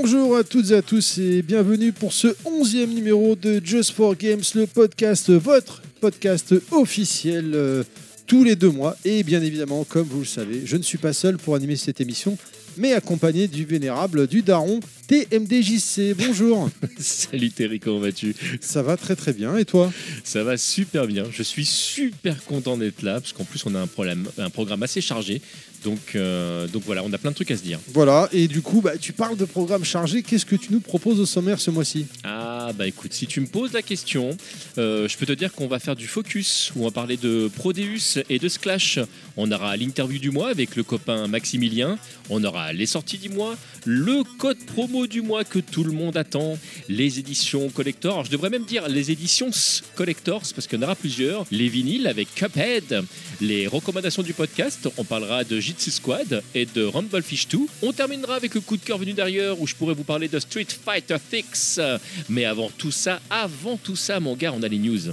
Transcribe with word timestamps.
Bonjour 0.00 0.36
à 0.36 0.44
toutes 0.44 0.70
et 0.70 0.74
à 0.76 0.82
tous 0.82 1.18
et 1.18 1.42
bienvenue 1.42 1.90
pour 1.90 2.12
ce 2.12 2.28
onzième 2.44 2.90
numéro 2.90 3.34
de 3.34 3.60
Just 3.62 3.90
for 3.90 4.14
Games, 4.14 4.44
le 4.54 4.68
podcast, 4.68 5.28
votre 5.30 5.82
podcast 6.00 6.54
officiel 6.70 7.50
euh, 7.52 7.82
tous 8.24 8.44
les 8.44 8.54
deux 8.54 8.70
mois. 8.70 8.96
Et 9.04 9.24
bien 9.24 9.42
évidemment, 9.42 9.82
comme 9.82 10.06
vous 10.06 10.20
le 10.20 10.24
savez, 10.24 10.62
je 10.64 10.76
ne 10.76 10.82
suis 10.82 10.98
pas 10.98 11.12
seul 11.12 11.36
pour 11.36 11.56
animer 11.56 11.74
cette 11.74 12.00
émission, 12.00 12.38
mais 12.76 12.92
accompagné 12.92 13.48
du 13.48 13.64
vénérable, 13.64 14.28
du 14.28 14.42
daron 14.42 14.78
TMDJC. 15.08 16.14
Bonjour. 16.18 16.68
Salut 16.98 17.50
Terry, 17.50 17.80
comment 17.80 17.98
vas-tu? 17.98 18.34
Ça 18.60 18.82
va 18.82 18.98
très 18.98 19.16
très 19.16 19.32
bien 19.32 19.56
et 19.56 19.64
toi? 19.64 19.90
Ça 20.22 20.44
va 20.44 20.58
super 20.58 21.06
bien. 21.06 21.24
Je 21.32 21.42
suis 21.42 21.64
super 21.64 22.44
content 22.44 22.76
d'être 22.76 23.00
là 23.00 23.14
parce 23.14 23.32
qu'en 23.32 23.44
plus 23.44 23.64
on 23.64 23.74
a 23.74 23.80
un, 23.80 23.86
problème, 23.86 24.28
un 24.36 24.50
programme 24.50 24.82
assez 24.82 25.00
chargé. 25.00 25.40
Donc, 25.84 26.14
euh, 26.14 26.66
donc 26.66 26.82
voilà, 26.84 27.02
on 27.04 27.12
a 27.12 27.18
plein 27.18 27.30
de 27.30 27.36
trucs 27.36 27.50
à 27.50 27.56
se 27.56 27.62
dire. 27.62 27.78
Voilà, 27.92 28.28
et 28.32 28.48
du 28.48 28.62
coup, 28.62 28.80
bah, 28.80 28.98
tu 28.98 29.12
parles 29.12 29.36
de 29.36 29.44
programme 29.44 29.84
chargé. 29.84 30.22
Qu'est-ce 30.22 30.46
que 30.46 30.56
tu 30.56 30.72
nous 30.72 30.80
proposes 30.80 31.20
au 31.20 31.26
sommaire 31.26 31.60
ce 31.60 31.70
mois-ci? 31.70 32.06
Ah 32.24 32.72
bah 32.76 32.86
écoute, 32.86 33.12
si 33.12 33.26
tu 33.26 33.40
me 33.40 33.46
poses 33.46 33.72
la 33.72 33.82
question, 33.82 34.36
euh, 34.76 35.08
je 35.08 35.16
peux 35.16 35.26
te 35.26 35.32
dire 35.32 35.52
qu'on 35.52 35.68
va 35.68 35.78
faire 35.78 35.96
du 35.96 36.06
focus, 36.06 36.72
où 36.74 36.82
on 36.82 36.84
va 36.86 36.90
parler 36.90 37.16
de 37.16 37.48
Prodeus 37.54 38.22
et 38.28 38.38
de 38.38 38.48
Sklash. 38.48 38.98
On 39.36 39.50
aura 39.52 39.76
l'interview 39.76 40.18
du 40.18 40.30
mois 40.30 40.50
avec 40.50 40.74
le 40.74 40.82
copain 40.82 41.28
Maximilien. 41.28 41.98
On 42.28 42.42
aura 42.42 42.72
les 42.72 42.86
sorties 42.86 43.18
du 43.18 43.28
mois, 43.28 43.56
le 43.84 44.22
code 44.38 44.58
promo 44.66 44.97
du 45.06 45.22
mois 45.22 45.44
que 45.44 45.58
tout 45.58 45.84
le 45.84 45.92
monde 45.92 46.16
attend, 46.16 46.58
les 46.88 47.18
éditions 47.18 47.68
collector. 47.68 48.24
Je 48.24 48.30
devrais 48.30 48.50
même 48.50 48.64
dire 48.64 48.88
les 48.88 49.10
éditions 49.10 49.50
collectors 49.94 50.42
parce 50.54 50.66
qu'il 50.66 50.78
y 50.78 50.82
en 50.82 50.86
aura 50.86 50.96
plusieurs. 50.96 51.46
Les 51.50 51.68
vinyles 51.68 52.06
avec 52.06 52.34
Cuphead, 52.34 53.04
les 53.40 53.66
recommandations 53.66 54.22
du 54.22 54.34
podcast. 54.34 54.88
On 54.96 55.04
parlera 55.04 55.44
de 55.44 55.60
Jitsu 55.60 55.90
Squad 55.90 56.42
et 56.54 56.66
de 56.66 56.84
Rumblefish 56.84 57.48
2. 57.48 57.58
On 57.82 57.92
terminera 57.92 58.34
avec 58.34 58.54
le 58.54 58.60
coup 58.60 58.76
de 58.76 58.84
cœur 58.84 58.98
venu 58.98 59.12
d'ailleurs 59.12 59.60
où 59.60 59.66
je 59.66 59.74
pourrais 59.74 59.94
vous 59.94 60.04
parler 60.04 60.28
de 60.28 60.38
Street 60.38 60.66
Fighter 60.68 61.16
6. 61.30 61.80
Mais 62.28 62.44
avant 62.44 62.70
tout 62.76 62.92
ça, 62.92 63.20
avant 63.30 63.76
tout 63.76 63.96
ça, 63.96 64.20
mon 64.20 64.34
gars, 64.34 64.52
on 64.56 64.62
a 64.62 64.68
les 64.68 64.78
news. 64.78 65.12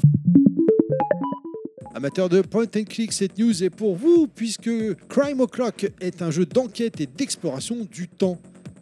Amateur 1.93 2.27
de 2.27 2.41
point 2.41 2.65
and 2.75 2.83
click, 2.89 3.13
cette 3.13 3.37
news 3.37 3.63
est 3.63 3.69
pour 3.69 3.95
vous 3.95 4.27
puisque 4.27 4.69
Crime 5.07 5.39
O'Clock 5.39 5.87
est 6.01 6.21
un 6.21 6.29
jeu 6.29 6.45
d'enquête 6.45 6.99
et 6.99 7.07
d'exploration 7.07 7.87
du 7.89 8.09
temps. 8.09 8.37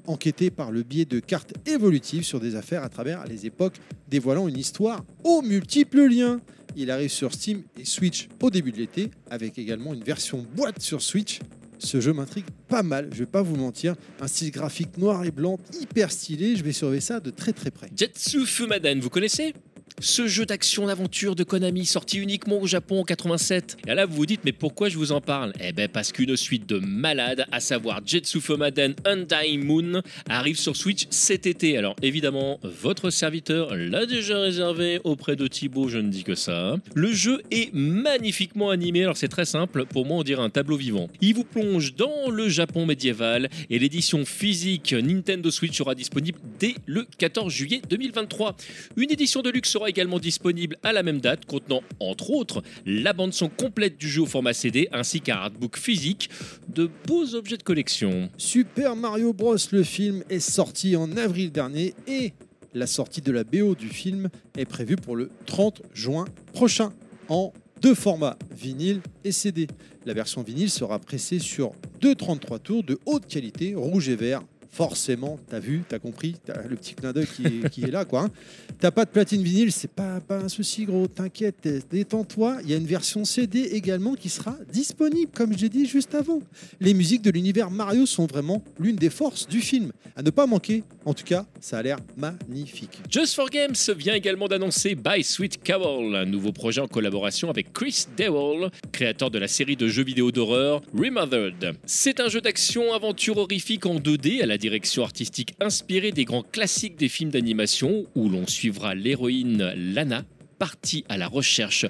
Enquêté 0.05 0.51
par 0.51 0.71
le 0.71 0.83
biais 0.83 1.05
de 1.05 1.19
cartes 1.19 1.53
évolutives 1.65 2.23
sur 2.23 2.39
des 2.39 2.55
affaires 2.55 2.83
à 2.83 2.89
travers 2.89 3.25
les 3.25 3.45
époques, 3.45 3.77
dévoilant 4.09 4.47
une 4.47 4.57
histoire 4.57 5.05
aux 5.23 5.41
multiples 5.41 6.07
liens. 6.07 6.41
Il 6.75 6.91
arrive 6.91 7.09
sur 7.09 7.33
Steam 7.33 7.63
et 7.79 7.85
Switch 7.85 8.27
au 8.41 8.49
début 8.49 8.71
de 8.71 8.77
l'été, 8.77 9.11
avec 9.29 9.57
également 9.57 9.93
une 9.93 10.03
version 10.03 10.45
boîte 10.55 10.81
sur 10.81 11.01
Switch. 11.01 11.39
Ce 11.79 12.01
jeu 12.01 12.13
m'intrigue 12.13 12.45
pas 12.67 12.83
mal, 12.83 13.09
je 13.11 13.19
vais 13.19 13.25
pas 13.25 13.41
vous 13.41 13.55
mentir. 13.55 13.95
Un 14.19 14.27
style 14.27 14.51
graphique 14.51 14.97
noir 14.97 15.23
et 15.25 15.31
blanc 15.31 15.59
hyper 15.79 16.11
stylé, 16.11 16.55
je 16.55 16.63
vais 16.63 16.71
surveiller 16.71 17.01
ça 17.01 17.19
de 17.19 17.29
très 17.29 17.53
très 17.53 17.71
près. 17.71 17.89
Jetsu 17.95 18.45
Fumaden, 18.45 18.99
vous 18.99 19.09
connaissez? 19.09 19.53
Ce 19.99 20.27
jeu 20.27 20.45
d'action 20.45 20.87
d'aventure 20.87 21.35
de 21.35 21.43
Konami 21.43 21.85
sorti 21.85 22.17
uniquement 22.17 22.61
au 22.61 22.67
Japon 22.67 23.01
en 23.01 23.03
87. 23.03 23.77
Et 23.87 23.93
là 23.93 24.05
vous 24.05 24.15
vous 24.15 24.25
dites 24.25 24.41
mais 24.43 24.51
pourquoi 24.51 24.89
je 24.89 24.97
vous 24.97 25.11
en 25.11 25.21
parle? 25.21 25.53
Eh 25.59 25.71
ben 25.71 25.87
parce 25.87 26.11
qu'une 26.11 26.35
suite 26.35 26.67
de 26.67 26.79
malades, 26.79 27.45
à 27.51 27.59
savoir 27.59 28.01
Jetsu 28.05 28.41
Fumaden 28.41 28.95
Undying 29.05 29.63
Moon, 29.63 30.01
arrive 30.29 30.57
sur 30.57 30.75
Switch 30.75 31.05
cet 31.09 31.45
été. 31.45 31.77
Alors 31.77 31.95
évidemment, 32.01 32.59
votre 32.63 33.09
serviteur 33.09 33.75
l'a 33.75 34.05
déjà 34.05 34.39
réservé 34.39 34.99
auprès 35.03 35.35
de 35.35 35.47
Thibaut, 35.47 35.87
je 35.87 35.99
ne 35.99 36.09
dis 36.09 36.23
que 36.23 36.35
ça. 36.35 36.75
Le 36.95 37.11
jeu 37.11 37.41
est 37.51 37.73
magnifiquement 37.73 38.69
animé, 38.69 39.03
alors 39.03 39.17
c'est 39.17 39.27
très 39.27 39.45
simple, 39.45 39.85
pour 39.85 40.05
moi 40.05 40.17
on 40.17 40.23
dirait 40.23 40.41
un 40.41 40.49
tableau 40.49 40.77
vivant. 40.77 41.09
Il 41.21 41.35
vous 41.35 41.43
plonge 41.43 41.95
dans 41.95 42.29
le 42.29 42.49
Japon 42.49 42.85
médiéval 42.85 43.49
et 43.69 43.79
l'édition 43.79 44.25
physique 44.25 44.93
Nintendo 44.93 45.51
Switch 45.51 45.77
sera 45.77 45.95
disponible 45.95 46.39
dès 46.59 46.75
le 46.85 47.05
14 47.17 47.51
juillet 47.51 47.81
2023. 47.89 48.55
Une 48.97 49.11
édition 49.11 49.41
de 49.41 49.49
luxe 49.49 49.69
sera 49.69 49.82
également 49.89 50.19
disponible 50.19 50.77
à 50.83 50.93
la 50.93 51.03
même 51.03 51.19
date, 51.19 51.45
contenant 51.45 51.81
entre 51.99 52.31
autres 52.31 52.63
la 52.85 53.13
bande-son 53.13 53.49
complète 53.49 53.97
du 53.97 54.07
jeu 54.07 54.21
au 54.21 54.25
format 54.25 54.53
CD 54.53 54.87
ainsi 54.91 55.21
qu'un 55.21 55.35
artbook 55.35 55.77
physique, 55.77 56.29
de 56.67 56.89
beaux 57.05 57.35
objets 57.35 57.57
de 57.57 57.63
collection. 57.63 58.29
Super 58.37 58.95
Mario 58.95 59.33
Bros, 59.33 59.57
le 59.71 59.83
film, 59.83 60.23
est 60.29 60.39
sorti 60.39 60.95
en 60.95 61.15
avril 61.17 61.51
dernier 61.51 61.93
et 62.07 62.33
la 62.73 62.87
sortie 62.87 63.21
de 63.21 63.31
la 63.31 63.43
BO 63.43 63.75
du 63.75 63.89
film 63.89 64.29
est 64.57 64.65
prévue 64.65 64.95
pour 64.95 65.15
le 65.15 65.29
30 65.45 65.83
juin 65.93 66.25
prochain 66.53 66.91
en 67.29 67.53
deux 67.81 67.95
formats, 67.95 68.37
vinyle 68.51 69.01
et 69.23 69.31
CD. 69.31 69.67
La 70.05 70.13
version 70.13 70.41
vinyle 70.41 70.69
sera 70.69 70.99
pressée 70.99 71.39
sur 71.39 71.73
deux 72.01 72.15
33 72.15 72.59
tours 72.59 72.83
de 72.83 72.97
haute 73.05 73.27
qualité, 73.27 73.75
rouge 73.75 74.09
et 74.09 74.15
vert, 74.15 74.41
forcément, 74.73 75.37
t'as 75.49 75.59
vu, 75.59 75.83
t'as 75.87 75.99
compris, 75.99 76.35
le 76.67 76.75
petit 76.75 76.95
clin 76.95 77.13
d'œil 77.13 77.27
qui, 77.27 77.43
est- 77.45 77.69
qui 77.69 77.83
est 77.83 77.91
là, 77.91 78.05
quoi. 78.05 78.23
hein. 78.23 78.31
T'as 78.79 78.89
pas 78.89 79.05
de 79.05 79.11
platine 79.11 79.43
vinyle, 79.43 79.71
c'est 79.71 79.89
pas, 79.91 80.19
pas 80.19 80.39
un 80.39 80.49
souci, 80.49 80.85
gros, 80.85 81.05
t'inquiète, 81.07 81.67
détends-toi. 81.91 82.57
Il 82.63 82.71
y 82.71 82.73
a 82.73 82.77
une 82.77 82.87
version 82.87 83.23
CD 83.23 83.59
également 83.59 84.15
qui 84.15 84.29
sera 84.29 84.57
disponible, 84.71 85.31
comme 85.31 85.55
j'ai 85.55 85.69
dit 85.69 85.85
juste 85.85 86.15
avant. 86.15 86.39
Les 86.81 86.95
musiques 86.95 87.21
de 87.21 87.29
l'univers 87.29 87.69
Mario 87.69 88.07
sont 88.07 88.25
vraiment 88.25 88.63
l'une 88.79 88.95
des 88.95 89.11
forces 89.11 89.47
du 89.47 89.61
film. 89.61 89.91
À 90.15 90.23
ne 90.23 90.31
pas 90.31 90.47
manquer, 90.47 90.83
en 91.05 91.13
tout 91.13 91.23
cas, 91.23 91.45
ça 91.59 91.79
a 91.79 91.83
l'air 91.83 91.97
magnifique. 92.17 92.99
Just 93.09 93.35
for 93.35 93.49
Games 93.49 93.75
vient 93.97 94.13
également 94.13 94.47
d'annoncer 94.47 94.95
By 94.95 95.23
Sweet 95.23 95.61
Carol, 95.63 96.15
un 96.15 96.25
nouveau 96.25 96.51
projet 96.51 96.81
en 96.81 96.87
collaboration 96.87 97.49
avec 97.49 97.73
Chris 97.73 98.05
Dewell, 98.17 98.69
créateur 98.91 99.29
de 99.31 99.39
la 99.39 99.47
série 99.47 99.75
de 99.75 99.87
jeux 99.87 100.03
vidéo 100.03 100.31
d'horreur 100.31 100.81
Remothered. 100.93 101.73
C'est 101.85 102.19
un 102.19 102.29
jeu 102.29 102.41
d'action 102.41 102.93
aventure 102.93 103.37
horrifique 103.37 103.85
en 103.85 103.95
2D 103.95 104.41
à 104.41 104.45
la 104.45 104.57
direction 104.57 105.03
artistique 105.03 105.53
inspirée 105.59 106.11
des 106.11 106.25
grands 106.25 106.43
classiques 106.43 106.95
des 106.95 107.09
films 107.09 107.31
d'animation 107.31 108.05
où 108.15 108.29
l'on 108.29 108.47
suivra 108.47 108.95
l'héroïne 108.95 109.73
Lana 109.75 110.23
partie 110.59 111.03
à 111.09 111.17
la 111.17 111.27
recherche 111.27 111.85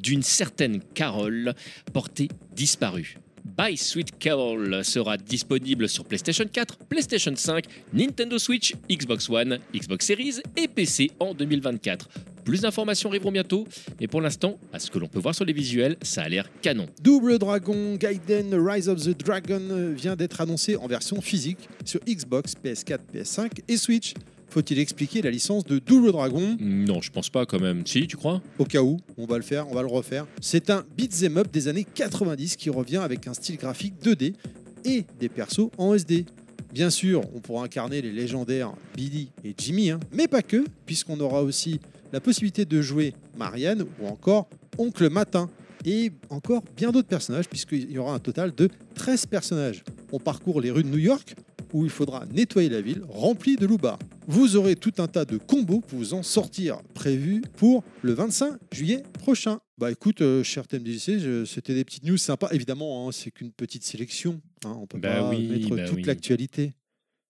d'une 0.00 0.22
certaine 0.22 0.80
Carole 0.94 1.54
portée 1.92 2.28
disparue. 2.54 3.18
By 3.44 3.76
Sweet 3.76 4.18
Carol 4.18 4.82
sera 4.84 5.18
disponible 5.18 5.88
sur 5.88 6.04
PlayStation 6.04 6.46
4, 6.50 6.78
PlayStation 6.88 7.36
5, 7.36 7.64
Nintendo 7.92 8.38
Switch, 8.38 8.74
Xbox 8.90 9.28
One, 9.28 9.58
Xbox 9.74 10.06
Series 10.06 10.40
et 10.56 10.66
PC 10.66 11.10
en 11.20 11.34
2024. 11.34 12.08
Plus 12.44 12.62
d'informations 12.62 13.10
arriveront 13.10 13.32
bientôt, 13.32 13.66
mais 14.00 14.06
pour 14.06 14.20
l'instant, 14.22 14.58
à 14.72 14.78
ce 14.78 14.90
que 14.90 14.98
l'on 14.98 15.08
peut 15.08 15.18
voir 15.18 15.34
sur 15.34 15.44
les 15.44 15.52
visuels, 15.52 15.96
ça 16.02 16.22
a 16.22 16.28
l'air 16.28 16.48
canon. 16.62 16.86
Double 17.02 17.38
Dragon 17.38 17.96
Gaiden 17.96 18.54
Rise 18.54 18.88
of 18.88 19.00
the 19.02 19.16
Dragon 19.16 19.92
vient 19.94 20.16
d'être 20.16 20.40
annoncé 20.40 20.76
en 20.76 20.86
version 20.86 21.20
physique 21.20 21.68
sur 21.84 22.00
Xbox, 22.00 22.54
PS4, 22.62 22.98
PS5 23.14 23.50
et 23.68 23.76
Switch. 23.76 24.14
Faut-il 24.54 24.78
expliquer 24.78 25.20
la 25.20 25.32
licence 25.32 25.64
de 25.64 25.80
Double 25.80 26.12
Dragon 26.12 26.56
Non, 26.60 27.02
je 27.02 27.10
pense 27.10 27.28
pas 27.28 27.44
quand 27.44 27.58
même. 27.58 27.84
Si, 27.88 28.06
tu 28.06 28.16
crois? 28.16 28.40
Au 28.60 28.64
cas 28.64 28.82
où, 28.82 29.00
on 29.18 29.26
va 29.26 29.36
le 29.36 29.42
faire, 29.42 29.68
on 29.68 29.74
va 29.74 29.82
le 29.82 29.88
refaire. 29.88 30.28
C'est 30.40 30.70
un 30.70 30.84
beat'em 30.96 31.38
up 31.38 31.48
des 31.52 31.66
années 31.66 31.84
90 31.92 32.54
qui 32.54 32.70
revient 32.70 32.98
avec 32.98 33.26
un 33.26 33.34
style 33.34 33.56
graphique 33.56 33.94
2D 34.00 34.34
et 34.84 35.06
des 35.18 35.28
persos 35.28 35.70
en 35.76 35.92
SD. 35.92 36.26
Bien 36.72 36.88
sûr, 36.88 37.22
on 37.34 37.40
pourra 37.40 37.64
incarner 37.64 38.00
les 38.00 38.12
légendaires 38.12 38.72
Billy 38.96 39.32
et 39.44 39.56
Jimmy, 39.58 39.90
hein, 39.90 39.98
mais 40.12 40.28
pas 40.28 40.42
que, 40.42 40.64
puisqu'on 40.86 41.18
aura 41.18 41.42
aussi 41.42 41.80
la 42.12 42.20
possibilité 42.20 42.64
de 42.64 42.80
jouer 42.80 43.12
Marianne 43.36 43.84
ou 44.00 44.06
encore 44.06 44.48
Oncle 44.78 45.10
Matin. 45.10 45.50
Et 45.84 46.10
encore 46.30 46.62
bien 46.76 46.90
d'autres 46.92 47.08
personnages, 47.08 47.48
puisqu'il 47.48 47.90
y 47.90 47.98
aura 47.98 48.14
un 48.14 48.18
total 48.18 48.54
de 48.54 48.68
13 48.94 49.26
personnages. 49.26 49.84
On 50.12 50.18
parcourt 50.18 50.60
les 50.60 50.70
rues 50.70 50.82
de 50.82 50.88
New 50.88 50.98
York, 50.98 51.34
où 51.72 51.84
il 51.84 51.90
faudra 51.90 52.24
nettoyer 52.32 52.68
la 52.70 52.80
ville 52.80 53.02
remplie 53.08 53.56
de 53.56 53.66
loupards. 53.66 53.98
Vous 54.26 54.56
aurez 54.56 54.76
tout 54.76 54.92
un 54.98 55.08
tas 55.08 55.24
de 55.26 55.36
combos 55.36 55.80
pour 55.80 55.98
vous 55.98 56.14
en 56.14 56.22
sortir, 56.22 56.78
prévus 56.94 57.42
pour 57.56 57.84
le 58.02 58.12
25 58.14 58.54
juillet 58.72 59.02
prochain. 59.20 59.58
Bah 59.76 59.90
écoute, 59.90 60.22
euh, 60.22 60.42
cher 60.42 60.66
TMDJC, 60.66 61.44
c'était 61.46 61.74
des 61.74 61.84
petites 61.84 62.04
news 62.04 62.16
sympas. 62.16 62.48
Évidemment, 62.52 63.06
hein, 63.08 63.12
c'est 63.12 63.30
qu'une 63.30 63.50
petite 63.50 63.82
sélection. 63.84 64.40
hein, 64.64 64.76
on 64.80 64.86
peut 64.86 64.98
Bah 64.98 65.20
pas 65.20 65.30
oui, 65.30 65.48
mettre 65.48 65.68
bah 65.76 65.84
toute 65.84 65.96
oui. 65.96 66.02
l'actualité. 66.04 66.72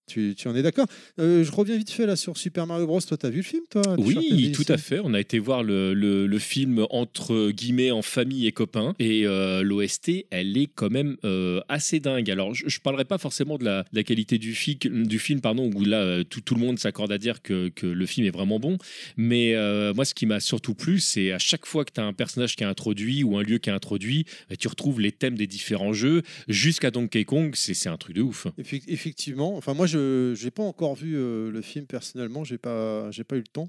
Tu, 0.07 0.35
tu 0.37 0.49
en 0.49 0.55
es 0.55 0.63
d'accord? 0.63 0.87
Euh, 1.19 1.43
Je 1.45 1.51
reviens 1.51 1.79
vite 1.79 1.91
fait 1.91 2.05
là 2.05 2.15
sur 2.15 2.37
Super 2.37 2.67
Mario 2.67 2.87
Bros. 2.87 3.01
Toi, 3.01 3.17
t'as 3.17 3.31
vu 3.31 3.39
le 3.39 3.43
film, 3.43 3.63
toi? 3.71 3.83
Oui, 3.99 4.53
tout 4.53 4.65
à 4.69 4.77
fait. 4.77 5.01
On 5.03 5.15
a 5.15 5.21
été 5.21 5.39
voir 5.39 5.63
le, 5.63 5.95
le- 5.95 6.27
le 6.27 6.39
film 6.39 6.87
entre 6.91 7.51
guillemets 7.51 7.91
en 7.91 8.03
famille 8.03 8.47
et 8.47 8.53
copains. 8.53 8.95
Et 8.99 9.27
euh, 9.27 9.63
l'OST, 9.63 10.27
elle 10.31 10.59
est 10.59 10.69
quand 10.75 10.91
même 10.91 11.17
euh, 11.25 11.61
assez 11.69 12.01
dingue. 12.01 12.31
Alors, 12.31 12.55
je, 12.55 12.69
je 12.69 12.81
parlerai 12.81 13.07
pas 13.07 13.17
forcément 13.17 13.57
de 13.57 13.65
la, 13.65 13.83
de 13.85 13.89
la 13.97 14.03
qualité 14.03 14.37
du, 14.37 14.55
du 14.83 15.19
film, 15.19 15.41
pardon, 15.41 15.71
où 15.75 15.85
là, 15.85 16.23
tout, 16.25 16.43
tout 16.43 16.55
le 16.55 16.61
monde 16.61 16.79
s'accorde 16.79 17.11
à 17.11 17.19
dire 17.19 17.41
que, 17.41 17.69
que 17.71 17.87
le 17.87 18.07
film 18.07 18.27
est 18.27 18.31
vraiment 18.31 18.61
bon. 18.61 18.77
Mais 19.17 19.55
moi, 19.95 20.05
ce 20.05 20.13
qui 20.15 20.27
m'a 20.27 20.39
surtout 20.41 20.75
plu, 20.75 21.01
c'est 21.01 21.33
à 21.33 21.39
chaque 21.39 21.65
fois 21.65 21.85
que 21.87 21.93
tu 21.93 22.01
as 22.01 22.05
un 22.05 22.13
personnage 22.13 22.57
qui 22.57 22.63
est 22.63 22.67
introduit 22.67 23.25
ou 23.25 23.39
un 23.39 23.43
lieu 23.43 23.57
qui 23.59 23.71
est 23.71 23.73
introduit, 23.73 24.27
bah, 24.51 24.57
tu 24.57 24.69
retrouves 24.69 25.01
les 25.01 25.13
thèmes 25.13 25.37
des 25.37 25.47
différents 25.47 25.95
jeux 25.95 26.21
jusqu'à 26.47 26.91
Donkey 26.91 27.25
Kong. 27.25 27.53
C'est 27.55 27.89
un 27.89 27.97
truc 27.97 28.15
de 28.17 28.21
ouf. 28.23 28.47
Effe- 28.59 28.83
Effectivement. 28.87 29.57
Enfin, 29.57 29.73
moi, 29.73 29.87
je 29.99 30.45
n'ai 30.45 30.51
pas 30.51 30.63
encore 30.63 30.95
vu 30.95 31.17
euh, 31.17 31.51
le 31.51 31.61
film 31.63 31.87
personnellement. 31.87 32.45
J'ai 32.45 32.59
pas, 32.59 33.11
j'ai 33.11 33.25
pas 33.25 33.37
eu 33.37 33.41
le 33.41 33.47
temps. 33.53 33.69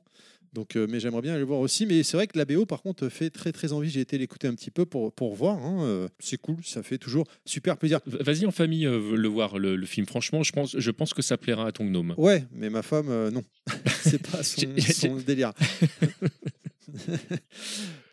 Donc, 0.54 0.78
euh, 0.78 0.88
mais 0.90 1.02
j'aimerais 1.02 1.22
bien 1.22 1.32
aller 1.34 1.42
le 1.42 1.46
voir 1.48 1.60
aussi. 1.60 1.86
Mais 1.86 2.02
c'est 2.04 2.16
vrai 2.16 2.28
que 2.28 2.38
la 2.38 2.46
BO, 2.46 2.66
par 2.66 2.82
contre, 2.82 3.10
fait 3.10 3.30
très 3.30 3.52
très 3.52 3.74
envie. 3.74 3.90
J'ai 3.90 4.00
été 4.00 4.18
l'écouter 4.18 4.48
un 4.48 4.56
petit 4.56 4.72
peu 4.72 4.86
pour, 4.86 5.12
pour 5.12 5.36
voir. 5.36 5.58
hein. 5.58 5.84
Euh, 5.84 6.08
C'est 6.20 6.38
cool, 6.38 6.64
ça 6.64 6.82
fait 6.82 6.98
toujours 6.98 7.26
super 7.44 7.76
plaisir. 7.78 8.00
Vas-y 8.06 8.46
en 8.46 8.52
famille 8.52 8.86
euh, 8.88 9.18
le 9.18 9.28
voir, 9.28 9.60
le, 9.60 9.76
le 9.76 9.86
film. 9.86 10.08
Franchement, 10.08 10.44
je 10.44 10.54
pense, 10.54 10.78
je 10.80 10.92
pense 10.92 11.14
que 11.14 11.22
ça 11.22 11.38
plaira 11.38 11.68
à 11.68 11.72
ton 11.74 11.84
gnome. 11.84 12.14
Ouais, 12.18 12.46
mais 12.54 12.70
ma 12.70 12.84
femme, 12.84 13.10
euh, 13.10 13.32
non. 13.32 13.44
C'est 14.02 14.22
pas 14.26 14.44
son, 14.44 14.62
son 14.78 15.16
délire. 15.18 15.52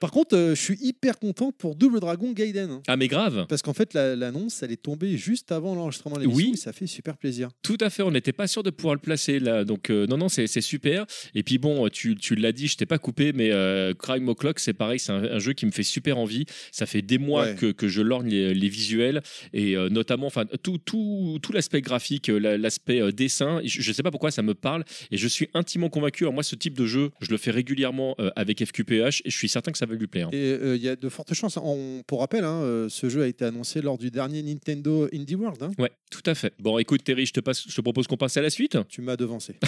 Par 0.03 0.11
contre, 0.11 0.37
euh, 0.37 0.55
je 0.57 0.61
suis 0.61 0.77
hyper 0.83 1.21
content 1.21 1.53
pour 1.53 1.77
Double 1.77 2.01
Dragon 2.01 2.33
Gaiden. 2.33 2.71
hein. 2.71 2.83
Ah 2.89 2.97
mais 2.97 3.07
grave 3.07 3.47
Parce 3.49 3.63
qu'en 3.63 3.73
fait, 3.73 3.95
la- 3.95 4.17
l'annonce, 4.17 4.61
elle 4.65 4.73
est 4.73 4.83
tombée 4.83 5.17
juste 5.17 5.53
avant 5.53 5.77
l'enregistrement 5.77 6.17
de 6.17 6.23
l'émission. 6.23 6.45
Oui. 6.49 6.55
et 6.55 6.57
ça 6.57 6.73
fait 6.73 6.89
super 6.89 7.17
plaisir. 7.17 7.51
Tout 7.63 7.79
à 7.81 7.89
fait, 7.89 8.03
on 8.03 8.11
n'était 8.11 8.33
pas 8.33 8.49
sûr 8.49 8.65
de 8.65 8.71
pouvoir 8.71 8.97
le 8.97 9.01
placer 9.01 9.39
là, 9.39 9.65
donc 9.65 9.91
euh, 9.91 10.09
non, 10.09 10.17
non, 10.17 10.29
c'est 10.29 10.49
c'est 10.49 10.61
super. 10.61 11.07
Et 11.37 11.45
puis 11.45 11.59
bon, 11.59 11.89
tu, 11.89 12.17
tu 12.17 12.35
l'as 12.35 12.51
dit, 12.51 12.67
je 12.67 12.77
t'ai 12.77 12.85
pas 12.87 12.99
coupé, 12.99 13.33
mais 13.33 13.53
euh, 13.53 13.95
Crime 13.95 14.29
O'Clock, 14.29 14.59
c'est 14.59 14.73
pareil, 14.73 14.99
c'est 14.99 15.13
un, 15.13 15.23
un 15.23 15.39
jeu 15.39 15.53
qui 15.53 15.67
me 15.67 15.71
fait 15.71 15.85
super 15.85 16.19
envie. 16.19 16.47
Ça 16.73 16.85
fait 16.87 17.01
des 17.03 17.19
mois 17.19 17.45
Ouais. 17.45 17.55
que, 17.55 17.71
que 17.71 17.87
je 17.87 18.03
lorgne 18.03 18.29
les, 18.29 18.55
les 18.55 18.69
visuels 18.69 19.23
et 19.53 19.77
euh, 19.77 19.89
notamment, 19.89 20.27
enfin, 20.27 20.47
tout, 20.65 20.79
tout, 20.79 21.39
tout 21.41 21.53
l'aspect 21.53 21.81
graphique, 21.81 22.29
euh, 22.29 22.39
la- 22.41 22.59
l'aspect 22.59 23.01
euh, 23.01 23.13
dessin. 23.13 23.61
Je, 23.65 23.81
je 23.81 23.93
sais 23.93 24.03
pas 24.03 24.11
pourquoi 24.11 24.33
ça 24.33 24.43
me 24.43 24.55
parle 24.55 24.85
et 25.13 25.17
je 25.17 25.29
suis 25.29 25.49
intimement 25.55 25.89
convaincu. 25.91 26.25
Alors 26.25 26.35
moi, 26.35 26.43
ce 26.43 26.57
type 26.57 26.75
de 26.77 26.87
jeu, 26.87 27.11
je 27.21 27.31
le 27.31 27.37
fais 27.37 27.53
régulièrement 27.53 28.17
euh, 28.19 28.31
avec 28.35 28.65
FQPH 28.65 29.23
et 29.25 29.31
je 29.31 29.37
suis 29.37 29.49
certain 29.49 29.71
que 29.71 29.79
ça 29.79 29.87
va 29.87 29.92
lui 29.95 30.07
plaire. 30.07 30.29
Et 30.33 30.53
euh, 30.53 30.77
il 30.77 30.83
y 30.83 30.89
a 30.89 30.97
de 30.97 31.09
fortes 31.09 31.33
chances. 31.35 31.57
On, 31.57 32.03
pour 32.07 32.21
rappel, 32.21 32.45
hein, 32.45 32.63
euh, 32.63 32.89
ce 32.89 33.09
jeu 33.09 33.23
a 33.23 33.27
été 33.27 33.45
annoncé 33.45 33.81
lors 33.83 33.99
du 33.99 34.11
dernier 34.11 34.43
Nintendo 34.43 35.09
Indie 35.13 35.35
World. 35.35 35.63
hein. 35.63 35.71
Ouais, 35.79 35.93
tout 36.11 36.23
à 36.27 36.35
fait. 36.35 36.53
Bon, 36.59 36.79
écoute, 36.79 37.05
Terry, 37.05 37.27
je 37.27 37.33
te, 37.33 37.41
passe, 37.41 37.65
je 37.69 37.75
te 37.75 37.81
propose 37.81 38.07
qu'on 38.07 38.17
passe 38.17 38.37
à 38.37 38.43
la 38.43 38.51
suite. 38.51 38.79
Tu 38.89 39.03
m'as 39.03 39.17
devancé. 39.17 39.57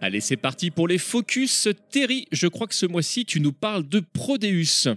Allez, 0.00 0.20
c'est 0.20 0.36
parti 0.36 0.70
pour 0.70 0.86
les 0.88 0.98
focus. 0.98 1.68
Terry, 1.90 2.26
je 2.30 2.46
crois 2.46 2.66
que 2.66 2.74
ce 2.74 2.86
mois-ci, 2.86 3.24
tu 3.24 3.40
nous 3.40 3.52
parles 3.52 3.88
de 3.88 4.00
Prodeus. 4.00 4.88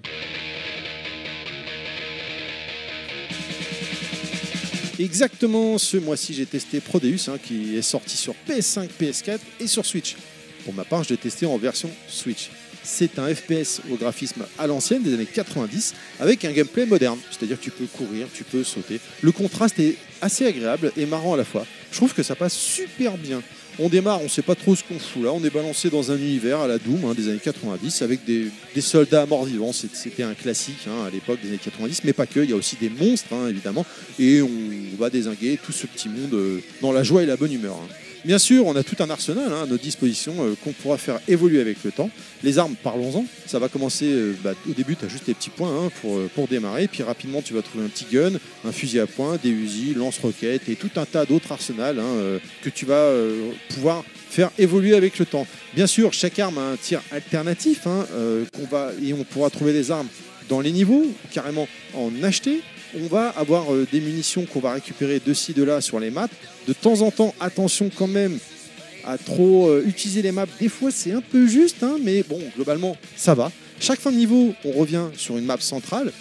Exactement, 5.00 5.78
ce 5.78 5.96
mois-ci, 5.98 6.34
j'ai 6.34 6.46
testé 6.46 6.82
Prodeus, 6.82 7.30
hein, 7.30 7.38
qui 7.42 7.78
est 7.78 7.82
sorti 7.82 8.18
sur 8.18 8.36
PS5, 8.48 8.90
PS4 9.00 9.40
et 9.62 9.68
sur 9.68 9.86
Switch. 9.86 10.18
Pour 10.66 10.74
ma 10.74 10.84
part, 10.84 11.04
je 11.04 11.10
l'ai 11.10 11.18
testé 11.18 11.46
en 11.46 11.58
version 11.58 11.90
Switch. 12.08 12.50
C'est 12.84 13.20
un 13.20 13.34
FPS 13.34 13.82
au 13.92 13.96
graphisme 13.96 14.46
à 14.58 14.66
l'ancienne 14.66 15.04
des 15.04 15.14
années 15.14 15.26
90 15.26 15.94
avec 16.20 16.46
un 16.46 16.52
gameplay 16.52 16.86
moderne, 16.86 17.20
c'est-à-dire 17.30 17.60
que 17.60 17.64
tu 17.64 17.72
peux 17.72 17.86
courir, 17.86 18.28
tu 18.34 18.44
peux 18.44 18.64
sauter. 18.64 19.00
Le 19.22 19.32
contraste 19.32 19.80
est 19.80 19.96
assez 20.22 20.46
agréable 20.46 20.92
et 20.98 21.06
marrant 21.06 21.34
à 21.34 21.38
la 21.38 21.44
fois. 21.44 21.66
Je 21.92 21.98
trouve 21.98 22.14
que 22.14 22.24
ça 22.24 22.36
passe 22.36 22.54
super 22.54 23.18
bien. 23.18 23.42
On 23.82 23.88
démarre, 23.88 24.22
on 24.22 24.28
sait 24.28 24.42
pas 24.42 24.56
trop 24.56 24.76
ce 24.76 24.84
qu'on 24.84 25.00
fout 25.00 25.24
là. 25.24 25.32
On 25.32 25.42
est 25.44 25.50
balancé 25.50 25.90
dans 25.90 26.12
un 26.12 26.18
univers 26.18 26.60
à 26.60 26.68
la 26.68 26.78
Doom 26.78 27.06
hein, 27.06 27.14
des 27.16 27.30
années 27.30 27.40
90 27.42 28.02
avec 28.02 28.26
des, 28.26 28.52
soldats 28.82 29.26
morts-vivants. 29.26 29.72
C'était 29.72 30.24
un 30.24 30.34
classique 30.34 30.86
hein, 30.88 31.06
à 31.08 31.10
l'époque 31.10 31.40
des 31.42 31.48
années 31.48 31.60
90, 31.64 32.04
mais 32.04 32.12
pas 32.12 32.26
que. 32.26 32.42
Il 32.42 32.50
y 32.50 32.54
a 32.54 32.58
aussi 32.58 32.76
des 32.76 32.90
monstres 32.90 33.34
hein, 33.34 33.48
évidemment. 33.48 33.86
Et 34.20 34.42
on 34.42 34.50
va 34.98 35.10
désinguer 35.10 35.58
tout 35.64 35.72
ce 35.72 35.88
petit 35.88 36.10
monde 36.10 36.34
euh, 36.34 36.62
dans 36.82 36.92
la 36.92 37.04
joie 37.04 37.24
et 37.24 37.26
la 37.26 37.38
bonne 37.38 37.54
humeur. 37.54 37.78
Bien 38.26 38.38
sûr, 38.38 38.66
on 38.66 38.76
a 38.76 38.84
tout 38.84 39.02
un 39.02 39.10
arsenal 39.10 39.52
hein, 39.52 39.64
à 39.64 39.66
notre 39.66 39.82
disposition 39.82 40.34
euh, 40.40 40.54
qu'on 40.62 40.74
pourra 40.74 40.98
faire 40.98 41.20
évoluer 41.30 41.62
avec 41.62 41.78
le 41.86 41.92
temps. 41.92 42.10
Les 42.44 42.60
armes, 42.60 42.76
parlons-en. 42.84 43.26
Ça 43.46 43.60
va 43.60 43.70
commencer 43.70 44.08
euh, 44.12 44.36
bah, 44.44 44.54
au 44.70 44.74
début, 44.74 44.98
tu 44.98 45.06
as 45.06 45.08
juste 45.08 45.28
les 45.28 45.34
petits 45.34 45.50
points 45.50 45.86
hein, 45.86 45.90
pour, 46.02 46.18
euh, 46.18 46.30
pour 46.36 46.48
démarrer. 46.50 46.90
Puis 46.90 47.02
rapidement, 47.02 47.42
tu 47.42 47.54
vas 47.54 47.62
trouver 47.62 47.86
un 47.86 47.88
petit 47.88 48.06
gun, 48.12 48.34
un 48.66 48.72
fusil 48.74 49.00
à 49.00 49.08
point, 49.08 49.38
des 49.42 49.50
Uzi, 49.50 49.94
lance-roquettes 49.94 50.68
et 50.68 50.76
tout 50.76 50.92
un 50.98 51.06
tas 51.06 51.26
d'autres 51.26 51.52
arsenals 51.52 52.00
hein, 52.00 52.40
que 52.62 52.70
tu 52.70 52.86
vas 52.86 53.10
pouvoir 53.70 54.04
faire 54.30 54.52
évoluer 54.58 54.96
avec 54.96 55.18
le 55.18 55.26
temps. 55.26 55.48
Bien 55.74 55.88
sûr, 55.88 56.12
chaque 56.12 56.38
arme 56.40 56.58
a 56.58 56.72
un 56.72 56.76
tir 56.76 57.02
alternatif 57.12 57.88
et 59.02 59.14
on 59.14 59.24
pourra 59.24 59.50
trouver 59.50 59.74
des 59.74 59.92
armes 59.92 60.08
dans 60.50 60.60
les 60.60 60.72
niveaux, 60.72 61.06
carrément 61.32 61.68
en 61.94 62.12
acheter. 62.24 62.62
On 62.96 63.08
va 63.08 63.30
avoir 63.30 63.74
euh, 63.74 63.88
des 63.92 64.00
munitions 64.00 64.46
qu'on 64.46 64.60
va 64.60 64.74
récupérer 64.74 65.22
de 65.24 65.34
ci, 65.34 65.54
de 65.54 65.64
là 65.64 65.82
sur 65.82 66.00
les 66.00 66.10
maps. 66.10 66.30
De 66.68 66.74
temps 66.74 67.02
en 67.02 67.12
temps, 67.12 67.36
attention 67.40 67.92
quand 67.96 68.08
même 68.08 68.40
à 69.06 69.18
trop 69.18 69.70
euh, 69.70 69.84
utiliser 69.86 70.22
les 70.22 70.32
maps. 70.32 70.48
Des 70.60 70.70
fois, 70.70 70.90
c'est 70.92 71.12
un 71.12 71.22
peu 71.22 71.48
juste, 71.48 71.84
hein, 71.84 71.98
mais 72.04 72.24
bon, 72.24 72.40
globalement, 72.56 72.98
ça 73.16 73.34
va. 73.36 73.52
Chaque 73.80 74.00
fin 74.00 74.12
de 74.12 74.18
niveau, 74.18 74.54
on 74.66 74.72
revient 74.72 75.06
sur 75.16 75.38
une 75.38 75.46
map 75.46 75.58
centrale, 75.60 76.12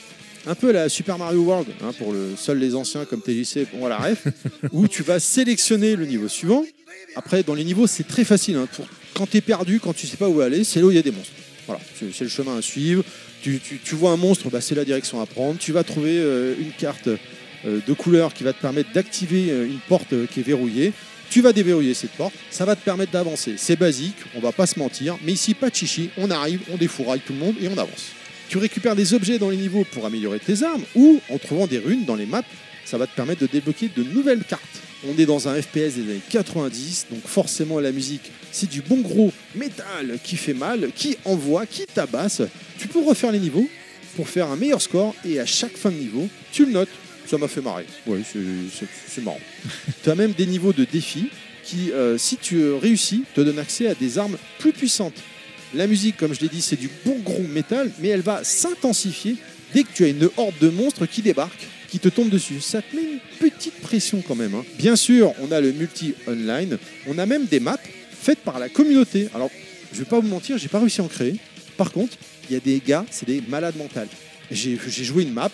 un 0.47 0.55
peu 0.55 0.71
à 0.71 0.73
la 0.73 0.89
Super 0.89 1.19
Mario 1.19 1.41
World, 1.41 1.69
hein, 1.83 1.93
pour 1.99 2.13
le 2.13 2.35
seul 2.37 2.59
les 2.59 2.75
anciens 2.75 3.05
comme 3.05 3.21
TJC, 3.21 3.67
bon, 3.73 3.87
à 3.87 3.89
la 3.89 3.99
ref, 3.99 4.27
où 4.73 4.87
tu 4.87 5.03
vas 5.03 5.21
sélectionner 5.21 5.97
le 5.97 6.07
niveau 6.07 6.29
suivant. 6.29 6.65
Après, 7.17 7.43
dans 7.43 7.55
les 7.55 7.65
niveaux, 7.65 7.87
c'est 7.87 8.07
très 8.07 8.25
facile. 8.25 8.57
hein, 8.57 8.69
pour, 8.75 8.87
quand 9.15 9.29
tu 9.29 9.39
es 9.39 9.41
perdu, 9.41 9.81
quand 9.81 9.95
tu 9.95 10.07
sais 10.07 10.17
pas 10.17 10.29
où 10.29 10.41
aller, 10.41 10.65
c'est 10.65 10.81
là 10.81 10.87
où 10.87 10.91
il 10.91 10.97
y 10.97 11.01
a 11.01 11.03
des 11.03 11.11
monstres. 11.11 11.33
Voilà, 11.69 11.83
c'est 12.01 12.25
le 12.25 12.31
chemin 12.31 12.57
à 12.57 12.63
suivre. 12.63 13.05
Tu, 13.43 13.61
vois 13.93 14.13
un 14.13 14.17
monstre, 14.17 14.49
bah, 14.49 14.63
c'est 14.63 14.75
la 14.75 14.87
direction 14.87 15.21
à 15.21 15.27
prendre. 15.27 15.59
Tu 15.59 15.71
vas 15.71 15.85
trouver 15.85 16.19
euh, 16.19 16.55
une 16.59 16.73
carte 16.73 17.09
euh, 17.09 17.81
de 17.87 17.93
couleur 17.93 18.33
qui 18.33 18.43
va 18.43 18.55
te 18.55 18.61
permettre 18.61 18.91
d'activer 18.95 19.51
euh, 19.51 19.67
une 19.67 19.79
porte 19.87 20.15
qui 20.33 20.41
est 20.41 20.43
verrouillée. 20.43 20.95
Tu 21.29 21.43
vas 21.43 21.53
déverrouiller 21.53 21.93
cette 21.93 22.13
porte, 22.13 22.33
ça 22.51 22.65
va 22.65 22.75
te 22.75 22.83
permettre 22.83 23.13
d'avancer. 23.13 23.57
C'est 23.59 23.77
basique, 23.77 24.17
on 24.35 24.41
va 24.41 24.51
pas 24.51 24.67
se 24.67 24.79
mentir, 24.79 25.19
mais 25.23 25.33
ici 25.33 25.53
pas 25.53 25.69
de 25.69 25.75
chichi, 25.75 26.09
on 26.17 26.31
arrive, 26.31 26.61
on 26.73 26.79
défouraille 26.79 27.21
tout 27.21 27.35
le 27.35 27.39
monde 27.39 27.55
et 27.61 27.69
on 27.69 27.77
avance. 27.77 28.13
Tu 28.49 28.57
récupères 28.57 28.97
des 28.97 29.13
objets 29.13 29.39
dans 29.39 29.51
les 29.51 29.59
niveaux 29.59 29.85
pour 29.93 30.07
améliorer 30.07 30.39
tes 30.39 30.63
armes 30.63 30.85
ou 30.95 31.21
en 31.29 31.37
trouvant 31.37 31.67
des 31.67 31.81
runes 31.81 32.07
dans 32.07 32.17
les 32.17 32.25
maps, 32.25 32.41
ça 32.87 32.97
va 32.97 33.07
te 33.07 33.15
permettre 33.15 33.43
de 33.43 33.47
débloquer 33.47 33.91
de 33.95 34.03
nouvelles 34.05 34.45
cartes. 34.45 34.88
On 35.07 35.17
est 35.17 35.27
dans 35.27 35.47
un 35.49 35.61
FPS 35.61 35.95
des 35.95 36.03
années 36.03 36.21
90, 36.29 37.07
donc 37.11 37.23
forcément 37.25 37.79
la 37.79 37.93
musique, 37.93 38.33
c'est 38.51 38.69
du 38.69 38.83
bon 38.83 38.97
gros 39.01 39.33
métal 39.55 40.19
qui 40.25 40.37
fait 40.37 40.55
mal, 40.55 40.91
qui 40.95 41.17
envoie, 41.25 41.67
qui 41.67 41.87
tabasse. 41.87 42.43
Tu 42.79 42.89
peux 42.89 43.01
refaire 43.05 43.31
les 43.31 43.39
niveaux 43.39 43.69
pour 44.17 44.29
faire 44.29 44.49
un 44.51 44.57
meilleur 44.57 44.83
score 44.83 45.15
et 45.25 45.39
à 45.39 45.47
chaque 45.47 45.77
fin 45.77 45.91
de 45.91 45.97
niveau, 45.97 46.29
tu 46.53 46.65
le 46.67 46.73
notes. 46.73 46.89
Ça 47.27 47.39
m'a 47.39 47.47
fait 47.47 47.61
marrer. 47.61 47.85
Oui, 48.07 48.21
c'est- 48.25 49.21
marrant. 49.21 49.39
tu 50.03 50.11
as 50.11 50.15
même 50.17 50.33
des 50.33 50.47
niveaux 50.47 50.73
de 50.73 50.85
défi 50.85 51.29
qui, 51.63 51.93
euh, 51.93 52.17
si 52.19 52.37
tu 52.37 52.57
euh, 52.57 52.77
réussis, 52.77 53.23
te 53.35 53.41
donnent 53.43 53.59
accès 53.59 53.87
à 53.87 53.95
des 53.95 54.19
armes 54.19 54.39
plus 54.59 54.73
puissantes. 54.73 55.17
La 55.75 55.87
musique, 55.87 56.17
comme 56.17 56.35
je 56.35 56.41
l'ai 56.41 56.49
dit, 56.49 56.63
c'est 56.63 56.81
du 56.81 56.89
bon 57.05 57.19
gros 57.19 57.43
métal, 57.43 57.91
mais 58.01 58.09
elle 58.09 58.23
va 58.23 58.43
s'intensifier 58.43 59.37
dès 59.75 59.83
que 59.83 59.89
tu 59.95 60.05
as 60.05 60.09
une 60.09 60.29
horde 60.39 60.55
de 60.61 60.71
monstres 60.71 61.05
qui 61.05 61.21
débarquent, 61.21 61.67
qui 61.89 61.99
te 61.99 62.09
tombent 62.09 62.29
dessus. 62.31 62.61
Ça 62.61 62.83
te 62.83 62.95
met 62.95 63.03
une 63.03 63.19
petite 63.39 63.81
pression 63.81 64.23
quand 64.27 64.35
même. 64.35 64.55
hein. 64.55 64.65
Bien 64.79 64.97
sûr, 64.97 65.33
on 65.41 65.51
a 65.53 65.61
le 65.61 65.73
multi-online, 65.73 66.79
on 67.07 67.19
a 67.19 67.27
même 67.27 67.47
des 67.47 67.61
maps 67.61 67.79
faites 68.21 68.41
par 68.41 68.59
la 68.59 68.69
communauté. 68.69 69.29
Alors, 69.35 69.51
je 69.93 69.99
vais 70.01 70.05
pas 70.05 70.21
vous 70.21 70.29
mentir, 70.29 70.59
j'ai 70.59 70.69
pas 70.69 70.81
réussi 70.81 71.01
à 71.01 71.05
en 71.05 71.09
créer. 71.09 71.37
Par 71.77 71.93
contre, 71.93 72.17
il 72.51 72.55
y 72.55 72.57
a 72.57 72.61
des 72.61 72.81
gars, 72.85 73.05
c'est 73.11 73.27
des 73.27 73.43
malades 73.49 73.77
mentales. 73.77 74.09
J'ai 74.51 74.79
j'ai 74.89 75.05
joué 75.05 75.23
une 75.23 75.33
map, 75.33 75.51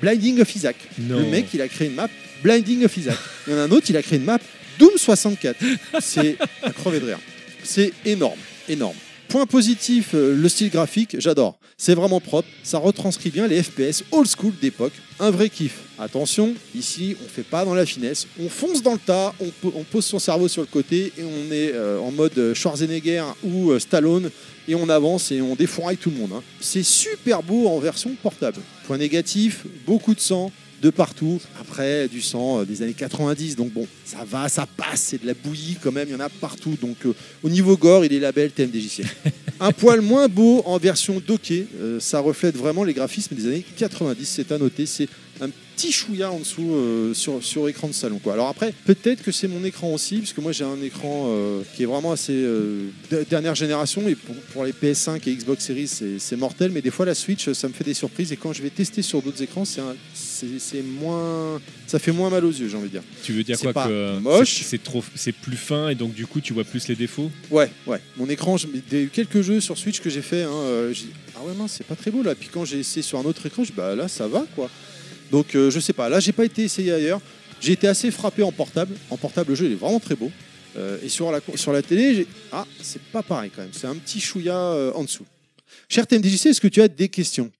Blinding 0.00 0.40
of 0.40 0.54
Isaac. 0.56 0.76
Non. 0.98 1.18
Le 1.20 1.26
mec, 1.26 1.46
il 1.54 1.60
a 1.62 1.68
créé 1.68 1.88
une 1.88 1.94
map, 1.94 2.08
Blinding 2.42 2.84
of 2.84 2.96
Isaac. 2.96 3.16
Il 3.46 3.52
y 3.52 3.56
en 3.56 3.58
a 3.58 3.62
un 3.62 3.70
autre, 3.70 3.86
il 3.88 3.96
a 3.96 4.02
créé 4.02 4.18
une 4.18 4.24
map, 4.24 4.38
Doom 4.78 4.92
64. 4.96 5.56
C'est 6.00 6.36
à 6.62 6.70
crever 6.70 7.00
de 7.00 7.06
rire. 7.06 7.18
C'est 7.62 7.92
énorme, 8.04 8.38
énorme. 8.68 8.96
Point 9.32 9.46
positif, 9.46 10.10
euh, 10.12 10.36
le 10.36 10.46
style 10.46 10.68
graphique, 10.68 11.16
j'adore. 11.18 11.58
C'est 11.78 11.94
vraiment 11.94 12.20
propre, 12.20 12.46
ça 12.62 12.76
retranscrit 12.76 13.30
bien 13.30 13.46
les 13.48 13.62
FPS 13.62 14.04
old 14.10 14.28
school 14.28 14.52
d'époque. 14.60 14.92
Un 15.20 15.30
vrai 15.30 15.48
kiff. 15.48 15.78
Attention, 15.98 16.52
ici, 16.74 17.16
on 17.24 17.28
fait 17.28 17.42
pas 17.42 17.64
dans 17.64 17.72
la 17.72 17.86
finesse. 17.86 18.26
On 18.38 18.50
fonce 18.50 18.82
dans 18.82 18.92
le 18.92 18.98
tas, 18.98 19.32
on, 19.40 19.46
po- 19.48 19.72
on 19.74 19.84
pose 19.84 20.04
son 20.04 20.18
cerveau 20.18 20.48
sur 20.48 20.60
le 20.60 20.66
côté 20.68 21.14
et 21.16 21.22
on 21.24 21.50
est 21.50 21.72
euh, 21.72 21.98
en 22.00 22.10
mode 22.12 22.52
Schwarzenegger 22.52 23.24
ou 23.42 23.70
euh, 23.70 23.78
Stallone 23.78 24.28
et 24.68 24.74
on 24.74 24.86
avance 24.90 25.32
et 25.32 25.40
on 25.40 25.54
défouraille 25.54 25.96
tout 25.96 26.10
le 26.10 26.16
monde. 26.18 26.32
hein. 26.36 26.42
C'est 26.60 26.82
super 26.84 27.42
beau 27.42 27.68
en 27.68 27.78
version 27.78 28.10
portable. 28.22 28.58
Point 28.86 28.98
négatif, 28.98 29.64
beaucoup 29.86 30.14
de 30.14 30.20
sang 30.20 30.52
de 30.82 30.90
partout. 30.90 31.40
Après, 31.60 32.08
du 32.08 32.20
sang 32.20 32.60
euh, 32.60 32.64
des 32.64 32.82
années 32.82 32.92
90, 32.92 33.56
donc 33.56 33.72
bon, 33.72 33.86
ça 34.04 34.24
va, 34.28 34.48
ça 34.48 34.66
passe, 34.66 35.00
c'est 35.00 35.22
de 35.22 35.26
la 35.26 35.34
bouillie 35.34 35.78
quand 35.80 35.92
même, 35.92 36.08
il 36.08 36.12
y 36.12 36.16
en 36.16 36.20
a 36.20 36.28
partout. 36.28 36.76
Donc 36.82 37.06
euh, 37.06 37.14
au 37.42 37.48
niveau 37.48 37.76
gore, 37.76 38.04
il 38.04 38.12
est 38.12 38.18
label 38.18 38.50
TMDJC. 38.50 39.04
Un 39.60 39.70
poil 39.70 40.00
moins 40.00 40.26
beau 40.26 40.62
en 40.66 40.76
version 40.78 41.22
docké, 41.24 41.68
euh, 41.80 42.00
ça 42.00 42.18
reflète 42.18 42.56
vraiment 42.56 42.82
les 42.82 42.94
graphismes 42.94 43.36
des 43.36 43.46
années 43.46 43.64
90, 43.76 44.24
c'est 44.26 44.50
à 44.50 44.58
noter, 44.58 44.86
c'est 44.86 45.08
un 45.40 45.48
petit 45.76 45.90
chouïa 45.90 46.30
en 46.30 46.38
dessous 46.38 46.74
euh, 46.74 47.14
sur, 47.14 47.42
sur 47.42 47.68
écran 47.68 47.88
de 47.88 47.92
salon. 47.94 48.18
Quoi. 48.22 48.34
Alors 48.34 48.48
après, 48.48 48.72
peut-être 48.84 49.22
que 49.22 49.32
c'est 49.32 49.48
mon 49.48 49.64
écran 49.64 49.92
aussi, 49.92 50.18
puisque 50.18 50.38
moi 50.38 50.52
j'ai 50.52 50.62
un 50.64 50.80
écran 50.82 51.24
euh, 51.28 51.62
qui 51.74 51.82
est 51.82 51.86
vraiment 51.86 52.12
assez 52.12 52.32
euh, 52.34 52.88
de- 53.10 53.24
dernière 53.28 53.54
génération, 53.54 54.06
et 54.08 54.14
pour, 54.14 54.36
pour 54.52 54.64
les 54.64 54.72
PS5 54.72 55.20
et 55.28 55.34
Xbox 55.34 55.64
Series 55.64 55.88
c'est 56.18 56.36
mortel, 56.36 56.70
mais 56.70 56.82
des 56.82 56.90
fois 56.90 57.06
la 57.06 57.14
Switch 57.14 57.50
ça 57.52 57.66
me 57.68 57.72
fait 57.72 57.82
des 57.84 57.94
surprises, 57.94 58.30
et 58.32 58.36
quand 58.36 58.52
je 58.52 58.62
vais 58.62 58.70
tester 58.70 59.02
sur 59.02 59.22
d'autres 59.22 59.42
écrans, 59.42 59.64
c'est 59.64 60.82
moins... 60.82 61.60
ça 61.86 61.98
fait 61.98 62.12
moins 62.12 62.30
mal 62.30 62.44
aux 62.44 62.50
yeux, 62.52 62.68
j'ai 62.68 62.76
envie 62.76 62.86
de 62.88 62.92
dire. 62.92 63.02
Tu 63.24 63.32
veux 63.32 63.42
dire 63.42 63.58
quoi 63.58 63.72
pas 63.72 63.88
que 63.88 64.18
moche. 64.18 64.62
c'est- 64.62 64.82
trop, 64.82 65.02
c'est 65.14 65.32
plus 65.32 65.56
fin 65.56 65.88
et 65.88 65.94
donc 65.94 66.12
du 66.14 66.26
coup 66.26 66.40
tu 66.40 66.52
vois 66.52 66.64
plus 66.64 66.86
les 66.88 66.94
défauts? 66.96 67.30
Ouais, 67.50 67.70
ouais. 67.86 68.00
Mon 68.16 68.28
écran, 68.28 68.56
je- 68.56 68.66
il 68.92 68.96
y 68.98 69.00
a 69.00 69.04
eu 69.04 69.08
quelques 69.08 69.40
jeux 69.42 69.60
sur 69.60 69.78
Switch 69.78 70.00
que 70.00 70.10
j'ai 70.10 70.22
fait. 70.22 70.42
Hein, 70.42 70.90
j'ai 70.92 71.06
ah 71.36 71.40
ouais, 71.46 71.54
mince, 71.54 71.74
c'est 71.78 71.86
pas 71.86 71.96
très 71.96 72.10
beau 72.10 72.22
là. 72.22 72.34
Puis 72.34 72.48
quand 72.52 72.64
j'ai 72.64 72.78
essayé 72.80 73.02
sur 73.02 73.18
un 73.18 73.24
autre 73.24 73.46
écran, 73.46 73.64
je 73.64 73.72
bah 73.72 73.94
là, 73.96 74.06
ça 74.08 74.28
va 74.28 74.44
quoi. 74.54 74.68
Donc 75.32 75.56
euh, 75.56 75.70
je 75.70 75.80
sais 75.80 75.92
pas. 75.92 76.08
Là, 76.08 76.20
j'ai 76.20 76.30
pas 76.32 76.44
été 76.44 76.62
essayé 76.62 76.92
ailleurs. 76.92 77.20
J'ai 77.60 77.72
été 77.72 77.88
assez 77.88 78.10
frappé 78.10 78.42
en 78.44 78.52
portable. 78.52 78.94
En 79.10 79.16
portable, 79.16 79.50
le 79.50 79.54
jeu 79.56 79.66
il 79.66 79.72
est 79.72 79.76
vraiment 79.76 79.98
très 80.00 80.14
beau. 80.14 80.30
Euh, 80.76 80.98
et 81.02 81.08
sur 81.08 81.30
la, 81.32 81.40
sur 81.56 81.72
la 81.72 81.82
télé, 81.82 82.14
j'ai- 82.14 82.26
ah, 82.52 82.66
c'est 82.80 83.02
pas 83.02 83.22
pareil 83.22 83.50
quand 83.54 83.62
même. 83.62 83.72
C'est 83.72 83.86
un 83.86 83.94
petit 83.96 84.20
chouïa 84.20 84.56
euh, 84.56 84.92
en 84.94 85.04
dessous. 85.04 85.26
Cher 85.88 86.06
TMDJC, 86.06 86.46
est-ce 86.46 86.60
que 86.60 86.68
tu 86.68 86.80
as 86.80 86.88
des 86.88 87.08
questions? 87.08 87.50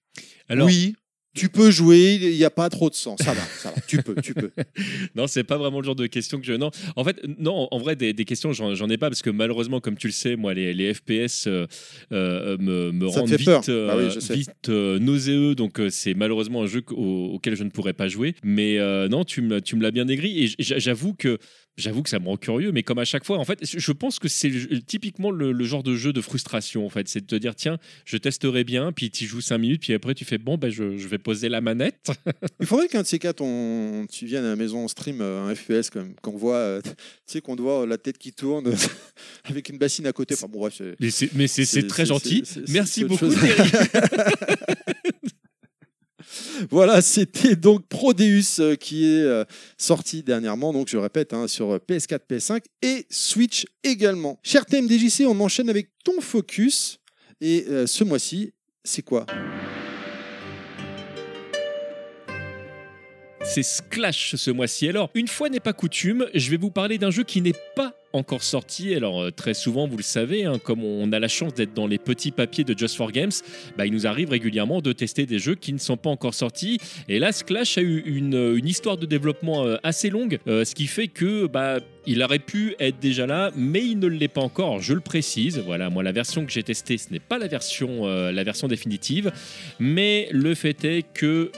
Alors, 0.49 0.65
Oui, 0.67 0.95
tu 1.33 1.49
peux 1.49 1.71
jouer, 1.71 2.19
il 2.21 2.35
n'y 2.37 2.43
a 2.43 2.49
pas 2.49 2.69
trop 2.69 2.89
de 2.89 2.95
sang. 2.95 3.15
Ça 3.17 3.33
va, 3.33 3.41
ça 3.41 3.71
va. 3.71 3.75
Tu 3.87 4.01
peux, 4.03 4.15
tu 4.21 4.33
peux. 4.33 4.51
Non, 5.15 5.27
c'est 5.27 5.43
pas 5.43 5.57
vraiment 5.57 5.79
le 5.79 5.85
genre 5.85 5.95
de 5.95 6.07
questions 6.07 6.39
que 6.39 6.45
je. 6.45 6.53
Non, 6.53 6.71
en 6.95 7.03
fait, 7.03 7.17
non, 7.39 7.67
en 7.71 7.77
vrai, 7.77 7.95
des, 7.95 8.13
des 8.13 8.25
questions, 8.25 8.51
j'en 8.53 8.89
ai 8.89 8.97
pas 8.97 9.09
parce 9.09 9.21
que 9.21 9.29
malheureusement, 9.29 9.79
comme 9.79 9.97
tu 9.97 10.07
le 10.07 10.13
sais, 10.13 10.35
moi, 10.35 10.53
les, 10.53 10.73
les 10.73 10.93
FPS 10.93 11.45
euh, 11.47 11.65
euh, 12.11 12.57
me, 12.59 12.91
rendent 13.07 13.29
vite, 13.59 13.69
euh, 13.69 13.87
Bah 13.87 13.95
oui, 13.97 14.35
vite 14.35 14.69
euh, 14.69 14.99
nauséeux. 14.99 15.55
Donc, 15.55 15.79
c'est 15.89 16.13
malheureusement 16.13 16.63
un 16.63 16.67
jeu 16.67 16.81
qu- 16.81 16.93
au- 16.93 17.33
auquel 17.33 17.55
je 17.55 17.63
ne 17.63 17.69
pourrais 17.69 17.93
pas 17.93 18.07
jouer. 18.07 18.35
Mais 18.43 18.77
non, 19.09 19.23
tu 19.23 19.41
me, 19.41 19.61
tu 19.61 19.75
me 19.75 19.81
l'as 19.81 19.91
bien 19.91 20.07
aigri 20.07 20.45
et 20.45 20.49
j'avoue 20.59 21.13
que. 21.13 21.37
J'avoue 21.75 22.03
que 22.03 22.09
ça 22.11 22.19
me 22.19 22.27
rend 22.27 22.37
curieux, 22.37 22.71
mais 22.71 22.83
comme 22.83 22.99
à 22.99 23.03
chaque 23.03 23.25
fois, 23.25 23.39
en 23.39 23.45
fait, 23.45 23.57
je 23.63 23.91
pense 23.91 24.19
que 24.19 24.27
c'est 24.27 24.51
typiquement 24.85 25.31
le, 25.31 25.51
le 25.51 25.63
genre 25.63 25.81
de 25.81 25.95
jeu 25.95 26.13
de 26.13 26.21
frustration, 26.21 26.85
en 26.85 26.89
fait. 26.89 27.07
C'est 27.07 27.21
de 27.21 27.25
te 27.25 27.33
dire, 27.35 27.55
tiens, 27.55 27.79
je 28.05 28.17
testerai 28.17 28.63
bien, 28.63 28.91
puis 28.91 29.09
tu 29.09 29.25
joues 29.25 29.41
5 29.41 29.57
minutes, 29.57 29.81
puis 29.81 29.91
après 29.93 30.13
tu 30.13 30.23
fais, 30.23 30.37
bon, 30.37 30.55
ben, 30.59 30.69
je, 30.69 30.97
je 30.99 31.07
vais 31.07 31.17
poser 31.23 31.49
la 31.49 31.61
manette. 31.61 32.11
Il 32.59 32.65
faudrait 32.65 32.87
qu'un 32.87 33.01
de 33.01 33.07
ces 33.07 33.19
quatre, 33.19 33.41
on, 33.41 34.05
tu 34.11 34.25
viennes 34.25 34.45
à 34.45 34.49
la 34.49 34.55
maison, 34.55 34.79
on 34.79 34.87
stream 34.87 35.21
euh, 35.21 35.47
un 35.47 35.55
FPS 35.55 35.89
qu'on 36.21 36.37
voit, 36.37 36.55
euh, 36.55 36.81
tu 36.83 36.91
sais, 37.25 37.41
qu'on 37.41 37.55
doit 37.55 37.85
la 37.85 37.97
tête 37.97 38.17
qui 38.17 38.33
tourne 38.33 38.73
avec 39.45 39.69
une 39.69 39.77
bassine 39.77 40.05
à 40.07 40.13
côté. 40.13 40.35
Enfin 40.35 40.47
bon, 40.47 40.59
bref, 40.59 40.81
Mais 40.99 41.47
c'est 41.47 41.87
très 41.87 42.05
gentil. 42.05 42.43
Merci 42.67 43.05
beaucoup. 43.05 43.29
Thierry. 43.29 43.69
Voilà, 46.69 47.01
c'était 47.01 47.55
donc 47.55 47.87
Prodeus 47.87 48.59
euh, 48.59 48.75
qui 48.75 49.05
est 49.05 49.21
euh, 49.21 49.43
sorti 49.77 50.23
dernièrement, 50.23 50.73
donc 50.73 50.87
je 50.87 50.97
répète, 50.97 51.33
hein, 51.33 51.47
sur 51.47 51.77
PS4, 51.77 52.19
PS5 52.29 52.61
et 52.81 53.05
Switch 53.09 53.65
également. 53.83 54.39
Cher 54.43 54.65
TMDJC, 54.65 55.25
on 55.27 55.39
enchaîne 55.39 55.69
avec 55.69 55.89
ton 56.03 56.21
focus. 56.21 56.99
Et 57.41 57.65
euh, 57.69 57.87
ce 57.87 58.03
mois-ci, 58.03 58.53
c'est 58.83 59.01
quoi? 59.01 59.25
C'est 63.45 63.61
Sklash 63.61 64.35
ce 64.35 64.51
mois-ci. 64.51 64.87
Alors, 64.87 65.09
une 65.13 65.27
fois 65.27 65.49
n'est 65.49 65.59
pas 65.59 65.73
coutume, 65.73 66.27
je 66.33 66.49
vais 66.49 66.57
vous 66.57 66.71
parler 66.71 66.97
d'un 66.97 67.11
jeu 67.11 67.23
qui 67.23 67.41
n'est 67.41 67.53
pas 67.75 67.93
encore 68.13 68.41
sorti. 68.41 68.95
Alors, 68.95 69.21
euh, 69.21 69.31
très 69.31 69.53
souvent, 69.53 69.85
vous 69.85 69.97
le 69.97 70.03
savez, 70.03 70.45
hein, 70.45 70.59
comme 70.63 70.83
on 70.83 71.11
a 71.11 71.19
la 71.19 71.27
chance 71.27 71.53
d'être 71.53 71.73
dans 71.73 71.85
les 71.85 71.97
petits 71.97 72.31
papiers 72.31 72.63
de 72.63 72.77
Just 72.77 72.95
for 72.95 73.11
Games, 73.11 73.31
bah, 73.77 73.85
il 73.85 73.91
nous 73.91 74.07
arrive 74.07 74.29
régulièrement 74.29 74.81
de 74.81 74.93
tester 74.93 75.25
des 75.25 75.39
jeux 75.39 75.55
qui 75.55 75.73
ne 75.73 75.77
sont 75.77 75.97
pas 75.97 76.09
encore 76.09 76.33
sortis. 76.33 76.79
Et 77.09 77.19
là, 77.19 77.31
Sklash 77.31 77.77
a 77.77 77.81
eu 77.81 77.99
une, 78.05 78.35
euh, 78.35 78.55
une 78.55 78.67
histoire 78.67 78.97
de 78.97 79.05
développement 79.05 79.65
euh, 79.65 79.75
assez 79.83 80.09
longue, 80.09 80.39
ce 80.45 80.73
qui 80.73 80.87
fait 80.87 81.09
que 81.09 81.47
bah, 81.47 81.79
il 82.05 82.23
aurait 82.23 82.39
pu 82.39 82.75
être 82.79 82.99
déjà 82.99 83.25
là, 83.25 83.51
mais 83.55 83.83
il 83.83 83.99
ne 83.99 84.07
l'est 84.07 84.27
pas 84.29 84.41
encore. 84.41 84.79
Je 84.79 84.93
le 84.93 85.01
précise. 85.01 85.59
Voilà, 85.65 85.89
moi, 85.89 86.01
la 86.01 86.11
version 86.11 86.45
que 86.45 86.51
j'ai 86.51 86.63
testée, 86.63 86.97
ce 86.97 87.11
n'est 87.11 87.19
pas 87.19 87.37
la 87.37 87.47
version, 87.47 88.05
la 88.05 88.43
version 88.43 88.67
définitive, 88.67 89.31
mais 89.79 90.27
le 90.31 90.55
fait 90.55 90.83
est 90.85 91.03
que 91.13 91.51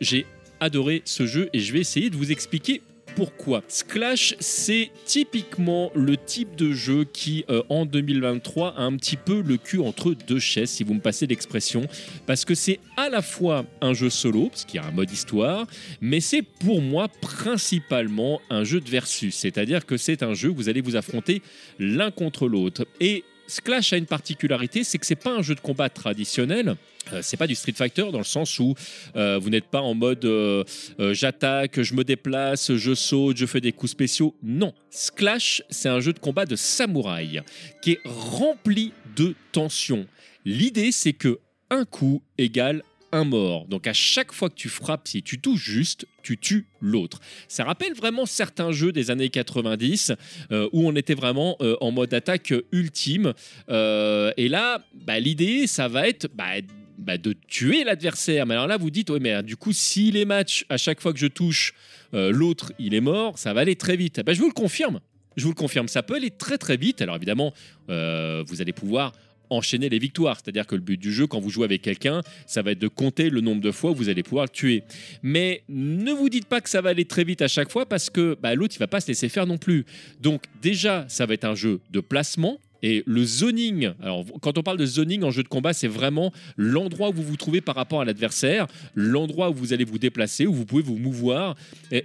j'ai 0.00 0.26
adoré 0.62 1.02
ce 1.04 1.26
jeu 1.26 1.50
et 1.52 1.58
je 1.58 1.72
vais 1.72 1.80
essayer 1.80 2.08
de 2.08 2.16
vous 2.16 2.30
expliquer 2.30 2.82
pourquoi. 3.16 3.62
Sklash, 3.68 4.34
c'est 4.40 4.90
typiquement 5.04 5.90
le 5.94 6.16
type 6.16 6.56
de 6.56 6.72
jeu 6.72 7.04
qui, 7.04 7.44
euh, 7.50 7.62
en 7.68 7.84
2023, 7.84 8.74
a 8.76 8.82
un 8.82 8.96
petit 8.96 9.18
peu 9.18 9.42
le 9.42 9.58
cul 9.58 9.80
entre 9.80 10.14
deux 10.14 10.38
chaises, 10.38 10.70
si 10.70 10.84
vous 10.84 10.94
me 10.94 11.00
passez 11.00 11.26
l'expression, 11.26 11.86
parce 12.26 12.46
que 12.46 12.54
c'est 12.54 12.80
à 12.96 13.10
la 13.10 13.20
fois 13.20 13.66
un 13.82 13.92
jeu 13.92 14.08
solo, 14.08 14.48
parce 14.48 14.64
qu'il 14.64 14.80
y 14.80 14.82
a 14.82 14.86
un 14.86 14.92
mode 14.92 15.10
histoire, 15.10 15.66
mais 16.00 16.20
c'est 16.20 16.42
pour 16.42 16.80
moi 16.80 17.08
principalement 17.08 18.40
un 18.48 18.64
jeu 18.64 18.80
de 18.80 18.88
versus, 18.88 19.34
c'est-à-dire 19.34 19.84
que 19.84 19.98
c'est 19.98 20.22
un 20.22 20.32
jeu 20.32 20.48
où 20.48 20.54
vous 20.54 20.68
allez 20.70 20.80
vous 20.80 20.96
affronter 20.96 21.42
l'un 21.78 22.10
contre 22.10 22.48
l'autre. 22.48 22.86
Et 23.00 23.24
Sklash 23.52 23.92
a 23.92 23.98
une 23.98 24.06
particularité, 24.06 24.82
c'est 24.82 24.96
que 24.96 25.04
c'est 25.04 25.14
pas 25.14 25.30
un 25.30 25.42
jeu 25.42 25.54
de 25.54 25.60
combat 25.60 25.90
traditionnel. 25.90 26.76
Euh, 27.12 27.20
c'est 27.22 27.36
pas 27.36 27.46
du 27.46 27.54
Street 27.54 27.74
Fighter 27.76 28.06
dans 28.10 28.18
le 28.18 28.24
sens 28.24 28.58
où 28.58 28.74
euh, 29.14 29.38
vous 29.38 29.50
n'êtes 29.50 29.66
pas 29.66 29.82
en 29.82 29.92
mode 29.92 30.24
euh, 30.24 30.64
j'attaque, 31.12 31.82
je 31.82 31.94
me 31.94 32.02
déplace, 32.02 32.74
je 32.74 32.94
saute, 32.94 33.36
je 33.36 33.44
fais 33.44 33.60
des 33.60 33.72
coups 33.72 33.92
spéciaux. 33.92 34.34
Non, 34.42 34.72
Sklash, 34.90 35.62
c'est 35.68 35.90
un 35.90 36.00
jeu 36.00 36.14
de 36.14 36.18
combat 36.18 36.46
de 36.46 36.56
samouraï 36.56 37.42
qui 37.82 37.92
est 37.92 38.00
rempli 38.06 38.92
de 39.16 39.34
tension. 39.52 40.06
L'idée, 40.46 40.90
c'est 40.90 41.12
que 41.12 41.38
un 41.68 41.84
coup 41.84 42.22
égale 42.38 42.82
un 43.12 43.24
mort. 43.24 43.66
Donc 43.66 43.86
à 43.86 43.92
chaque 43.92 44.32
fois 44.32 44.48
que 44.48 44.54
tu 44.54 44.68
frappes, 44.68 45.06
si 45.06 45.22
tu 45.22 45.40
touches 45.40 45.62
juste, 45.62 46.06
tu 46.22 46.38
tues 46.38 46.66
l'autre. 46.80 47.20
Ça 47.46 47.64
rappelle 47.64 47.92
vraiment 47.94 48.26
certains 48.26 48.72
jeux 48.72 48.92
des 48.92 49.10
années 49.10 49.28
90 49.28 50.12
euh, 50.50 50.68
où 50.72 50.88
on 50.88 50.96
était 50.96 51.14
vraiment 51.14 51.56
euh, 51.60 51.76
en 51.80 51.92
mode 51.92 52.12
attaque 52.14 52.54
ultime. 52.72 53.34
Euh, 53.68 54.32
et 54.36 54.48
là, 54.48 54.84
bah, 54.94 55.20
l'idée, 55.20 55.66
ça 55.66 55.88
va 55.88 56.08
être 56.08 56.28
bah, 56.34 56.54
bah, 56.98 57.18
de 57.18 57.34
tuer 57.48 57.84
l'adversaire. 57.84 58.46
Mais 58.46 58.54
alors 58.54 58.66
là, 58.66 58.76
vous 58.78 58.90
dites, 58.90 59.10
oui, 59.10 59.18
mais 59.20 59.42
du 59.42 59.56
coup, 59.56 59.72
si 59.72 60.10
les 60.10 60.24
matchs, 60.24 60.64
à 60.68 60.76
chaque 60.76 61.00
fois 61.00 61.12
que 61.12 61.18
je 61.18 61.26
touche, 61.26 61.74
l'autre, 62.12 62.72
il 62.78 62.94
est 62.94 63.00
mort, 63.00 63.38
ça 63.38 63.54
va 63.54 63.60
aller 63.60 63.76
très 63.76 63.96
vite. 63.96 64.20
Bah, 64.24 64.34
je 64.34 64.40
vous 64.40 64.48
le 64.48 64.52
confirme. 64.52 65.00
Je 65.36 65.44
vous 65.44 65.50
le 65.50 65.54
confirme, 65.54 65.88
ça 65.88 66.02
peut 66.02 66.14
aller 66.14 66.30
très 66.30 66.58
très 66.58 66.76
vite. 66.76 67.00
Alors 67.00 67.16
évidemment, 67.16 67.54
vous 67.88 68.60
allez 68.60 68.74
pouvoir 68.74 69.12
enchaîner 69.50 69.88
les 69.88 69.98
victoires. 69.98 70.38
C'est-à-dire 70.42 70.66
que 70.66 70.74
le 70.74 70.80
but 70.80 70.98
du 70.98 71.12
jeu, 71.12 71.26
quand 71.26 71.40
vous 71.40 71.50
jouez 71.50 71.64
avec 71.64 71.82
quelqu'un, 71.82 72.22
ça 72.46 72.62
va 72.62 72.72
être 72.72 72.78
de 72.78 72.88
compter 72.88 73.30
le 73.30 73.40
nombre 73.40 73.60
de 73.60 73.70
fois 73.70 73.90
où 73.90 73.94
vous 73.94 74.08
allez 74.08 74.22
pouvoir 74.22 74.44
le 74.46 74.50
tuer. 74.50 74.82
Mais 75.22 75.62
ne 75.68 76.12
vous 76.12 76.28
dites 76.28 76.46
pas 76.46 76.60
que 76.60 76.68
ça 76.68 76.80
va 76.80 76.90
aller 76.90 77.04
très 77.04 77.24
vite 77.24 77.42
à 77.42 77.48
chaque 77.48 77.70
fois 77.70 77.86
parce 77.86 78.10
que 78.10 78.36
bah, 78.40 78.54
l'autre, 78.54 78.74
il 78.76 78.78
va 78.78 78.86
pas 78.86 79.00
se 79.00 79.08
laisser 79.08 79.28
faire 79.28 79.46
non 79.46 79.58
plus. 79.58 79.84
Donc 80.20 80.42
déjà, 80.60 81.04
ça 81.08 81.26
va 81.26 81.34
être 81.34 81.44
un 81.44 81.54
jeu 81.54 81.80
de 81.90 82.00
placement. 82.00 82.58
Et 82.84 83.04
le 83.06 83.24
zoning, 83.24 83.92
alors 84.02 84.24
quand 84.40 84.58
on 84.58 84.62
parle 84.62 84.78
de 84.78 84.86
zoning 84.86 85.22
en 85.22 85.30
jeu 85.30 85.44
de 85.44 85.48
combat, 85.48 85.72
c'est 85.72 85.86
vraiment 85.86 86.32
l'endroit 86.56 87.10
où 87.10 87.12
vous 87.12 87.22
vous 87.22 87.36
trouvez 87.36 87.60
par 87.60 87.76
rapport 87.76 88.00
à 88.00 88.04
l'adversaire, 88.04 88.66
l'endroit 88.96 89.50
où 89.50 89.54
vous 89.54 89.72
allez 89.72 89.84
vous 89.84 89.98
déplacer, 89.98 90.46
où 90.46 90.52
vous 90.52 90.66
pouvez 90.66 90.82
vous 90.82 90.98
mouvoir. 90.98 91.54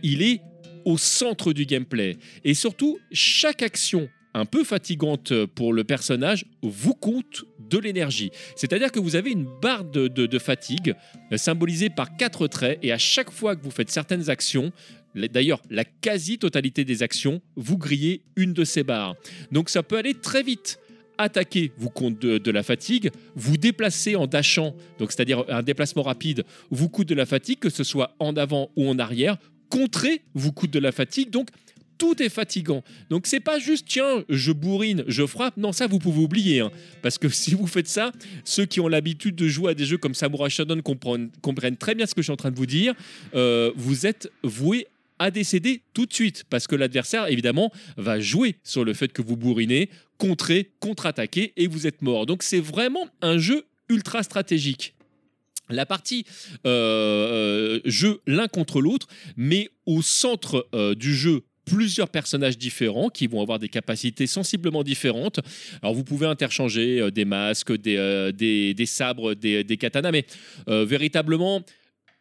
Il 0.04 0.22
est 0.22 0.42
au 0.86 0.98
centre 0.98 1.52
du 1.52 1.66
gameplay. 1.66 2.18
Et 2.46 2.54
surtout, 2.54 3.00
chaque 3.12 3.64
action 3.64 4.08
un 4.38 4.46
peu 4.46 4.64
fatigante 4.64 5.34
pour 5.46 5.74
le 5.74 5.84
personnage 5.84 6.46
vous 6.62 6.94
coûte 6.94 7.46
de 7.60 7.78
l'énergie. 7.78 8.32
C'est-à-dire 8.56 8.92
que 8.92 9.00
vous 9.00 9.16
avez 9.16 9.32
une 9.32 9.48
barre 9.62 9.84
de, 9.84 10.40
fatigue 10.40 10.94
euh, 11.32 11.38
symbolisée 11.38 11.90
par 11.90 12.16
quatre 12.16 12.48
traits 12.48 12.80
et 12.84 12.92
à 12.92 12.98
chaque 12.98 13.32
fois 13.32 13.56
que 13.56 13.64
vous 13.64 13.72
faites 13.72 13.90
certaines 13.90 14.30
actions, 14.30 14.72
d'ailleurs 15.16 15.62
la 15.70 15.84
quasi-totalité 15.84 16.86
des 16.86 17.02
actions, 17.02 17.42
vous 17.56 17.78
grillez 17.78 18.22
une 18.36 18.54
de 18.54 18.64
ces 18.64 18.84
barres. 18.84 19.16
Donc 19.52 19.70
ça 19.70 19.84
peut 19.84 19.98
aller 19.98 20.14
très 20.14 20.44
vite. 20.44 20.80
Attaquer 21.18 21.72
vous 21.78 21.90
compte 21.90 22.20
de, 22.20 22.38
de 22.38 22.52
la 22.52 22.62
fatigue, 22.62 23.10
vous 23.36 23.58
déplacer 23.58 24.16
en 24.16 24.28
dashant, 24.28 24.76
donc 25.00 25.12
c'est-à-dire 25.12 25.46
un 25.50 25.64
déplacement 25.64 26.04
rapide, 26.04 26.46
vous 26.70 26.90
coûte 26.90 27.08
de 27.08 27.16
la 27.16 27.26
fatigue, 27.26 27.58
que 27.58 27.72
ce 27.72 27.84
soit 27.84 28.16
en 28.20 28.36
avant 28.36 28.70
ou 28.76 28.88
en 28.88 29.00
arrière. 29.00 29.38
Contrer 29.70 30.22
vous 30.36 30.52
coûte 30.52 30.70
de 30.70 30.78
la 30.78 30.92
fatigue, 30.92 31.32
donc 31.32 31.50
tout 31.98 32.22
est 32.22 32.30
fatigant. 32.30 32.84
Donc 33.10 33.28
c'est 33.28 33.40
pas 33.40 33.60
juste 33.60 33.88
tiens, 33.88 34.24
je 34.30 34.52
bourrine, 34.52 35.04
je 35.08 35.26
frappe. 35.26 35.58
Non, 35.58 35.72
ça 35.72 35.88
vous 35.88 36.00
pouvez 36.00 36.22
oublier. 36.22 36.60
hein. 36.62 36.72
Parce 37.02 37.18
que 37.18 37.30
si 37.38 37.54
vous 37.54 37.68
faites 37.68 37.88
ça, 37.88 38.12
ceux 38.44 38.66
qui 38.66 38.80
ont 38.80 38.88
l'habitude 38.88 39.36
de 39.36 39.48
jouer 39.48 39.72
à 39.72 39.74
des 39.74 39.86
jeux 39.86 39.98
comme 39.98 40.14
Samurai 40.14 40.50
Shodown 40.50 40.82
comprennent, 40.82 41.78
très 41.78 41.96
bien 41.96 42.06
ce 42.06 42.16
que 42.16 42.22
je 42.22 42.26
suis 42.26 42.34
en 42.34 42.38
train 42.38 42.52
de 42.52 42.58
vous 42.58 42.66
dire. 42.66 42.94
Euh, 43.36 43.72
vous 43.76 44.06
êtes 44.06 44.32
voué 44.44 44.88
à 45.20 45.32
décéder 45.32 45.82
tout 45.94 46.06
de 46.06 46.14
suite. 46.14 46.44
Parce 46.50 46.68
que 46.68 46.76
l'adversaire, 46.76 47.28
évidemment, 47.28 47.72
va 47.98 48.20
jouer 48.20 48.56
sur 48.64 48.86
le 48.86 48.94
fait 48.94 49.12
que 49.12 49.22
vous 49.22 49.36
bourrinez, 49.36 49.90
contrer, 50.18 50.72
contre-attaquer 50.80 51.54
et 51.58 51.68
vous 51.68 51.88
êtes 51.88 52.02
mort. 52.02 52.26
Donc 52.26 52.44
c'est 52.44 52.60
vraiment 52.60 53.08
un 53.22 53.38
jeu 53.38 53.66
ultra 53.90 54.22
stratégique. 54.24 54.94
La 55.70 55.86
partie 55.86 56.24
euh, 56.66 57.80
euh, 57.80 57.80
jeu 57.84 58.22
l'un 58.26 58.48
contre 58.48 58.80
l'autre, 58.80 59.08
mais 59.36 59.70
au 59.86 60.02
centre 60.02 60.68
du 60.96 61.16
jeu 61.16 61.44
plusieurs 61.68 62.10
personnages 62.10 62.58
différents 62.58 63.10
qui 63.10 63.28
vont 63.28 63.42
avoir 63.42 63.60
des 63.60 63.68
capacités 63.70 64.26
sensiblement 64.26 64.84
différentes. 64.84 65.42
Alors 65.82 65.94
vous 65.94 66.06
pouvez 66.06 66.26
interchanger 66.26 67.02
euh, 67.02 67.12
des 67.12 67.26
masques, 67.26 67.74
des, 67.74 67.98
euh, 67.98 68.32
des, 68.32 68.74
des 68.74 68.86
sabres, 68.86 69.36
des, 69.36 69.64
des 69.64 69.78
katanas, 69.78 70.12
mais 70.12 70.26
euh, 70.70 70.86
véritablement 70.86 71.62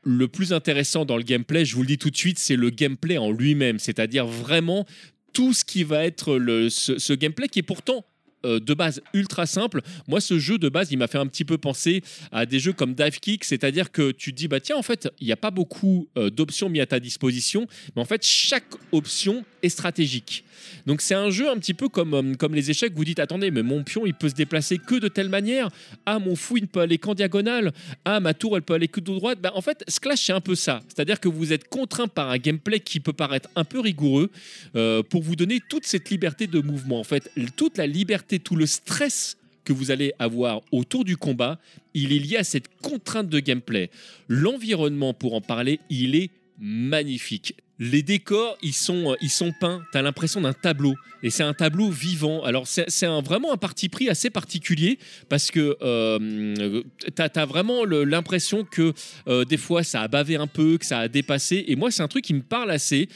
le 0.02 0.28
plus 0.28 0.52
intéressant 0.52 1.04
dans 1.04 1.16
le 1.16 1.22
gameplay, 1.22 1.64
je 1.64 1.74
vous 1.74 1.82
le 1.82 1.88
dis 1.88 1.98
tout 1.98 2.10
de 2.10 2.16
suite, 2.16 2.38
c'est 2.38 2.56
le 2.56 2.70
gameplay 2.70 3.18
en 3.18 3.30
lui-même, 3.30 3.78
c'est-à-dire 3.78 4.26
vraiment 4.26 4.86
tout 5.32 5.52
ce 5.52 5.64
qui 5.64 5.84
va 5.84 6.04
être 6.04 6.36
le, 6.36 6.68
ce, 6.70 6.98
ce 6.98 7.12
gameplay 7.12 7.48
qui 7.48 7.60
est 7.60 7.62
pourtant 7.62 8.04
euh, 8.44 8.60
de 8.60 8.74
base 8.74 9.02
ultra 9.14 9.46
simple. 9.46 9.80
Moi, 10.08 10.20
ce 10.20 10.38
jeu 10.38 10.58
de 10.58 10.68
base, 10.68 10.92
il 10.92 10.98
m'a 10.98 11.06
fait 11.06 11.18
un 11.18 11.26
petit 11.26 11.44
peu 11.44 11.58
penser 11.58 12.02
à 12.32 12.46
des 12.46 12.58
jeux 12.58 12.72
comme 12.72 12.94
Dive 12.94 13.18
Kick, 13.20 13.44
c'est-à-dire 13.44 13.90
que 13.90 14.12
tu 14.12 14.32
te 14.32 14.36
dis, 14.36 14.48
bah 14.48 14.60
tiens, 14.60 14.76
en 14.76 14.82
fait, 14.82 15.08
il 15.20 15.26
n'y 15.26 15.32
a 15.32 15.36
pas 15.36 15.50
beaucoup 15.50 16.08
euh, 16.16 16.30
d'options 16.30 16.68
mises 16.68 16.82
à 16.82 16.86
ta 16.86 17.00
disposition, 17.00 17.66
mais 17.94 18.02
en 18.02 18.04
fait, 18.04 18.24
chaque 18.24 18.74
option 18.92 19.44
est 19.62 19.68
stratégique. 19.68 20.44
Donc 20.86 21.00
c'est 21.00 21.14
un 21.14 21.30
jeu 21.30 21.48
un 21.48 21.56
petit 21.56 21.74
peu 21.74 21.88
comme, 21.88 22.14
euh, 22.14 22.34
comme 22.34 22.54
les 22.54 22.70
échecs, 22.70 22.92
vous 22.94 23.04
dites, 23.04 23.18
attendez, 23.18 23.50
mais 23.50 23.62
mon 23.62 23.82
pion, 23.82 24.06
il 24.06 24.14
peut 24.14 24.28
se 24.28 24.34
déplacer 24.34 24.78
que 24.78 24.96
de 24.96 25.08
telle 25.08 25.28
manière. 25.28 25.68
Ah, 26.04 26.18
mon 26.18 26.36
fou, 26.36 26.56
il 26.56 26.66
peut 26.66 26.80
aller 26.80 26.98
qu'en 26.98 27.14
diagonale. 27.14 27.72
Ah, 28.04 28.20
ma 28.20 28.34
tour, 28.34 28.56
elle 28.56 28.62
peut 28.62 28.74
aller 28.74 28.88
que 28.88 29.00
de 29.00 29.06
droite. 29.06 29.38
Bah, 29.40 29.52
en 29.54 29.62
fait, 29.62 29.84
Clash, 30.00 30.26
c'est 30.26 30.32
un 30.32 30.40
peu 30.40 30.54
ça. 30.54 30.82
C'est-à-dire 30.88 31.20
que 31.20 31.28
vous 31.28 31.52
êtes 31.52 31.68
contraint 31.68 32.08
par 32.08 32.30
un 32.30 32.38
gameplay 32.38 32.80
qui 32.80 33.00
peut 33.00 33.12
paraître 33.12 33.48
un 33.56 33.64
peu 33.64 33.80
rigoureux 33.80 34.30
euh, 34.76 35.02
pour 35.02 35.22
vous 35.22 35.36
donner 35.36 35.60
toute 35.68 35.86
cette 35.86 36.10
liberté 36.10 36.46
de 36.46 36.60
mouvement. 36.60 37.00
En 37.00 37.04
fait, 37.04 37.30
toute 37.56 37.78
la 37.78 37.86
liberté, 37.86 38.38
tout 38.38 38.56
le 38.56 38.66
stress 38.66 39.36
que 39.64 39.72
vous 39.72 39.90
allez 39.90 40.12
avoir 40.18 40.62
autour 40.70 41.04
du 41.04 41.16
combat, 41.16 41.58
il 41.92 42.12
est 42.12 42.18
lié 42.18 42.36
à 42.36 42.44
cette 42.44 42.68
contrainte 42.80 43.28
de 43.28 43.40
gameplay. 43.40 43.90
L'environnement, 44.28 45.12
pour 45.12 45.34
en 45.34 45.40
parler, 45.40 45.80
il 45.90 46.14
est 46.14 46.30
magnifique. 46.58 47.56
Les 47.78 48.02
décors, 48.02 48.56
ils 48.62 48.72
sont, 48.72 49.12
euh, 49.12 49.16
ils 49.20 49.30
sont 49.30 49.52
peints. 49.52 49.82
Tu 49.92 49.98
as 49.98 50.02
l'impression 50.02 50.40
d'un 50.40 50.54
tableau. 50.54 50.94
Et 51.22 51.30
c'est 51.30 51.42
un 51.42 51.52
tableau 51.52 51.90
vivant. 51.90 52.42
Alors, 52.44 52.66
c'est 52.66 53.06
vraiment 53.22 53.52
un 53.52 53.56
parti 53.56 53.88
pris 53.88 54.08
assez 54.08 54.30
particulier 54.30 54.98
parce 55.28 55.50
que 55.50 55.76
euh, 55.82 56.82
tu 57.14 57.22
as, 57.22 57.46
vraiment 57.46 57.84
l'impression 57.84 58.64
que 58.64 58.92
euh, 59.28 59.44
des 59.44 59.56
fois, 59.56 59.82
ça 59.82 60.02
a 60.02 60.08
bavé 60.08 60.36
un 60.36 60.46
peu, 60.46 60.78
que 60.78 60.86
ça 60.86 61.00
a 61.00 61.08
dépassé. 61.08 61.64
Et 61.68 61.76
moi, 61.76 61.90
c'est 61.90 62.02
un 62.02 62.08
truc 62.08 62.24
qui 62.24 62.34
me 62.34 62.42
parle 62.42 62.70
assez. 62.70 63.08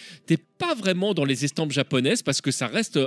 Pas 0.61 0.75
vraiment 0.75 1.15
dans 1.15 1.25
les 1.25 1.45
estampes 1.45 1.73
japonaises 1.73 2.23
parce 2.23 2.41
que 2.41 2.51
ça 2.51 2.67
reste 2.67 2.99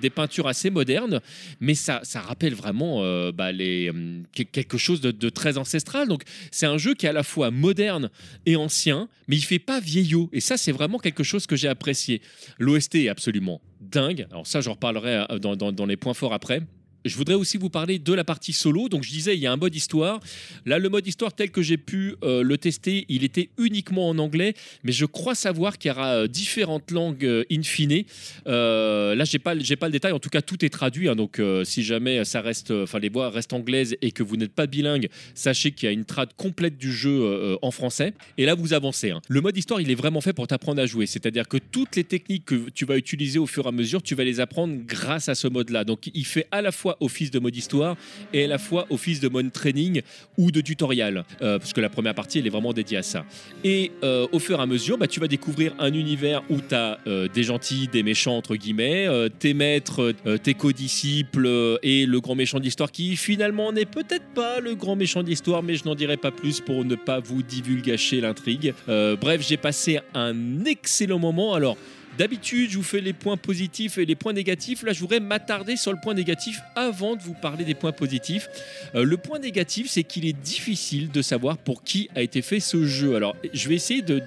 des 0.00 0.10
peintures 0.10 0.48
assez 0.48 0.70
modernes, 0.70 1.20
mais 1.60 1.74
ça, 1.74 2.00
ça 2.02 2.20
rappelle 2.20 2.54
vraiment 2.54 3.00
bah, 3.32 3.52
les, 3.52 3.92
quelque 4.32 4.76
chose 4.76 5.00
de, 5.00 5.28
très 5.30 5.56
ancestral. 5.56 6.08
Donc, 6.08 6.22
c'est 6.50 6.66
un 6.66 6.78
jeu 6.78 6.94
qui 6.94 7.06
est 7.06 7.08
à 7.08 7.12
la 7.12 7.22
fois 7.22 7.50
moderne 7.50 8.10
et 8.44 8.56
ancien, 8.56 9.08
mais 9.28 9.36
il 9.36 9.42
fait 9.42 9.58
pas 9.58 9.80
vieillot. 9.80 10.28
Et 10.32 10.40
ça, 10.40 10.56
c'est 10.56 10.72
vraiment 10.72 10.98
quelque 10.98 11.22
chose 11.22 11.46
que 11.46 11.56
j'ai 11.56 11.68
apprécié. 11.68 12.20
L'OST 12.58 12.96
est 12.96 13.08
absolument 13.08 13.60
dingue. 13.80 14.26
Alors 14.30 14.46
ça, 14.46 14.60
j'en 14.60 14.72
reparlerai 14.72 15.26
euh, 15.30 15.38
dans 15.38 15.86
les 15.86 15.96
points 15.96 16.14
forts 16.14 16.34
après. 16.34 16.62
Je 17.04 17.16
voudrais 17.16 17.34
aussi 17.34 17.56
vous 17.56 17.70
parler 17.70 17.98
de 17.98 18.12
la 18.12 18.24
partie 18.24 18.52
solo. 18.52 18.88
Donc 18.88 19.04
je 19.04 19.10
disais, 19.10 19.36
il 19.36 19.40
y 19.40 19.46
a 19.46 19.52
un 19.52 19.56
mode 19.56 19.74
histoire. 19.74 20.20
Là, 20.66 20.78
le 20.78 20.88
mode 20.88 21.06
histoire 21.06 21.32
tel 21.32 21.50
que 21.50 21.62
j'ai 21.62 21.78
pu 21.78 22.14
euh, 22.22 22.42
le 22.42 22.58
tester, 22.58 23.06
il 23.08 23.24
était 23.24 23.48
uniquement 23.58 24.08
en 24.08 24.18
anglais, 24.18 24.54
mais 24.84 24.92
je 24.92 25.06
crois 25.06 25.34
savoir 25.34 25.78
qu'il 25.78 25.90
y 25.90 25.92
aura 25.92 26.14
euh, 26.14 26.26
différentes 26.26 26.90
langues 26.90 27.24
euh, 27.24 27.44
in 27.50 27.62
fine. 27.62 28.04
là, 28.46 29.24
j'ai 29.24 29.38
pas, 29.38 29.54
pas 29.54 29.86
le 29.86 29.92
détail. 29.92 30.12
En 30.12 30.18
tout 30.18 30.28
cas, 30.28 30.42
tout 30.42 30.64
est 30.64 30.68
traduit. 30.68 31.08
Hein. 31.08 31.16
donc, 31.16 31.40
si 31.64 31.82
jamais 31.82 32.24
ça 32.24 32.40
reste, 32.40 32.70
enfin 32.70 32.98
les 32.98 33.08
voix 33.08 33.30
restent 33.30 33.52
anglaises 33.52 33.96
et 34.02 34.12
que 34.12 34.22
vous 34.22 34.36
n'êtes 34.36 34.52
pas 34.52 34.66
bilingue, 34.66 35.08
sachez 35.34 35.72
qu'il 35.72 35.86
y 35.86 35.88
a 35.88 35.92
une 35.92 36.04
trad 36.04 36.30
complète 36.36 36.76
du 36.76 36.92
jeu 36.92 37.58
en 37.62 37.70
français. 37.70 38.12
Et 38.36 38.44
là, 38.44 38.54
vous 38.54 38.72
avancez. 38.72 39.10
Hein. 39.10 39.20
Le 39.28 39.40
mode 39.40 39.56
histoire, 39.56 39.80
il 39.80 39.90
est 39.90 39.94
vraiment 39.94 40.20
fait 40.20 40.32
pour 40.32 40.46
t'apprendre 40.46 40.82
à 40.82 40.86
jouer. 40.86 41.06
C'est-à-dire 41.06 41.48
que 41.48 41.56
toutes 41.56 41.96
les 41.96 42.04
techniques 42.04 42.44
que 42.44 42.70
tu 42.70 42.84
vas 42.84 42.96
utiliser 42.96 43.38
au 43.38 43.46
fur 43.46 43.64
et 43.64 43.68
à 43.68 43.72
mesure, 43.72 44.02
tu 44.02 44.14
vas 44.14 44.24
les 44.24 44.40
apprendre 44.40 44.74
grâce 44.86 45.28
à 45.28 45.34
ce 45.34 45.48
mode-là. 45.48 45.84
Donc, 45.84 46.10
il 46.12 46.26
fait 46.26 46.46
à 46.50 46.62
la 46.62 46.72
fois 46.72 46.89
office 47.00 47.30
de 47.30 47.38
mode 47.38 47.56
histoire 47.56 47.96
et 48.32 48.44
à 48.44 48.46
la 48.46 48.58
fois 48.58 48.86
office 48.90 49.20
de 49.20 49.28
mode 49.28 49.52
training 49.52 50.02
ou 50.36 50.50
de 50.50 50.60
tutoriel, 50.60 51.24
euh, 51.42 51.58
parce 51.58 51.72
que 51.72 51.80
la 51.80 51.88
première 51.88 52.14
partie, 52.14 52.38
elle 52.38 52.46
est 52.46 52.50
vraiment 52.50 52.72
dédiée 52.72 52.98
à 52.98 53.02
ça. 53.02 53.24
Et 53.64 53.92
euh, 54.02 54.26
au 54.32 54.38
fur 54.38 54.58
et 54.58 54.62
à 54.62 54.66
mesure, 54.66 54.98
bah, 54.98 55.06
tu 55.06 55.20
vas 55.20 55.28
découvrir 55.28 55.74
un 55.78 55.92
univers 55.92 56.42
où 56.50 56.60
tu 56.60 56.74
as 56.74 56.98
euh, 57.06 57.28
des 57.28 57.42
gentils, 57.42 57.88
des 57.88 58.02
méchants, 58.02 58.36
entre 58.36 58.56
guillemets, 58.56 59.08
tes 59.38 59.54
maîtres, 59.54 60.14
tes 60.42 60.54
codisciples 60.54 61.78
et 61.82 62.06
le 62.06 62.20
grand 62.20 62.34
méchant 62.34 62.60
d'histoire 62.60 62.90
qui 62.90 63.16
finalement 63.16 63.72
n'est 63.72 63.84
peut-être 63.84 64.26
pas 64.34 64.60
le 64.60 64.74
grand 64.74 64.96
méchant 64.96 65.22
d'histoire, 65.22 65.62
mais 65.62 65.76
je 65.76 65.84
n'en 65.84 65.94
dirai 65.94 66.16
pas 66.16 66.30
plus 66.30 66.60
pour 66.60 66.84
ne 66.84 66.94
pas 66.94 67.20
vous 67.20 67.42
divulgacher 67.42 68.20
l'intrigue. 68.20 68.74
bref, 68.86 69.44
j'ai 69.46 69.56
passé 69.56 70.00
un 70.14 70.64
excellent 70.64 71.18
moment. 71.18 71.54
Alors, 71.54 71.76
D'habitude, 72.18 72.70
je 72.70 72.76
vous 72.76 72.82
fais 72.82 73.00
les 73.00 73.12
points 73.12 73.36
positifs 73.36 73.98
et 73.98 74.04
les 74.04 74.14
points 74.14 74.32
négatifs. 74.32 74.82
Là, 74.82 74.92
je 74.92 75.00
voudrais 75.00 75.20
m'attarder 75.20 75.76
sur 75.76 75.92
le 75.92 75.98
point 76.02 76.14
négatif 76.14 76.60
avant 76.76 77.16
de 77.16 77.22
vous 77.22 77.34
parler 77.34 77.64
des 77.64 77.74
points 77.74 77.92
positifs. 77.92 78.48
Euh, 78.94 79.04
le 79.04 79.16
point 79.16 79.38
négatif, 79.38 79.88
c'est 79.88 80.04
qu'il 80.04 80.26
est 80.26 80.38
difficile 80.38 81.10
de 81.10 81.22
savoir 81.22 81.56
pour 81.56 81.82
qui 81.82 82.10
a 82.14 82.22
été 82.22 82.42
fait 82.42 82.60
ce 82.60 82.84
jeu. 82.84 83.16
Alors, 83.16 83.36
je 83.52 83.68
vais 83.68 83.76
essayer 83.76 84.02
de, 84.02 84.18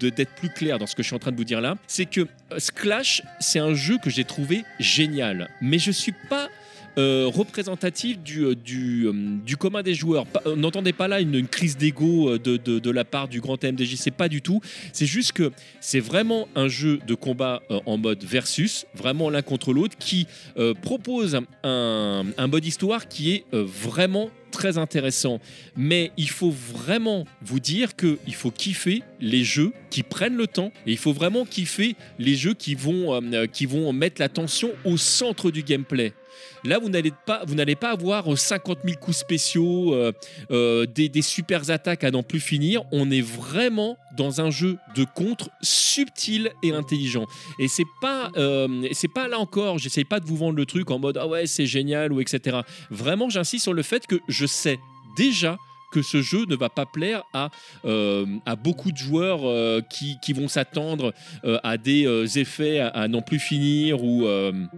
d'être 0.00 0.34
plus 0.34 0.50
clair 0.50 0.78
dans 0.78 0.86
ce 0.86 0.94
que 0.94 1.02
je 1.02 1.08
suis 1.08 1.16
en 1.16 1.18
train 1.18 1.32
de 1.32 1.36
vous 1.36 1.44
dire 1.44 1.60
là, 1.60 1.76
c'est 1.86 2.06
que 2.06 2.20
euh, 2.52 2.58
Splash, 2.58 3.22
c'est 3.40 3.58
un 3.58 3.74
jeu 3.74 3.98
que 4.02 4.10
j'ai 4.10 4.24
trouvé 4.24 4.64
génial, 4.78 5.48
mais 5.60 5.78
je 5.78 5.90
suis 5.90 6.14
pas 6.28 6.48
euh, 6.98 7.30
représentatif 7.32 8.18
du, 8.18 8.44
euh, 8.44 8.54
euh, 8.54 9.12
du, 9.44 9.56
commun 9.58 9.82
des 9.82 9.94
joueurs. 9.94 10.24
N'entendez 10.56 10.94
pas 10.94 11.08
là 11.08 11.20
une, 11.20 11.46
crise 11.46 11.76
d'ego 11.76 12.38
de, 12.38 12.90
la 12.90 13.04
part 13.04 13.28
du 13.28 13.40
grand 13.40 13.58
TMDJ, 13.58 13.96
c'est 13.96 14.10
pas 14.10 14.28
du 14.28 14.40
tout. 14.40 14.60
C'est 14.92 15.06
juste 15.06 15.32
que 15.32 15.52
c'est 15.80 16.00
vraiment 16.00 16.48
un 16.54 16.68
jeu 16.68 16.98
de 17.06 17.14
combat 17.14 17.62
en 17.84 17.98
mode 17.98 18.24
versus, 18.24 18.86
vraiment 18.94 19.28
l'un 19.28 19.42
contre 19.42 19.72
l'autre, 19.72 19.96
qui 19.98 20.26
propose 20.82 21.38
un, 21.62 22.24
un 22.36 22.46
mode 22.46 22.64
histoire 22.64 23.08
qui 23.08 23.32
est 23.32 23.44
vraiment 23.52 24.30
très 24.56 24.78
intéressant. 24.78 25.38
Mais 25.76 26.12
il 26.16 26.30
faut 26.30 26.50
vraiment 26.50 27.26
vous 27.42 27.60
dire 27.60 27.94
qu'il 27.94 28.34
faut 28.34 28.50
kiffer 28.50 29.02
les 29.20 29.44
jeux 29.44 29.74
qui 29.90 30.02
prennent 30.02 30.36
le 30.36 30.46
temps 30.46 30.72
et 30.86 30.92
il 30.92 30.96
faut 30.96 31.12
vraiment 31.12 31.44
kiffer 31.44 31.94
les 32.18 32.34
jeux 32.34 32.54
qui 32.54 32.74
vont, 32.74 33.20
qui 33.52 33.66
vont 33.66 33.92
mettre 33.92 34.18
l'attention 34.18 34.70
au 34.86 34.96
centre 34.96 35.50
du 35.50 35.62
gameplay. 35.62 36.14
Là, 36.64 36.78
vous 36.78 36.88
n'allez 36.88 37.12
pas, 37.26 37.42
vous 37.46 37.54
n'allez 37.54 37.76
pas 37.76 37.90
avoir 37.90 38.36
50 38.36 38.78
000 38.84 38.98
coups 38.98 39.16
spéciaux, 39.16 39.94
euh, 39.94 40.12
euh, 40.50 40.86
des, 40.86 41.08
des 41.08 41.22
super 41.22 41.70
attaques 41.70 42.04
à 42.04 42.10
n'en 42.10 42.22
plus 42.22 42.40
finir. 42.40 42.82
On 42.92 43.10
est 43.10 43.20
vraiment 43.20 43.96
dans 44.16 44.40
un 44.40 44.50
jeu 44.50 44.78
de 44.94 45.04
contre 45.04 45.50
subtil 45.62 46.50
et 46.62 46.72
intelligent. 46.72 47.26
Et 47.58 47.68
c'est 47.68 47.84
pas, 48.00 48.30
euh, 48.36 48.88
c'est 48.92 49.12
pas 49.12 49.28
là 49.28 49.38
encore. 49.38 49.78
J'essaye 49.78 50.04
pas 50.04 50.20
de 50.20 50.26
vous 50.26 50.36
vendre 50.36 50.56
le 50.56 50.66
truc 50.66 50.90
en 50.90 50.98
mode 50.98 51.18
ah 51.18 51.28
ouais 51.28 51.46
c'est 51.46 51.66
génial 51.66 52.12
ou 52.12 52.20
etc. 52.20 52.58
Vraiment, 52.90 53.28
j'insiste 53.28 53.64
sur 53.64 53.74
le 53.74 53.82
fait 53.82 54.06
que 54.06 54.16
je 54.28 54.45
sais 54.46 54.78
déjà 55.16 55.58
que 55.92 56.02
ce 56.02 56.20
jeu 56.20 56.44
ne 56.46 56.56
va 56.56 56.68
pas 56.68 56.84
plaire 56.84 57.22
à, 57.32 57.50
euh, 57.84 58.26
beaucoup 58.62 58.92
de 58.92 58.96
joueurs 58.96 59.40
euh, 59.44 59.80
qui, 59.80 60.18
qui, 60.20 60.32
vont 60.32 60.48
s'attendre 60.48 61.14
euh, 61.44 61.58
à 61.62 61.78
des 61.78 62.38
effets 62.38 62.80
à, 62.80 63.08
n'en 63.08 63.22
plus 63.22 63.38
finir 63.38 64.02
ou, 64.02 64.26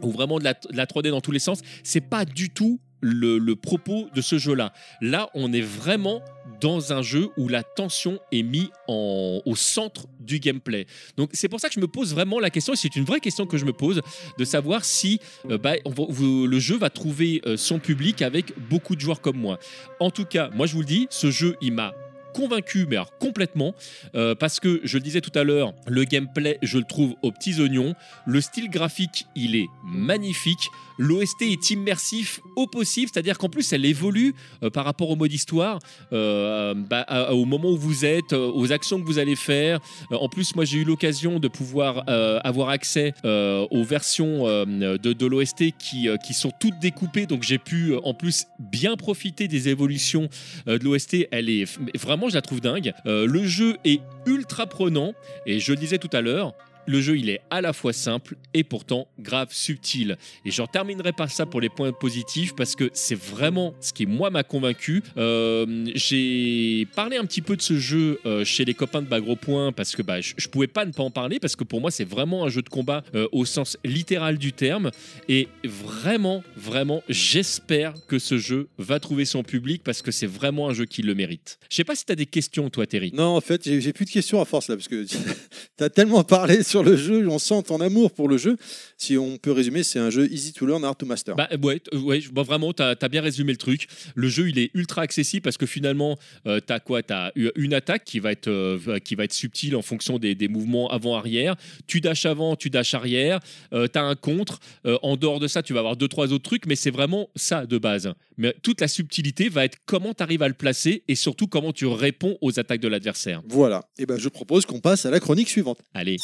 vraiment 0.02 0.38
de 0.38 0.44
la, 0.44 0.54
de 0.54 0.76
la 0.76 0.86
3D 0.86 1.10
dans 1.10 1.20
tous 1.20 1.32
les 1.32 1.38
sens. 1.38 1.60
C'est 1.82 2.00
pas 2.00 2.24
du 2.24 2.50
tout 2.50 2.80
le, 3.00 3.54
propos 3.54 4.08
de 4.14 4.20
ce 4.20 4.38
jeu-là. 4.38 4.72
Là, 5.00 5.30
on 5.34 5.52
est 5.52 5.62
vraiment 5.62 6.22
dans 6.60 6.92
un 6.92 7.02
jeu 7.02 7.28
où 7.36 7.48
la 7.48 7.62
tension 7.62 8.18
est 8.32 8.42
mise 8.42 8.68
au 8.88 9.54
centre 9.54 10.06
du 10.20 10.38
gameplay. 10.40 10.86
Donc 11.16 11.30
c'est 11.32 11.48
pour 11.48 11.60
ça 11.60 11.68
que 11.68 11.74
je 11.74 11.80
me 11.80 11.88
pose 11.88 12.12
vraiment 12.12 12.40
la 12.40 12.50
question, 12.50 12.72
et 12.72 12.76
c'est 12.76 12.96
une 12.96 13.04
vraie 13.04 13.20
question 13.20 13.46
que 13.46 13.56
je 13.56 13.64
me 13.64 13.72
pose, 13.72 14.02
de 14.38 14.44
savoir 14.44 14.84
si 14.84 15.20
euh, 15.50 15.58
bah, 15.58 15.74
le 15.84 16.58
jeu 16.58 16.76
va 16.76 16.90
trouver 16.90 17.42
euh, 17.46 17.56
son 17.56 17.78
public 17.78 18.22
avec 18.22 18.52
beaucoup 18.68 18.96
de 18.96 19.00
joueurs 19.00 19.20
comme 19.20 19.38
moi. 19.38 19.58
En 20.00 20.10
tout 20.10 20.24
cas, 20.24 20.50
moi 20.54 20.66
je 20.66 20.74
vous 20.74 20.80
le 20.80 20.86
dis, 20.86 21.06
ce 21.10 21.30
jeu, 21.30 21.56
il 21.60 21.72
m'a 21.72 21.94
convaincu, 22.38 22.86
mais 22.88 22.98
complètement, 23.18 23.74
euh, 24.14 24.36
parce 24.36 24.60
que 24.60 24.80
je 24.84 24.96
le 24.96 25.02
disais 25.02 25.20
tout 25.20 25.36
à 25.36 25.42
l'heure, 25.42 25.74
le 25.88 26.04
gameplay, 26.04 26.58
je 26.62 26.78
le 26.78 26.84
trouve 26.84 27.14
aux 27.22 27.32
petits 27.32 27.60
oignons, 27.60 27.96
le 28.26 28.40
style 28.40 28.70
graphique, 28.70 29.26
il 29.34 29.56
est 29.56 29.66
magnifique, 29.84 30.70
l'OST 30.98 31.42
est 31.42 31.70
immersif 31.70 32.40
au 32.54 32.68
possible, 32.68 33.10
c'est-à-dire 33.12 33.38
qu'en 33.38 33.48
plus 33.48 33.72
elle 33.72 33.84
évolue 33.84 34.34
euh, 34.62 34.70
par 34.70 34.84
rapport 34.84 35.10
au 35.10 35.16
mode 35.16 35.32
histoire, 35.32 35.80
euh, 36.12 36.74
bah, 36.74 37.04
au 37.32 37.44
moment 37.44 37.70
où 37.70 37.76
vous 37.76 38.04
êtes, 38.04 38.32
aux 38.32 38.70
actions 38.70 39.00
que 39.00 39.06
vous 39.06 39.18
allez 39.18 39.36
faire. 39.36 39.80
en 40.12 40.28
plus, 40.28 40.54
moi 40.54 40.64
j'ai 40.64 40.78
eu 40.78 40.84
l'occasion 40.84 41.40
de 41.40 41.48
pouvoir 41.48 42.04
avoir 42.44 42.68
accès 42.68 43.14
aux 43.24 43.82
versions 43.82 44.44
de, 44.44 44.96
de 44.96 45.26
l'OST 45.26 45.72
qui, 45.78 46.08
qui 46.24 46.34
sont 46.34 46.52
toutes 46.60 46.78
découpées, 46.78 47.26
donc 47.26 47.42
j'ai 47.42 47.58
pu 47.58 47.96
en 47.96 48.14
plus 48.14 48.46
bien 48.58 48.96
profiter 48.96 49.48
des 49.48 49.68
évolutions 49.68 50.28
de 50.66 50.84
l'OST. 50.84 51.28
Elle 51.32 51.50
est 51.50 51.66
vraiment 51.96 52.27
je 52.28 52.34
la 52.34 52.42
trouve 52.42 52.60
dingue. 52.60 52.92
Euh, 53.06 53.26
le 53.26 53.44
jeu 53.44 53.76
est 53.84 54.00
ultra 54.26 54.66
prenant 54.66 55.14
et 55.46 55.60
je 55.60 55.72
le 55.72 55.78
disais 55.78 55.98
tout 55.98 56.10
à 56.12 56.20
l'heure, 56.20 56.54
le 56.88 57.02
jeu, 57.02 57.18
il 57.18 57.28
est 57.28 57.40
à 57.50 57.60
la 57.60 57.72
fois 57.72 57.92
simple 57.92 58.36
et 58.54 58.64
pourtant 58.64 59.08
grave 59.18 59.48
subtil. 59.50 60.16
Et 60.46 60.50
j'en 60.50 60.66
terminerai 60.66 61.12
par 61.12 61.30
ça 61.30 61.44
pour 61.44 61.60
les 61.60 61.68
points 61.68 61.92
positifs 61.92 62.56
parce 62.56 62.74
que 62.74 62.90
c'est 62.94 63.18
vraiment 63.18 63.74
ce 63.80 63.92
qui, 63.92 64.06
moi, 64.06 64.30
m'a 64.30 64.42
convaincu. 64.42 65.02
Euh, 65.18 65.86
j'ai 65.94 66.86
parlé 66.96 67.18
un 67.18 67.26
petit 67.26 67.42
peu 67.42 67.56
de 67.56 67.62
ce 67.62 67.76
jeu 67.76 68.20
euh, 68.24 68.44
chez 68.44 68.64
les 68.64 68.72
copains 68.72 69.02
de 69.02 69.06
Bagro 69.06 69.36
Point 69.36 69.72
parce 69.72 69.94
que 69.94 70.02
bah, 70.02 70.22
je, 70.22 70.32
ne 70.34 70.50
pouvais 70.50 70.66
pas 70.66 70.86
ne 70.86 70.92
pas 70.92 71.02
en 71.02 71.10
parler 71.10 71.38
parce 71.38 71.56
que 71.56 71.64
pour 71.64 71.82
moi, 71.82 71.90
c'est 71.90 72.08
vraiment 72.08 72.44
un 72.44 72.48
jeu 72.48 72.62
de 72.62 72.70
combat 72.70 73.04
euh, 73.14 73.28
au 73.32 73.44
sens 73.44 73.76
littéral 73.84 74.38
du 74.38 74.54
terme. 74.54 74.90
Et 75.28 75.48
vraiment, 75.64 76.42
vraiment, 76.56 77.02
j'espère 77.10 77.94
que 78.06 78.18
ce 78.18 78.38
jeu 78.38 78.68
va 78.78 78.98
trouver 78.98 79.26
son 79.26 79.42
public 79.42 79.82
parce 79.84 80.00
que 80.00 80.10
c'est 80.10 80.26
vraiment 80.26 80.70
un 80.70 80.72
jeu 80.72 80.86
qui 80.86 81.02
le 81.02 81.14
mérite. 81.14 81.58
Je 81.70 81.76
sais 81.76 81.84
pas 81.84 81.94
si 81.94 82.06
tu 82.06 82.12
as 82.12 82.16
des 82.16 82.26
questions, 82.26 82.70
toi, 82.70 82.86
Terry. 82.86 83.12
Non, 83.12 83.36
en 83.36 83.42
fait, 83.42 83.62
j'ai 83.64 83.92
plus 83.92 84.06
de 84.06 84.10
questions 84.10 84.40
à 84.40 84.46
force 84.46 84.68
là 84.68 84.76
parce 84.76 84.88
que 84.88 85.04
tu 85.78 85.84
as 85.84 85.90
tellement 85.90 86.24
parlé 86.24 86.62
sur 86.62 86.77
sur 86.82 86.90
le 86.90 86.96
jeu, 86.96 87.28
on 87.28 87.38
sent 87.38 87.62
ton 87.64 87.80
amour 87.80 88.12
pour 88.12 88.28
le 88.28 88.36
jeu. 88.36 88.56
Si 88.96 89.16
on 89.16 89.36
peut 89.36 89.52
résumer, 89.52 89.82
c'est 89.82 89.98
un 89.98 90.10
jeu 90.10 90.30
easy 90.30 90.52
to 90.52 90.66
learn, 90.66 90.84
hard 90.84 90.98
to 90.98 91.06
master. 91.06 91.34
Bah 91.36 91.48
ouais, 91.62 91.80
t- 91.80 91.96
ouais 91.96 92.20
bah, 92.32 92.42
vraiment, 92.42 92.72
tu 92.72 92.82
as, 92.82 93.08
bien 93.08 93.20
résumé 93.22 93.52
le 93.52 93.58
truc. 93.58 93.88
Le 94.14 94.28
jeu, 94.28 94.48
il 94.48 94.58
est 94.58 94.70
ultra 94.74 95.02
accessible 95.02 95.42
parce 95.42 95.56
que 95.56 95.66
finalement, 95.66 96.18
tu 96.44 96.72
as 96.72 96.80
quoi? 96.80 97.02
Tu 97.02 97.12
as 97.12 97.32
une 97.56 97.74
attaque 97.74 98.04
qui 98.04 98.20
va 98.20 98.32
être, 98.32 98.48
euh, 98.48 98.98
qui 98.98 99.14
va 99.14 99.24
être 99.24 99.32
subtile 99.32 99.76
en 99.76 99.82
fonction 99.82 100.18
des, 100.18 100.34
des 100.34 100.48
mouvements 100.48 100.90
avant-arrière. 100.90 101.56
Tu 101.86 102.00
dashes 102.00 102.26
avant, 102.26 102.56
tu 102.56 102.70
dashes 102.70 102.94
arrière. 102.94 103.40
tu 103.70 103.98
as 103.98 104.02
un 104.02 104.14
contre. 104.14 104.60
Euh, 104.86 104.98
en 105.02 105.16
dehors 105.16 105.40
de 105.40 105.48
ça, 105.48 105.62
tu 105.62 105.72
vas 105.72 105.80
avoir 105.80 105.96
deux, 105.96 106.08
trois 106.08 106.32
autres 106.32 106.44
trucs, 106.44 106.66
mais 106.66 106.76
c'est 106.76 106.90
vraiment 106.90 107.28
ça 107.36 107.66
de 107.66 107.78
base. 107.78 108.12
Mais 108.36 108.54
toute 108.62 108.80
la 108.80 108.88
subtilité 108.88 109.48
va 109.48 109.64
être 109.64 109.78
comment 109.86 110.14
tu 110.14 110.22
arrives 110.22 110.42
à 110.42 110.48
le 110.48 110.54
placer 110.54 111.02
et 111.08 111.14
surtout 111.14 111.46
comment 111.46 111.72
tu 111.72 111.86
réponds 111.86 112.38
aux 112.40 112.58
attaques 112.60 112.80
de 112.80 112.88
l'adversaire. 112.88 113.42
Voilà. 113.48 113.84
Et 113.98 114.06
ben, 114.06 114.18
je 114.18 114.28
propose 114.28 114.64
qu'on 114.64 114.80
passe 114.80 115.06
à 115.06 115.10
la 115.10 115.20
chronique 115.20 115.48
suivante. 115.48 115.78
Allez. 115.94 116.16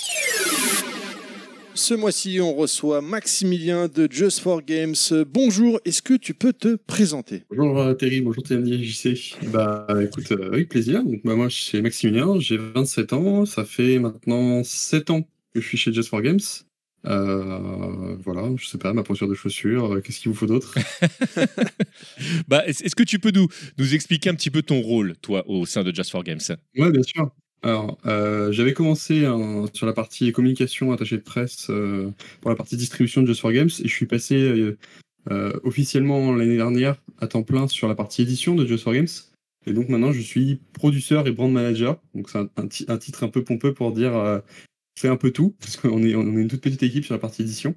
Ce 1.77 1.93
mois-ci, 1.93 2.39
on 2.41 2.55
reçoit 2.55 3.01
Maximilien 3.03 3.89
de 3.89 4.07
Just 4.11 4.39
for 4.41 4.63
Games. 4.63 4.95
Bonjour, 5.29 5.81
est-ce 5.85 6.03
que 6.03 6.15
tu 6.15 6.33
peux 6.33 6.53
te 6.53 6.77
présenter? 6.77 7.43
Bonjour 7.51 7.79
euh, 7.81 7.95
Terry, 7.95 8.21
bonjour 8.21 8.43
TMD 8.45 8.81
JC. 8.83 9.35
Bah 9.53 9.87
écoute, 10.01 10.31
euh, 10.33 10.53
avec 10.53 10.69
plaisir. 10.69 11.03
Donc, 11.03 11.21
bah, 11.25 11.35
moi, 11.35 11.49
je 11.49 11.57
suis 11.57 11.83
Maximilien, 11.83 12.39
j'ai 12.39 12.57
27 12.59 13.13
ans. 13.13 13.45
Ça 13.45 13.65
fait 13.65 13.99
maintenant 13.99 14.63
7 14.63 15.11
ans 15.11 15.23
que 15.53 15.61
je 15.61 15.67
suis 15.67 15.77
chez 15.77 15.93
Just 15.93 16.09
for 16.11 16.23
Games. 16.23 16.41
Euh, 17.07 18.17
voilà, 18.25 18.49
je 18.57 18.67
sais 18.67 18.79
pas, 18.79 18.95
ma 18.95 19.03
posture 19.03 19.29
de 19.29 19.35
chaussures, 19.35 19.95
euh, 19.97 20.01
qu'est-ce 20.01 20.21
qu'il 20.21 20.31
vous 20.33 20.39
faut 20.39 20.47
d'autre? 20.47 20.75
Bah, 22.49 22.63
est- 22.67 22.83
Est-ce 22.83 22.95
que 22.97 23.03
tu 23.03 23.19
peux 23.19 23.31
nous, 23.31 23.49
nous 23.79 23.95
expliquer 23.95 24.31
un 24.31 24.35
petit 24.35 24.51
peu 24.51 24.63
ton 24.63 24.81
rôle, 24.81 25.15
toi, 25.21 25.45
au 25.49 25.67
sein 25.67 25.83
de 25.85 25.95
Just 25.95 26.11
for 26.11 26.23
Games? 26.25 26.41
Ouais, 26.79 26.91
bien 26.91 27.03
sûr. 27.03 27.31
Alors, 27.65 27.97
euh, 28.05 28.53
j'avais 28.53 28.75
commencé 28.75 29.25
sur 29.73 29.87
la 29.87 29.95
partie 29.95 30.31
communication 30.33 30.93
attachée 30.93 31.17
de 31.17 31.23
presse 31.23 31.69
euh, 31.71 32.11
pour 32.43 32.51
la 32.51 32.57
partie 32.57 32.77
distribution 32.77 33.23
de 33.23 33.27
Just 33.27 33.41
for 33.41 33.53
Games 33.53 33.71
et 33.83 33.89
je 33.89 33.93
suis 33.95 34.05
passé 34.05 34.77
euh, 35.31 35.53
officiellement 35.63 36.35
l'année 36.35 36.57
dernière 36.57 37.01
à 37.23 37.27
temps 37.27 37.43
plein 37.43 37.67
sur 37.67 37.89
la 37.89 37.95
partie 37.95 38.21
édition 38.21 38.55
de 38.55 38.67
Just 38.67 38.85
for 38.85 38.93
Games. 38.93 39.09
Et 39.67 39.73
donc 39.73 39.89
maintenant, 39.89 40.13
je 40.13 40.21
suis 40.21 40.61
producteur 40.75 41.27
et 41.27 41.33
brand 41.33 41.51
manager. 41.51 41.99
Donc 42.15 42.29
c'est 42.29 42.37
un, 42.37 42.51
un 42.59 42.67
ti- 42.67 42.85
un 42.89 42.99
titre 42.99 43.25
un 43.25 43.31
peu 43.31 43.43
pompeux 43.43 43.73
pour 43.73 43.93
dire 43.93 44.13
je 44.13 45.01
fais 45.01 45.09
un 45.09 45.17
peu 45.17 45.31
tout 45.31 45.55
parce 45.61 45.79
qu'on 45.79 46.03
est, 46.03 46.15
on 46.15 46.37
est 46.37 46.43
une 46.43 46.49
toute 46.49 46.61
petite 46.61 46.83
équipe 46.83 47.07
sur 47.07 47.15
la 47.15 47.19
partie 47.19 47.41
édition 47.41 47.75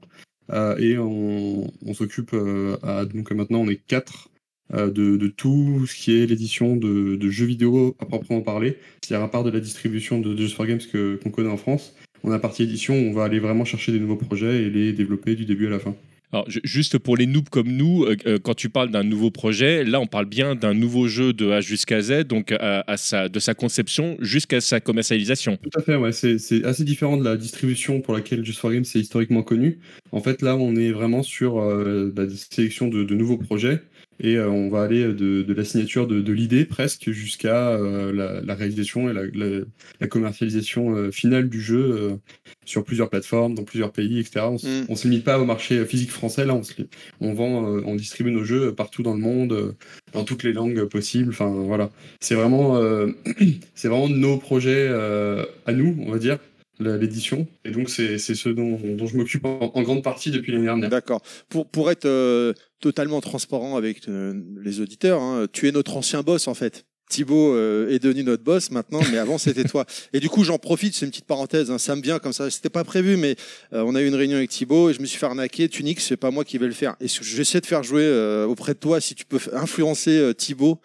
et 0.52 0.98
on, 0.98 1.72
on 1.86 1.94
s'occupe 1.94 2.36
à 2.84 3.06
donc 3.06 3.32
maintenant 3.32 3.60
on 3.60 3.70
est 3.70 3.82
quatre 3.88 4.30
de, 4.74 5.18
de 5.18 5.28
tout 5.28 5.86
ce 5.88 5.96
qui 5.96 6.18
est 6.18 6.26
l'édition 6.26 6.76
de, 6.76 7.16
de 7.16 7.30
jeux 7.30 7.46
vidéo 7.46 7.96
à 8.00 8.06
proprement 8.06 8.42
parler. 8.42 8.78
C'est-à-dire 9.02 9.24
à 9.26 9.32
part 9.32 9.44
de 9.44 9.50
la 9.52 9.60
distribution 9.60 10.20
de 10.20 10.36
Just 10.36 10.56
for 10.56 10.66
Games 10.66 10.80
que- 10.92 11.16
qu'on 11.24 11.30
connaît 11.30 11.50
en 11.50 11.58
France, 11.58 11.96
on 12.24 12.32
a 12.32 12.40
partie 12.40 12.64
édition 12.64 12.94
on 12.96 13.14
va 13.14 13.24
aller 13.24 13.40
vraiment 13.40 13.64
chercher 13.66 13.92
des 13.92 14.00
nouveaux 14.00 14.16
projets 14.18 14.64
et 14.64 14.70
les 14.70 14.92
développer 14.92 15.36
du 15.36 15.46
début 15.46 15.68
à 15.68 15.70
la 15.70 15.80
fin. 15.80 15.96
Alors, 16.34 16.50
ju- 16.50 16.60
juste 16.66 16.98
pour 16.98 17.16
les 17.16 17.26
noobs 17.26 17.48
comme 17.48 17.72
nous, 17.72 18.04
euh, 18.04 18.18
euh, 18.26 18.38
quand 18.38 18.54
tu 18.54 18.68
parles 18.68 18.92
d'un 18.92 19.06
nouveau 19.06 19.32
projet, 19.32 19.86
là, 19.86 20.02
on 20.02 20.08
parle 20.08 20.26
bien 20.26 20.56
d'un 20.56 20.74
nouveau 20.74 21.08
jeu 21.08 21.32
de 21.32 21.50
A 21.52 21.62
jusqu'à 21.62 22.02
Z, 22.02 22.26
donc 22.26 22.52
à, 22.52 22.84
à 22.86 22.98
sa, 22.98 23.30
de 23.30 23.40
sa 23.40 23.54
conception 23.54 24.18
jusqu'à 24.20 24.60
sa 24.60 24.82
commercialisation. 24.82 25.58
Tout 25.64 25.80
à 25.80 25.82
fait, 25.82 25.96
ouais. 25.96 26.12
C'est 26.12 26.38
c'est 26.38 26.66
assez 26.66 26.84
différent 26.84 27.16
de 27.16 27.24
la 27.24 27.38
distribution 27.38 28.02
pour 28.02 28.14
laquelle 28.14 28.44
Just 28.44 28.60
for 28.60 28.74
Games 28.74 28.82
est 28.82 29.00
historiquement 29.00 29.42
connu. 29.42 29.80
En 30.12 30.20
fait, 30.20 30.42
là, 30.42 30.58
on 30.58 30.76
est 30.76 30.92
vraiment 30.92 31.24
sur 31.24 31.62
euh, 31.62 32.12
la 32.18 32.26
sélection 32.30 32.90
de, 32.90 33.06
de 33.06 33.16
nouveaux 33.16 33.38
projets 33.38 33.80
et 34.20 34.36
euh, 34.38 34.50
on 34.50 34.70
va 34.70 34.84
aller 34.84 35.04
de, 35.14 35.42
de 35.44 35.54
la 35.54 35.64
signature 35.64 36.08
de, 36.08 36.22
de 36.22 36.34
l'idée 36.34 36.66
presque 36.66 37.12
jusqu'à 37.12 37.70
euh, 37.70 38.12
la, 38.14 38.42
la 38.42 38.56
réalisation 38.56 39.10
et 39.10 39.14
la, 39.14 39.24
la- 39.34 39.62
la 40.00 40.08
commercialisation 40.08 40.96
euh, 40.96 41.12
finale 41.12 41.50
du 41.50 41.62
jeu 41.62 42.18
sur 42.66 42.84
plusieurs 42.84 43.10
plateformes, 43.10 43.54
dans 43.56 43.64
plusieurs 43.64 43.92
pays, 43.92 44.20
etc. 44.20 44.46
On, 44.48 44.56
Mm. 44.58 44.86
on 44.90 44.96
se 44.96 45.08
limite 45.08 45.24
pas 45.24 45.40
au 45.40 45.46
marché 45.46 45.86
physique 45.86 46.12
français, 46.12 46.46
là, 46.46 46.56
on, 46.56 46.64
se 46.64 46.74
li- 46.82 46.88
on 47.22 47.34
vend, 47.34 47.64
on 47.86 47.96
distribue 47.96 48.32
nos 48.32 48.44
jeux 48.44 48.74
partout 48.74 49.04
dans 49.04 49.14
le 49.14 49.20
monde, 49.20 49.76
dans 50.14 50.24
toutes 50.24 50.44
les 50.44 50.54
langues 50.54 50.86
possibles. 50.86 51.30
Enfin, 51.30 51.48
voilà. 51.50 51.90
C'est 52.20 52.36
vraiment, 52.36 52.78
euh, 52.78 53.08
c'est 53.76 53.88
vraiment 53.88 54.10
nos 54.10 54.38
projets 54.38 54.88
euh, 54.90 55.46
à 55.66 55.74
nous, 55.74 55.96
on 56.06 56.12
va 56.12 56.18
dire, 56.20 56.38
l'édition. 56.80 57.48
Et 57.66 57.72
donc, 57.72 57.90
c'est 57.90 58.18
c'est 58.18 58.36
ce 58.36 58.50
dont, 58.50 58.80
dont 58.84 59.08
je 59.08 59.18
m'occupe 59.18 59.46
en, 59.46 59.72
en 59.74 59.82
grande 59.82 60.04
partie 60.04 60.32
depuis 60.32 60.52
l'année 60.52 60.66
dernière. 60.66 60.90
D'accord. 60.90 61.22
Pour, 61.50 61.68
pour 61.68 61.92
être 61.92 62.06
euh, 62.06 62.54
totalement 62.80 63.22
transparent 63.22 63.78
avec 63.78 64.08
euh, 64.08 64.34
les 64.62 64.82
auditeurs, 64.82 65.22
hein, 65.22 65.48
tu 65.52 65.68
es 65.68 65.72
notre 65.72 65.98
ancien 65.98 66.22
boss 66.22 66.48
en 66.48 66.54
fait. 66.54 66.86
Thibaut 67.10 67.54
euh, 67.54 67.90
est 67.90 68.00
devenu 68.00 68.24
notre 68.24 68.44
boss 68.44 68.70
maintenant, 68.70 69.00
mais 69.12 69.18
avant 69.18 69.38
c'était 69.38 69.64
toi. 69.64 69.86
Et 70.14 70.20
du 70.20 70.30
coup, 70.30 70.44
j'en 70.44 70.58
profite, 70.58 70.94
c'est 70.94 71.06
une 71.06 71.12
petite 71.12 71.26
parenthèse, 71.26 71.72
hein, 71.72 71.78
ça 71.78 71.96
me 71.96 72.02
vient 72.02 72.20
comme 72.20 72.34
ça. 72.34 72.50
C'était 72.50 72.70
pas 72.70 72.84
prévu, 72.84 73.16
mais 73.16 73.36
euh, 73.74 73.84
on 73.86 73.96
a 73.96 74.02
eu 74.02 74.08
une 74.08 74.16
réunion 74.16 74.38
avec 74.38 74.50
Thibaut 74.50 74.90
et 74.90 74.94
je 74.94 75.00
me 75.00 75.06
suis 75.06 75.18
fait 75.18 75.26
arnaquer. 75.26 75.70
Tunique, 75.70 76.02
c'est 76.02 76.18
pas 76.18 76.32
moi 76.32 76.44
qui 76.44 76.58
vais 76.58 76.68
le 76.68 76.74
faire. 76.74 76.96
Et 77.00 77.08
j'essaie 77.08 77.62
de 77.62 77.66
faire 77.66 77.84
jouer 77.84 78.04
euh, 78.04 78.46
auprès 78.46 78.74
de 78.74 78.80
toi 78.80 79.00
si 79.00 79.16
tu 79.16 79.26
peux 79.26 79.40
influencer 79.54 80.34
Thibaut 80.38 80.80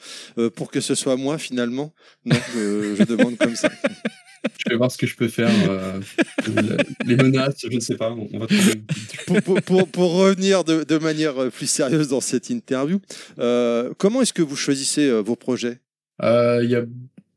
pour 0.55 0.71
que 0.71 0.81
ce 0.81 0.95
soit 0.95 1.17
moi 1.17 1.39
finalement. 1.39 1.93
Non, 2.25 2.37
je, 2.55 2.95
je 2.97 3.03
demande 3.05 3.37
comme 3.37 3.57
ça. 3.57 3.71
Je 4.65 4.71
vais 4.71 4.77
voir 4.77 4.91
ce 4.91 4.99
que 4.99 5.07
je 5.07 5.17
peux 5.17 5.29
faire. 5.29 5.51
euh, 5.71 6.01
les 7.07 7.17
menaces, 7.17 7.65
je 7.69 7.75
ne 7.75 7.81
sais 7.81 7.97
pas. 7.97 8.11
On, 8.13 8.39
va 8.39 8.47
trouver. 8.47 8.83
pour, 9.27 9.43
pour, 9.43 9.63
pour- 9.63 9.89
pour 9.89 10.13
revenir 10.15 10.65
de, 10.65 10.85
de 10.85 10.99
manière 10.99 11.41
euh, 11.43 11.51
plus 11.51 11.69
sérieuse 11.69 12.09
dans 12.09 12.21
cette 12.21 12.51
interview, 12.51 13.01
euh, 13.39 13.93
comment 13.99 14.23
est-ce 14.23 14.33
que 14.33 14.43
vous 14.43 14.57
choisissez 14.57 15.11
vos 15.21 15.37
projets? 15.37 15.79
Il 16.23 16.69
y 16.69 16.77
a 16.77 16.85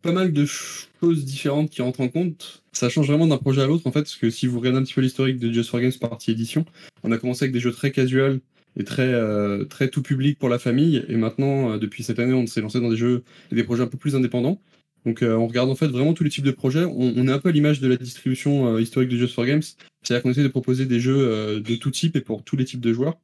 pas 0.02 0.12
mal 0.12 0.32
de 0.32 0.46
choses 0.46 1.26
différentes 1.26 1.70
qui 1.72 1.82
rentrent 1.82 2.02
en 2.02 2.10
compte. 2.10 2.64
Ça 2.74 2.90
change 2.90 3.08
vraiment 3.08 3.26
d'un 3.28 3.38
projet 3.38 3.62
à 3.62 3.68
l'autre, 3.68 3.88
en 3.88 3.92
fait, 3.92 4.02
parce 4.02 4.16
que 4.18 4.30
si 4.30 4.46
vous 4.48 4.60
regardez 4.60 4.80
un 4.80 4.84
petit 4.84 4.94
peu 4.94 5.02
l'historique 5.02 5.40
de 5.40 5.52
Just 5.52 5.70
for 5.72 5.80
Games 5.80 5.92
partie 6.00 6.32
édition, 6.32 6.66
on 7.04 7.12
a 7.12 7.18
commencé 7.18 7.46
avec 7.46 7.54
des 7.54 7.60
jeux 7.60 7.72
très 7.72 7.92
casual 7.92 8.40
et 8.78 8.84
très, 8.84 9.08
euh, 9.08 9.64
très 9.64 9.88
tout 9.88 10.02
public 10.04 10.38
pour 10.38 10.50
la 10.50 10.60
famille, 10.60 11.04
et 11.08 11.16
maintenant, 11.16 11.72
euh, 11.72 11.78
depuis 11.78 12.04
cette 12.04 12.20
année, 12.20 12.34
on 12.34 12.46
s'est 12.46 12.62
lancé 12.62 12.80
dans 12.82 12.90
des 12.90 12.98
jeux 12.98 13.24
et 13.52 13.56
des 13.56 13.64
projets 13.64 13.82
un 13.84 13.88
peu 13.88 13.98
plus 13.98 14.16
indépendants. 14.16 14.60
Donc, 15.06 15.22
euh, 15.22 15.36
on 15.36 15.48
regarde 15.48 15.70
en 15.70 15.76
fait 15.76 15.88
vraiment 15.88 16.14
tous 16.14 16.24
les 16.24 16.30
types 16.30 16.46
de 16.46 16.52
projets. 16.52 16.84
On, 16.84 17.14
on 17.16 17.28
est 17.28 17.32
un 17.32 17.40
peu 17.40 17.50
à 17.50 17.52
l'image 17.52 17.80
de 17.80 17.88
la 17.88 17.98
distribution 17.98 18.76
euh, 18.76 18.82
historique 18.82 19.10
de 19.10 19.18
Just 19.18 19.36
for 19.36 19.46
Games, 19.46 19.62
c'est-à-dire 19.62 20.24
qu'on 20.24 20.32
essaie 20.32 20.44
de 20.44 20.48
proposer 20.48 20.86
des 20.86 21.00
jeux 21.00 21.18
euh, 21.18 21.60
de 21.60 21.76
tout 21.76 21.92
type 21.92 22.16
et 22.16 22.22
pour 22.22 22.44
tous 22.44 22.56
les 22.56 22.66
types 22.66 22.82
de 22.82 22.94
joueurs. 22.94 23.18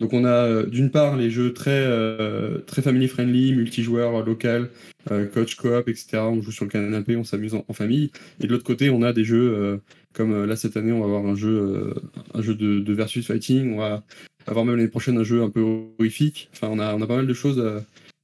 Donc, 0.00 0.12
on 0.12 0.24
a 0.24 0.28
euh, 0.28 0.66
d'une 0.66 0.90
part 0.90 1.16
les 1.16 1.28
jeux 1.28 1.52
très, 1.52 1.70
euh, 1.72 2.58
très 2.60 2.82
family 2.82 3.08
friendly, 3.08 3.52
multijoueurs, 3.52 4.24
local, 4.24 4.70
euh, 5.10 5.26
coach 5.26 5.56
coop, 5.56 5.88
etc. 5.88 6.18
On 6.18 6.40
joue 6.40 6.52
sur 6.52 6.64
le 6.64 6.70
canapé, 6.70 7.16
on 7.16 7.24
s'amuse 7.24 7.54
en, 7.54 7.64
famille. 7.72 8.12
Et 8.40 8.46
de 8.46 8.52
l'autre 8.52 8.64
côté, 8.64 8.90
on 8.90 9.02
a 9.02 9.12
des 9.12 9.24
jeux 9.24 9.80
comme 10.14 10.44
là 10.44 10.56
cette 10.56 10.76
année, 10.76 10.92
on 10.92 11.00
va 11.00 11.06
avoir 11.06 11.26
un 11.26 11.34
jeu, 11.34 11.94
un 12.34 12.42
jeu 12.42 12.54
de, 12.54 12.80
de 12.80 12.92
versus 12.92 13.26
fighting. 13.26 13.74
On 13.74 13.78
va 13.78 14.04
avoir 14.46 14.64
même 14.64 14.76
l'année 14.76 14.88
prochaine 14.88 15.18
un 15.18 15.24
jeu 15.24 15.42
un 15.42 15.50
peu 15.50 15.60
horrifique. 15.60 16.48
Enfin, 16.52 16.68
on 16.70 16.78
a, 16.78 16.94
on 16.94 17.02
a 17.02 17.06
pas 17.06 17.16
mal 17.16 17.26
de 17.26 17.34
choses 17.34 17.62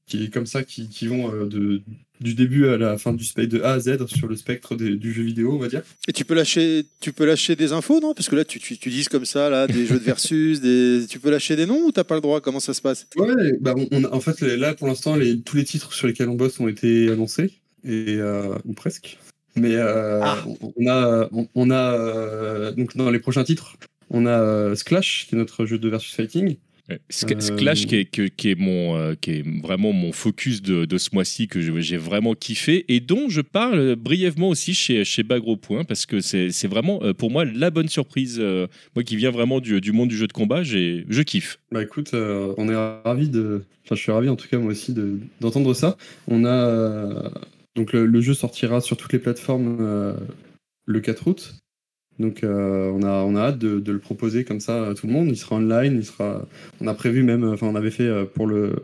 qui 0.06 0.30
comme 0.30 0.46
ça 0.46 0.62
qui, 0.64 0.88
qui 0.88 1.06
vont 1.06 1.32
euh, 1.34 1.46
de, 1.46 1.80
du 2.20 2.34
début 2.34 2.66
à 2.68 2.76
la 2.76 2.98
fin 2.98 3.12
du 3.12 3.24
spectre 3.24 3.56
de 3.56 3.62
A 3.62 3.72
à 3.72 3.78
Z 3.80 4.06
sur 4.06 4.28
le 4.28 4.36
spectre 4.36 4.76
des- 4.76 4.96
du 4.96 5.12
jeu 5.12 5.22
vidéo, 5.22 5.52
on 5.54 5.58
va 5.58 5.68
dire. 5.68 5.82
Et 6.08 6.12
tu 6.12 6.24
peux 6.24 6.34
lâcher, 6.34 6.84
tu 7.00 7.12
peux 7.12 7.24
lâcher 7.24 7.56
des 7.56 7.72
infos, 7.72 8.00
non? 8.00 8.12
Parce 8.14 8.28
que 8.28 8.36
là, 8.36 8.44
tu, 8.44 8.58
tu, 8.60 8.76
tu 8.76 8.90
dises 8.90 9.08
comme 9.08 9.24
ça, 9.24 9.48
là, 9.50 9.66
des 9.66 9.86
jeux 9.86 9.98
de 9.98 10.04
versus, 10.04 10.60
des... 10.60 11.06
tu 11.08 11.18
peux 11.18 11.30
lâcher 11.30 11.56
des 11.56 11.66
noms 11.66 11.86
ou 11.86 11.92
t'as 11.92 12.04
pas 12.04 12.14
le 12.16 12.20
droit? 12.20 12.40
Comment 12.40 12.60
ça 12.60 12.74
se 12.74 12.82
passe? 12.82 13.06
Ouais, 13.16 13.34
bah 13.60 13.74
on, 13.76 13.88
on 13.92 14.04
a- 14.04 14.10
en 14.10 14.20
fait 14.20 14.40
là 14.42 14.74
pour 14.74 14.86
l'instant 14.88 15.16
les, 15.16 15.40
tous 15.40 15.56
les 15.56 15.64
titres 15.64 15.92
sur 15.92 16.06
lesquels 16.06 16.28
on 16.28 16.34
bosse 16.34 16.60
ont 16.60 16.68
été 16.68 17.08
annoncés 17.10 17.52
et 17.84 18.16
euh, 18.18 18.54
ou 18.64 18.72
presque. 18.74 19.18
Mais 19.56 19.76
euh, 19.76 20.20
Ah. 20.22 20.44
on, 20.76 20.86
a 20.88 21.28
on, 21.32 21.48
on 21.54 21.70
a 21.70 22.72
donc 22.72 22.96
dans 22.96 23.10
les 23.10 23.20
prochains 23.20 23.44
titres 23.44 23.76
on 24.10 24.26
a 24.26 24.74
Sklash 24.76 25.26
qui 25.28 25.34
est 25.34 25.38
notre 25.38 25.64
jeu 25.66 25.78
de 25.78 25.88
versus 25.88 26.12
fighting. 26.14 26.56
Ouais. 26.90 27.00
Sk- 27.10 27.34
Euh, 27.36 27.40
Sklash, 27.40 27.86
qui 27.86 27.96
est, 27.96 28.04
que- 28.04 28.28
qui, 28.28 28.50
est 28.50 28.58
mon, 28.60 28.94
euh, 28.96 29.14
qui 29.18 29.30
est 29.30 29.62
vraiment 29.62 29.92
mon 29.92 30.12
focus 30.12 30.60
de, 30.60 30.84
de 30.84 30.98
ce 30.98 31.10
mois-ci, 31.14 31.48
que 31.48 31.60
j'ai 31.80 31.96
vraiment 31.96 32.34
kiffé, 32.34 32.84
et 32.94 33.00
dont 33.00 33.30
je 33.30 33.40
parle 33.40 33.96
brièvement 33.96 34.50
aussi 34.50 34.74
chez, 34.74 35.02
chez 35.04 35.22
Bagro 35.22 35.56
Point, 35.56 35.84
parce 35.84 36.04
que 36.04 36.20
c'est 36.20 36.66
vraiment 36.66 37.02
euh, 37.02 37.14
pour 37.14 37.30
moi 37.30 37.46
la 37.46 37.70
bonne 37.70 37.88
surprise. 37.88 38.36
euh, 38.38 38.66
moi 38.94 39.02
qui 39.02 39.16
viens 39.16 39.30
vraiment 39.30 39.60
du, 39.60 39.80
du 39.80 39.92
monde 39.92 40.10
du 40.10 40.16
jeu 40.16 40.26
de 40.26 40.32
combat, 40.34 40.62
je 40.62 41.22
kiffe. 41.22 41.58
Bah 41.72 41.82
écoute, 41.82 42.12
euh, 42.12 42.52
on 42.58 42.68
est 42.68 42.76
ravi 42.76 43.30
de, 43.30 43.62
enfin 43.84 43.94
je 43.94 44.00
suis 44.02 44.12
ravi 44.12 44.28
en 44.28 44.36
tout 44.36 44.46
cas 44.48 44.58
moi 44.58 44.72
aussi 44.72 44.92
de- 44.92 45.18
d'entendre 45.40 45.72
ça. 45.72 45.96
On 46.28 46.44
a 46.44 46.50
euh, 46.68 47.30
donc 47.76 47.94
le, 47.94 48.04
le 48.04 48.20
jeu 48.20 48.34
sortira 48.34 48.82
sur 48.82 48.98
toutes 48.98 49.12
les 49.14 49.18
plateformes 49.18 49.78
euh, 49.80 50.12
le 50.86 51.00
4 51.00 51.28
août. 51.28 51.54
Donc 52.18 52.44
euh, 52.44 52.90
on 52.92 53.02
a 53.02 53.24
on 53.24 53.34
a 53.36 53.40
hâte 53.40 53.58
de, 53.58 53.92
le 53.92 53.98
proposer 53.98 54.44
comme 54.44 54.60
ça 54.60 54.88
à 54.88 54.94
tout 54.94 55.06
le 55.06 55.12
monde. 55.12 55.28
Il 55.28 55.36
sera 55.36 55.56
online, 55.56 55.96
il 55.96 56.04
sera. 56.04 56.46
On 56.80 56.86
a 56.86 56.94
prévu 56.94 57.22
même, 57.22 57.44
enfin 57.44 57.66
on 57.66 57.74
avait 57.74 57.90
fait 57.90 58.06
euh, 58.06 58.24
pour 58.24 58.46
le 58.46 58.76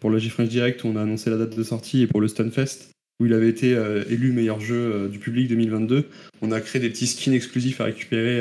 pour 0.00 0.10
le 0.10 0.20
Direct 0.46 0.84
où 0.84 0.88
on 0.88 0.96
a 0.96 1.02
annoncé 1.02 1.28
la 1.30 1.36
date 1.36 1.56
de 1.56 1.62
sortie 1.62 2.02
et 2.02 2.06
pour 2.06 2.20
le 2.20 2.28
Stunfest 2.28 2.90
où 3.20 3.26
il 3.26 3.34
avait 3.34 3.48
été 3.48 3.74
euh, 3.74 4.04
élu 4.08 4.30
meilleur 4.30 4.60
jeu 4.60 5.08
du 5.08 5.18
public 5.18 5.48
2022. 5.48 6.04
On 6.40 6.52
a 6.52 6.60
créé 6.60 6.80
des 6.80 6.88
petits 6.88 7.08
skins 7.08 7.32
exclusifs 7.32 7.80
à 7.80 7.84
récupérer 7.84 8.40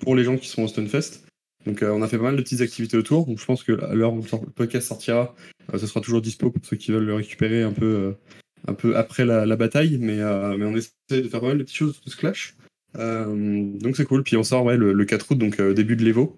pour 0.00 0.16
les 0.16 0.24
gens 0.24 0.36
qui 0.36 0.48
sont 0.48 0.64
au 0.64 0.68
Stunfest. 0.68 1.22
Donc 1.64 1.82
on 1.82 2.02
a 2.02 2.08
fait 2.08 2.16
pas 2.16 2.24
mal 2.24 2.36
de 2.36 2.42
petites 2.42 2.60
activités 2.60 2.96
autour. 2.96 3.26
Donc 3.26 3.38
je 3.38 3.44
pense 3.44 3.62
que 3.62 3.72
l'heure 3.94 4.14
où 4.14 4.22
le 4.22 4.50
podcast 4.50 4.88
sortira, 4.88 5.36
ce 5.72 5.86
sera 5.86 6.00
toujours 6.00 6.22
dispo 6.22 6.50
pour 6.50 6.64
ceux 6.64 6.76
qui 6.76 6.90
veulent 6.90 7.06
le 7.06 7.14
récupérer 7.14 7.62
un 7.62 7.72
peu, 7.72 8.14
un 8.66 8.74
peu 8.74 8.96
après 8.96 9.24
la, 9.24 9.56
bataille. 9.56 9.96
Mais, 10.00 10.16
mais 10.16 10.64
on 10.64 10.74
essaie 10.74 10.90
de 11.10 11.28
faire 11.28 11.40
pas 11.40 11.48
mal 11.48 11.58
de 11.58 11.62
petites 11.62 11.76
choses 11.76 12.00
de 12.04 12.10
Sklash. 12.10 12.56
Euh, 12.56 12.65
donc 12.96 13.96
c'est 13.96 14.04
cool. 14.04 14.22
Puis 14.22 14.36
on 14.36 14.42
sort 14.42 14.64
ouais, 14.64 14.76
le, 14.76 14.92
le 14.92 15.04
4 15.04 15.30
août, 15.30 15.38
donc 15.38 15.60
euh, 15.60 15.74
début 15.74 15.96
de 15.96 16.04
l'Evo. 16.04 16.36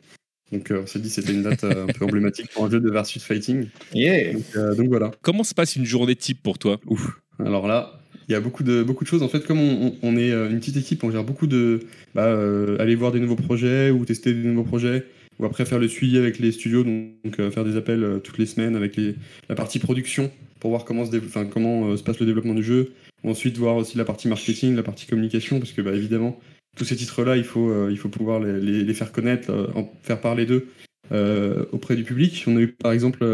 Donc 0.53 0.71
euh, 0.71 0.83
on 0.83 0.87
s'est 0.87 0.99
dit 0.99 1.11
c'était 1.11 1.33
une 1.33 1.43
date 1.43 1.65
euh, 1.65 1.85
un 1.85 1.93
peu 1.93 2.05
emblématique 2.05 2.51
pour 2.53 2.65
un 2.65 2.71
jeu 2.71 2.81
de 2.81 2.91
versus 2.91 3.23
fighting. 3.23 3.67
Yeah. 3.93 4.33
Donc, 4.33 4.45
euh, 4.57 4.75
donc 4.75 4.89
voilà. 4.89 5.11
Comment 5.23 5.45
se 5.45 5.55
passe 5.55 5.77
une 5.77 5.85
journée 5.85 6.17
type 6.17 6.43
pour 6.43 6.59
toi? 6.59 6.81
Ouf. 6.87 7.21
Alors 7.39 7.67
là, 7.67 8.01
il 8.29 8.33
y 8.33 8.35
a 8.35 8.41
beaucoup 8.41 8.63
de, 8.63 8.83
beaucoup 8.83 9.05
de 9.05 9.09
choses. 9.09 9.23
En 9.23 9.29
fait, 9.29 9.47
comme 9.47 9.59
on, 9.59 10.17
est 10.17 10.31
euh, 10.31 10.51
une 10.51 10.59
petite 10.59 10.77
équipe, 10.77 11.03
on 11.03 11.11
gère 11.11 11.25
beaucoup 11.25 11.47
de. 11.47 11.81
Bah, 12.15 12.27
euh, 12.27 12.77
aller 12.79 12.95
voir 12.95 13.11
des 13.11 13.21
nouveaux 13.21 13.37
projets 13.37 13.91
ou 13.91 14.05
tester 14.05 14.33
des 14.35 14.49
nouveaux 14.49 14.65
projets. 14.65 15.07
Ou 15.39 15.47
après 15.47 15.65
faire 15.65 15.79
le 15.79 15.89
suivi 15.89 16.19
avec 16.19 16.39
les 16.39 16.53
studios, 16.53 16.83
donc, 16.83 17.11
donc, 17.25 17.39
euh, 17.39 17.51
faire 17.51 17.65
des 17.65 17.77
appels 17.77 18.03
euh, 18.03 18.19
toutes 18.19 18.39
les 18.39 18.47
semaines 18.47 18.75
avec 18.75 18.97
les, 18.97 19.15
la 19.49 19.55
partie 19.55 19.79
production 19.79 20.31
pour 20.59 20.71
voir 20.71 20.85
comment 20.85 21.05
euh, 21.05 21.97
se 21.97 22.03
passe 22.03 22.19
le 22.19 22.27
développement 22.27 22.55
du 22.55 22.65
jeu. 22.65 22.93
Ensuite, 23.25 23.57
voir 23.59 23.77
aussi 23.77 23.99
la 23.99 24.05
partie 24.05 24.29
marketing, 24.29 24.77
la 24.77 24.83
partie 24.83 25.07
communication, 25.07 25.59
parce 25.59 25.73
que 25.73 25.83
bah, 25.83 25.93
évidemment, 25.93 26.39
tous 26.77 26.85
ces 26.85 26.97
titres-là, 26.97 27.37
il 27.37 27.45
faut, 27.45 27.69
euh, 27.71 27.89
il 27.91 27.99
faut 27.99 28.09
pouvoir 28.09 28.41
les, 28.41 28.85
les- 28.85 28.95
faire 28.95 29.11
connaître, 29.11 29.51
euh, 29.51 29.67
en 29.75 29.93
faire 30.03 30.21
parler 30.21 30.47
d'eux 30.47 30.69
euh, 31.11 31.65
auprès 31.73 31.97
du 31.97 32.05
public. 32.05 32.45
On 32.47 32.57
a 32.57 32.61
eu 32.61 32.69
par 32.69 32.93
exemple 32.93 33.25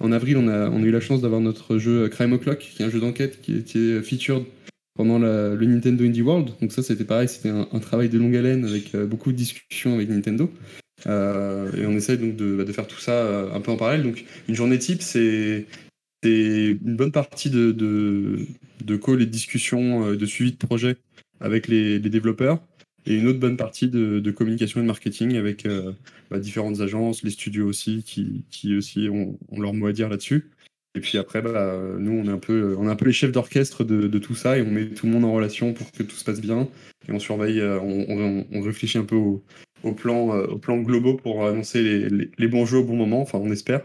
en 0.00 0.12
avril, 0.12 0.36
on 0.36 0.48
a, 0.48 0.68
on 0.70 0.82
a 0.82 0.86
eu 0.86 0.90
la 0.90 1.00
chance 1.00 1.22
d'avoir 1.22 1.40
notre 1.40 1.78
jeu 1.78 2.08
Crime 2.08 2.32
O'Clock, 2.32 2.58
qui 2.58 2.82
est 2.82 2.86
un 2.86 2.90
jeu 2.90 3.00
d'enquête 3.00 3.40
qui 3.40 3.54
était 3.56 4.02
featured 4.02 4.44
pendant 4.98 5.18
le 5.18 5.56
Nintendo 5.64 6.04
Indie 6.04 6.22
World. 6.22 6.50
Donc 6.60 6.72
ça, 6.72 6.82
c'était 6.82 7.04
pareil, 7.04 7.28
c'était 7.28 7.50
un, 7.50 7.68
un 7.70 7.78
travail 7.78 8.08
de 8.08 8.18
longue 8.18 8.34
haleine 8.34 8.64
avec 8.64 8.96
beaucoup 8.96 9.30
de 9.30 9.36
discussions 9.36 9.94
avec 9.94 10.08
Nintendo. 10.08 10.50
Et 11.06 11.86
on 11.86 11.92
essaye 11.92 12.18
donc 12.18 12.34
de, 12.34 12.56
bah, 12.56 12.64
de 12.64 12.72
faire 12.72 12.86
tout 12.88 12.98
ça 12.98 13.48
un 13.54 13.60
peu 13.60 13.70
en 13.70 13.76
parallèle. 13.76 14.02
Donc 14.02 14.24
une 14.48 14.54
journée 14.54 14.78
type, 14.78 15.02
c'est 15.02 15.66
une 16.28 16.96
bonne 16.96 17.12
partie 17.12 17.50
de, 17.50 17.72
de, 17.72 18.46
de 18.84 18.94
et 18.94 19.16
de 19.16 19.24
discussion, 19.24 20.06
euh, 20.06 20.16
de 20.16 20.26
suivi 20.26 20.52
de 20.52 20.56
projet 20.56 20.96
avec 21.40 21.68
les, 21.68 21.98
développeurs, 21.98 22.60
et 23.04 23.14
une 23.14 23.26
autre 23.26 23.38
bonne 23.38 23.56
partie 23.56 23.88
de, 23.88 24.30
communication 24.30 24.80
et 24.80 24.82
de 24.82 24.86
marketing 24.86 25.36
avec 25.36 25.66
euh, 25.66 25.92
bah, 26.30 26.38
différentes 26.38 26.80
agences, 26.80 27.22
les 27.22 27.30
studios 27.30 27.66
aussi, 27.66 28.02
qui, 28.02 28.76
aussi 28.76 29.08
ont, 29.10 29.38
leur 29.56 29.74
mot 29.74 29.86
à 29.86 29.92
dire 29.92 30.08
là-dessus. 30.08 30.50
Et 30.94 31.00
puis 31.00 31.18
après, 31.18 31.42
bah, 31.42 31.78
nous, 31.98 32.12
on 32.12 32.24
est 32.24 32.32
un 32.32 32.38
peu, 32.38 32.74
on 32.78 32.88
est 32.88 32.90
un 32.90 32.96
peu 32.96 33.04
les 33.04 33.12
chefs 33.12 33.32
d'orchestre 33.32 33.84
de, 33.84 34.18
tout 34.18 34.34
ça, 34.34 34.56
et 34.56 34.62
on 34.62 34.70
met 34.70 34.86
tout 34.88 35.06
le 35.06 35.12
monde 35.12 35.24
en 35.24 35.32
relation 35.32 35.74
pour 35.74 35.92
que 35.92 36.02
tout 36.02 36.16
se 36.16 36.24
passe 36.24 36.40
bien, 36.40 36.68
et 37.06 37.12
on 37.12 37.18
surveille, 37.18 37.60
euh, 37.60 37.78
on, 37.80 38.60
réfléchit 38.62 38.98
un 38.98 39.04
peu 39.04 39.16
au, 39.16 39.44
au 39.82 39.92
plan, 39.92 40.34
euh, 40.34 40.46
au 40.46 40.58
plan 40.58 40.78
globaux 40.78 41.14
pour 41.14 41.46
annoncer 41.46 42.08
les 42.38 42.48
bons 42.48 42.64
jeux 42.64 42.78
au 42.78 42.84
bon 42.84 42.96
moment, 42.96 43.20
enfin 43.20 43.38
on 43.38 43.52
espère 43.52 43.82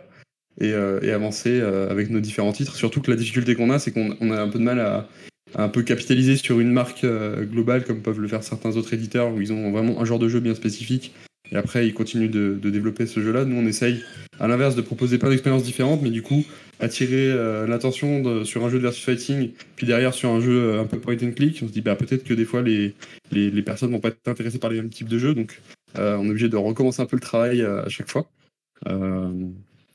et, 0.62 0.74
euh, 0.74 1.00
et 1.02 1.12
avancer 1.12 1.60
euh, 1.60 1.90
avec 1.90 2.10
nos 2.10 2.20
différents 2.20 2.54
titres. 2.54 2.76
Surtout 2.76 3.02
que 3.02 3.10
la 3.10 3.18
difficulté 3.18 3.56
qu'on 3.56 3.72
a, 3.72 3.80
c'est 3.80 3.92
qu'on 3.92 4.16
on 4.22 4.32
a 4.32 4.40
un 4.40 4.48
peu 4.48 4.60
de 4.60 4.64
mal 4.64 4.80
à, 4.80 5.10
un 5.56 5.68
peu 5.68 5.82
capitaliser 5.82 6.38
sur 6.38 6.60
une 6.60 6.72
marque 6.72 7.04
euh, 7.04 7.44
globale, 7.44 7.84
comme 7.84 8.02
peuvent 8.02 8.20
le 8.20 8.28
faire 8.28 8.44
certains 8.44 8.78
autres 8.78 8.94
éditeurs, 8.94 9.34
où 9.34 9.42
ils 9.42 9.52
ont 9.52 9.72
vraiment 9.72 10.00
un 10.00 10.06
genre 10.06 10.20
de 10.20 10.30
jeu 10.30 10.40
bien 10.40 10.56
spécifique. 10.56 11.14
Et 11.52 11.58
après, 11.58 11.86
ils 11.86 11.94
continuent 11.94 12.30
de, 12.30 12.70
développer 12.70 13.06
ce 13.08 13.20
jeu-là. 13.20 13.44
Nous, 13.44 13.58
on 13.58 13.66
essaye, 13.66 14.04
à 14.40 14.48
l'inverse, 14.48 14.76
de 14.76 14.82
proposer 14.82 15.18
plein 15.18 15.30
d'expériences 15.30 15.64
différentes, 15.64 16.02
mais 16.02 16.12
du 16.12 16.22
coup, 16.22 16.46
attirer 16.80 17.36
l'attention 17.68 18.46
sur 18.46 18.64
un 18.64 18.70
jeu 18.70 18.78
de 18.78 18.84
versus 18.84 19.04
fighting, 19.04 19.52
puis 19.76 19.86
derrière 19.86 20.14
sur 20.14 20.30
un 20.30 20.40
jeu 20.40 20.80
un 20.80 20.86
peu 20.86 20.98
point 20.98 21.18
and 21.22 21.34
click. 21.36 21.60
On 21.62 21.68
se 21.68 21.74
dit, 21.74 21.82
bah, 21.82 21.98
peut-être 21.98 22.24
que 22.24 22.34
des 22.34 22.46
fois, 22.46 22.62
les, 22.62 22.96
les, 23.34 23.52
les 23.52 23.62
personnes 23.64 23.92
vont 23.92 24.00
pas 24.00 24.08
être 24.08 24.26
intéressées 24.28 24.60
par 24.60 24.70
les 24.70 24.78
mêmes 24.78 24.90
types 24.90 25.10
de 25.10 25.18
jeux, 25.18 25.34
donc 25.34 25.60
on 25.96 26.26
est 26.26 26.30
obligé 26.30 26.48
de 26.48 26.56
recommencer 26.56 27.02
un 27.02 27.06
peu 27.06 27.18
le 27.18 27.22
travail 27.22 27.62
à 27.62 27.90
chaque 27.90 28.10
fois. 28.10 28.30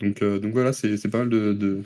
Donc, 0.00 0.22
euh, 0.22 0.38
donc 0.38 0.52
voilà, 0.52 0.72
c'est 0.72 0.96
pas 1.08 1.18
mal 1.18 1.30
de, 1.30 1.52
de, 1.52 1.78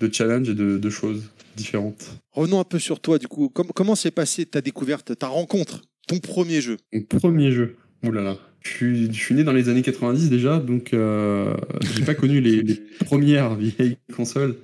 de 0.00 0.12
challenges 0.12 0.48
et 0.48 0.54
de, 0.54 0.78
de 0.78 0.90
choses 0.90 1.24
différentes. 1.56 2.18
Revenons 2.32 2.60
un 2.60 2.64
peu 2.64 2.78
sur 2.78 3.00
toi, 3.00 3.18
du 3.18 3.28
coup. 3.28 3.48
Com- 3.48 3.70
comment 3.74 3.94
s'est 3.94 4.10
passée 4.10 4.46
ta 4.46 4.60
découverte, 4.60 5.16
ta 5.18 5.26
rencontre, 5.26 5.82
ton 6.06 6.18
premier 6.18 6.60
jeu? 6.60 6.76
Mon 6.92 7.02
premier 7.02 7.50
jeu. 7.52 7.76
Ouh 8.04 8.12
là 8.12 8.22
là. 8.22 8.38
Je 8.62 8.70
suis, 8.70 9.06
je 9.12 9.18
suis 9.18 9.34
né 9.34 9.44
dans 9.44 9.52
les 9.52 9.68
années 9.68 9.82
90 9.82 10.30
déjà, 10.30 10.58
donc 10.58 10.92
euh, 10.92 11.54
j'ai 11.94 12.04
pas 12.04 12.14
connu 12.14 12.40
les, 12.40 12.62
les 12.62 12.74
premières 13.04 13.54
vieilles 13.54 13.96
consoles, 14.14 14.56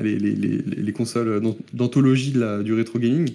les, 0.00 0.18
les, 0.18 0.34
les, 0.34 0.58
les 0.58 0.92
consoles 0.92 1.40
d'an- 1.40 1.56
d'anthologie 1.72 2.32
du 2.64 2.72
rétro 2.74 2.98
gaming. 2.98 3.30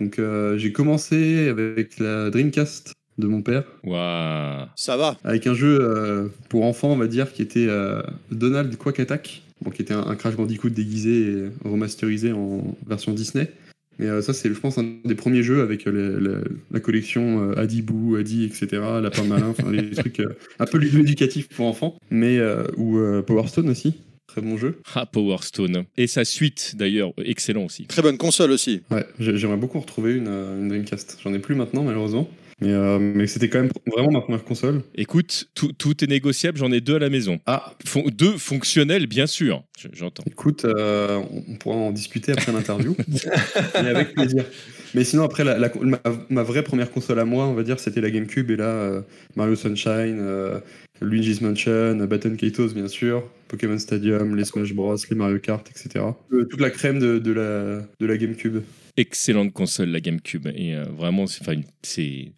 Donc 0.00 0.18
euh, 0.18 0.56
j'ai 0.58 0.72
commencé 0.72 1.48
avec 1.48 1.98
la 1.98 2.30
Dreamcast 2.30 2.92
de 3.18 3.26
mon 3.26 3.42
père, 3.42 3.64
Waouh 3.84 4.66
Ça 4.76 4.96
va. 4.96 5.16
avec 5.24 5.46
un 5.46 5.54
jeu 5.54 5.78
euh, 5.80 6.28
pour 6.48 6.64
enfants, 6.64 6.92
on 6.92 6.96
va 6.96 7.06
dire, 7.06 7.32
qui 7.32 7.42
était 7.42 7.66
euh, 7.68 8.00
Donald 8.30 8.76
Quack 8.76 9.00
Attack, 9.00 9.42
bon, 9.62 9.70
qui 9.70 9.82
était 9.82 9.94
un, 9.94 10.06
un 10.06 10.14
Crash 10.16 10.36
Bandicoot 10.36 10.70
déguisé 10.70 11.32
et 11.32 11.48
remasterisé 11.68 12.32
en 12.32 12.76
version 12.86 13.12
Disney. 13.12 13.50
Mais 13.98 14.06
euh, 14.06 14.22
ça, 14.22 14.32
c'est, 14.32 14.48
je 14.48 14.54
pense, 14.60 14.78
un 14.78 14.86
des 15.04 15.16
premiers 15.16 15.42
jeux 15.42 15.60
avec 15.60 15.88
euh, 15.88 15.90
les- 16.20 16.28
la, 16.28 16.38
la 16.70 16.78
collection 16.80 17.50
euh, 17.50 17.58
Adibou, 17.60 18.14
Adi, 18.14 18.44
etc., 18.44 18.66
Lapin 19.02 19.24
Malin, 19.24 19.48
enfin 19.48 19.72
les 19.72 19.90
trucs 19.96 20.20
euh, 20.20 20.36
un 20.60 20.66
peu 20.66 20.78
ludo-éducatifs 20.78 21.48
pour 21.48 21.66
enfants, 21.66 21.98
mais 22.10 22.38
euh, 22.38 22.62
ou 22.76 22.98
euh, 22.98 23.22
Power 23.22 23.48
Stone 23.48 23.68
aussi, 23.68 23.94
très 24.28 24.40
bon 24.40 24.56
jeu. 24.56 24.78
Ah, 24.94 25.04
Power 25.06 25.38
Stone. 25.40 25.82
Et 25.96 26.06
sa 26.06 26.24
suite, 26.24 26.74
d'ailleurs, 26.78 27.10
excellent 27.24 27.64
aussi. 27.64 27.86
Très 27.86 28.02
bonne 28.02 28.18
console 28.18 28.52
aussi. 28.52 28.82
Ouais, 28.92 29.04
j'ai- 29.18 29.36
j'aimerais 29.36 29.56
beaucoup 29.56 29.80
retrouver 29.80 30.14
une, 30.14 30.28
une 30.28 30.68
Dreamcast. 30.68 31.18
J'en 31.24 31.34
ai 31.34 31.40
plus 31.40 31.56
maintenant, 31.56 31.82
malheureusement. 31.82 32.30
Mais, 32.60 32.72
euh, 32.72 32.98
mais 32.98 33.26
c'était 33.28 33.48
quand 33.48 33.60
même 33.60 33.70
vraiment 33.86 34.10
ma 34.10 34.20
première 34.20 34.42
console. 34.44 34.82
Écoute, 34.96 35.48
tout, 35.54 35.72
tout 35.72 36.02
est 36.02 36.08
négociable, 36.08 36.58
j'en 36.58 36.72
ai 36.72 36.80
deux 36.80 36.96
à 36.96 36.98
la 36.98 37.08
maison. 37.08 37.38
Ah, 37.46 37.74
Fon- 37.86 38.04
deux 38.10 38.36
fonctionnels, 38.36 39.06
bien 39.06 39.26
sûr, 39.28 39.62
je- 39.78 39.86
j'entends. 39.92 40.24
Écoute, 40.26 40.64
euh, 40.64 41.20
on 41.48 41.54
pourra 41.54 41.76
en 41.76 41.92
discuter 41.92 42.32
après 42.32 42.50
l'interview. 42.50 42.96
Mais 43.74 43.88
avec 43.90 44.12
plaisir. 44.14 44.44
Mais 44.94 45.04
sinon, 45.04 45.22
après, 45.22 45.44
la, 45.44 45.56
la- 45.58 45.70
ma, 45.80 46.00
ma 46.30 46.42
vraie 46.42 46.64
première 46.64 46.90
console 46.90 47.20
à 47.20 47.24
moi, 47.24 47.46
on 47.46 47.54
va 47.54 47.62
dire, 47.62 47.78
c'était 47.78 48.00
la 48.00 48.10
GameCube. 48.10 48.50
Et 48.50 48.56
là, 48.56 48.64
euh, 48.64 49.02
Mario 49.36 49.54
Sunshine, 49.54 50.20
Luigi's 51.00 51.40
Mansion, 51.40 51.94
Baton 52.06 52.34
Kaitos, 52.36 52.74
bien 52.74 52.88
sûr, 52.88 53.22
Pokémon 53.48 53.78
Stadium, 53.78 54.36
les 54.36 54.44
Smash 54.44 54.72
Bros, 54.74 54.96
les 55.10 55.16
Mario 55.16 55.38
Kart, 55.38 55.66
etc. 55.70 56.04
Euh, 56.32 56.44
toute 56.44 56.60
la 56.60 56.70
crème 56.70 56.98
de, 56.98 57.18
de 57.18 57.32
la, 57.32 57.82
de 57.98 58.06
la 58.06 58.16
GameCube. 58.16 58.58
Excellente 58.96 59.52
console, 59.52 59.90
la 59.90 60.00
GameCube. 60.00 60.48
Et 60.54 60.74
euh, 60.74 60.84
vraiment, 60.84 61.26
c'est. 61.26 62.32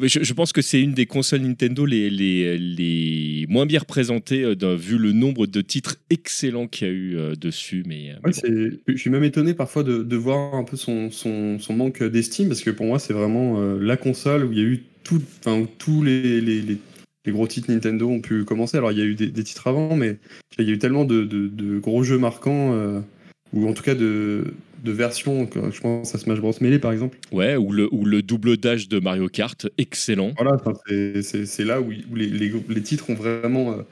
Je, 0.00 0.22
je 0.22 0.32
pense 0.32 0.52
que 0.52 0.62
c'est 0.62 0.80
une 0.80 0.94
des 0.94 1.06
consoles 1.06 1.40
Nintendo 1.40 1.84
les, 1.84 2.10
les, 2.10 2.56
les 2.58 3.46
moins 3.48 3.66
bien 3.66 3.80
représentées, 3.80 4.44
euh, 4.44 4.76
vu 4.76 4.98
le 4.98 5.12
nombre 5.12 5.46
de 5.46 5.60
titres 5.60 5.96
excellents 6.10 6.66
qu'il 6.68 6.86
y 6.86 6.90
a 6.90 6.92
eu 6.92 7.16
euh, 7.16 7.34
dessus. 7.34 7.82
Mais, 7.86 8.14
je 8.86 8.96
suis 8.96 9.10
même 9.10 9.24
étonné 9.24 9.54
parfois 9.54 9.82
de, 9.82 10.02
de 10.02 10.16
voir 10.16 10.54
un 10.54 10.64
peu 10.64 10.76
son, 10.76 11.10
son, 11.10 11.58
son 11.58 11.74
manque 11.74 12.02
d'estime, 12.02 12.48
parce 12.48 12.62
que 12.62 12.70
pour 12.70 12.86
moi, 12.86 12.98
c'est 12.98 13.12
vraiment 13.12 13.60
euh, 13.60 13.78
la 13.80 13.96
console 13.96 14.44
où 14.44 14.52
il 14.52 14.58
y 14.58 14.62
a 14.62 14.64
eu 14.64 14.82
tout, 15.02 15.22
enfin, 15.40 15.58
où 15.58 15.66
tous 15.78 16.02
les, 16.02 16.40
les, 16.40 16.62
les- 16.62 16.78
les 17.30 17.36
gros 17.36 17.46
titres 17.46 17.70
Nintendo 17.70 18.08
ont 18.08 18.20
pu 18.20 18.44
commencer. 18.44 18.76
Alors, 18.76 18.90
il 18.90 18.98
y 18.98 19.02
a 19.02 19.04
eu 19.04 19.14
des, 19.14 19.28
des 19.28 19.44
titres 19.44 19.68
avant, 19.68 19.94
mais 19.94 20.18
il 20.58 20.66
y 20.66 20.70
a 20.70 20.74
eu 20.74 20.78
tellement 20.78 21.04
de, 21.04 21.22
de- 21.24 21.46
de 21.46 21.78
gros 21.78 22.02
jeux 22.02 22.18
marquants, 22.18 22.72
euh, 22.74 23.00
ou 23.52 23.68
en 23.68 23.72
tout 23.72 23.84
cas 23.84 23.94
de, 23.94 24.44
de 24.84 24.92
versions, 24.92 25.48
je 25.72 25.80
pense 25.80 26.12
à 26.14 26.18
Smash 26.18 26.40
Bros. 26.40 26.52
Melee 26.60 26.80
par 26.80 26.90
exemple. 26.92 27.18
ouais, 27.30 27.54
ou 27.56 27.70
le, 27.70 27.88
ou 27.94 28.04
le 28.04 28.22
double 28.22 28.56
dash 28.56 28.88
de 28.88 28.98
Mario 28.98 29.28
Kart, 29.28 29.68
excellent. 29.78 30.32
Voilà, 30.38 30.56
c'est- 31.26 31.64
là 31.64 31.80
où, 31.80 31.86
où 32.10 32.14
les, 32.16 32.26
les, 32.26 32.52
les 32.68 32.82
titres 32.82 33.10
ont 33.10 33.14
vraiment 33.14 33.72
euh, 33.72 33.82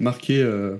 marqué 0.00 0.42
euh, 0.42 0.76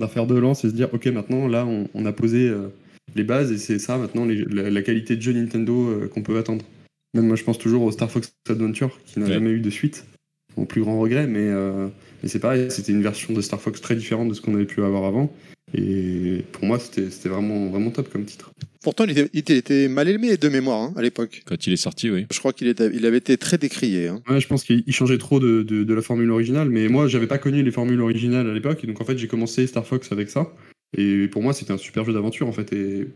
d'un 0.00 0.08
fer 0.08 0.26
de 0.26 0.34
lance 0.36 0.64
et 0.64 0.70
se 0.70 0.74
dire, 0.74 0.88
ok, 0.92 1.06
maintenant, 1.06 1.46
là, 1.46 1.64
on, 1.66 1.88
on 1.94 2.04
a 2.06 2.12
posé 2.12 2.48
euh, 2.48 2.68
les 3.14 3.22
bases 3.24 3.52
et 3.52 3.58
c'est 3.58 3.78
ça, 3.78 3.96
maintenant, 3.96 4.24
les- 4.24 4.44
la, 4.44 4.70
la 4.70 4.82
qualité 4.82 5.14
de 5.16 5.22
jeu 5.22 5.32
Nintendo 5.32 6.00
qu'on 6.12 6.22
peut 6.22 6.36
attendre. 6.38 6.64
Même 7.14 7.28
moi, 7.28 7.36
je 7.36 7.44
pense 7.44 7.58
toujours 7.58 7.82
au 7.84 7.92
Star 7.92 8.10
Fox 8.10 8.34
Adventure, 8.50 8.98
qui 9.06 9.20
n'a 9.20 9.26
Ouais. 9.26 9.34
jamais 9.34 9.50
eu 9.50 9.60
de 9.60 9.70
suite, 9.70 10.04
mon 10.56 10.64
plus 10.66 10.82
grand 10.82 10.98
regret, 11.00 11.26
mais, 11.26 11.40
euh, 11.48 11.88
mais 12.22 12.28
c'est 12.28 12.38
pareil, 12.38 12.66
c'était 12.70 12.92
une 12.92 13.02
version 13.02 13.32
de 13.34 13.40
Star 13.40 13.60
Fox 13.60 13.80
très 13.80 13.96
différente 13.96 14.28
de 14.28 14.34
ce 14.34 14.40
qu'on 14.40 14.54
avait 14.54 14.64
pu 14.66 14.82
avoir 14.82 15.04
avant. 15.04 15.32
Et 15.76 16.44
pour 16.52 16.64
moi, 16.66 16.78
c'était 16.78 17.28
vraiment, 17.28 17.68
vraiment 17.70 17.90
top 17.90 18.08
comme 18.12 18.24
titre. 18.24 18.52
Pourtant, 18.82 19.04
il 19.04 19.10
était, 19.10 19.30
il 19.32 19.38
était- 19.40 19.54
il 19.54 19.58
était 19.58 19.88
mal 19.88 20.08
aimé 20.08 20.36
de 20.36 20.48
mémoire 20.48 20.80
hein, 20.82 20.92
à 20.96 21.02
l'époque. 21.02 21.42
Quand 21.46 21.66
il 21.66 21.72
est 21.72 21.76
sorti, 21.76 22.10
oui. 22.10 22.26
Je 22.32 22.38
crois 22.38 22.52
qu'il 22.52 22.68
il 22.68 23.06
avait 23.06 23.16
été 23.16 23.36
très 23.38 23.56
décrié. 23.58 24.08
hein. 24.08 24.22
Ouais, 24.28 24.40
je 24.40 24.46
pense 24.46 24.62
qu'il 24.62 24.84
il 24.86 24.92
changeait 24.92 25.18
trop 25.18 25.40
de, 25.40 25.62
de- 25.62 25.82
de 25.82 25.94
la 25.94 26.02
formule 26.02 26.30
originale, 26.30 26.68
mais 26.68 26.88
moi, 26.88 27.08
j'avais 27.08 27.26
pas 27.26 27.38
connu 27.38 27.62
les 27.62 27.70
formules 27.70 28.00
originales 28.00 28.48
à 28.48 28.52
l'époque, 28.54 28.84
et 28.84 28.86
donc 28.86 29.00
en 29.00 29.04
fait, 29.04 29.16
j'ai 29.18 29.26
commencé 29.26 29.66
Star 29.66 29.86
Fox 29.86 30.12
avec 30.12 30.28
ça. 30.28 30.52
Et 30.96 31.26
pour 31.28 31.42
moi, 31.42 31.52
c'était 31.54 31.72
un 31.72 31.78
super 31.78 32.04
jeu 32.04 32.12
d'aventure, 32.12 32.46
en 32.46 32.52
fait, 32.52 32.72
et 32.72 33.08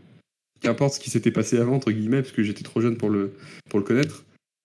qu'importe 0.61 0.95
ce 0.95 1.01
qui 1.01 1.11
s'était 1.11 1.31
passé 1.31 1.59
avant, 1.59 1.77
entre 1.77 1.93
guillemets, 1.93 2.23
parce 2.23 2.33
que 2.33 2.43
j'étais 2.43 2.65
trop 2.65 2.81
jeune 2.81 2.97
pour 2.97 3.11
le, 3.11 3.33
pour 3.71 3.79
le 3.79 3.85
connaître. 3.85 4.25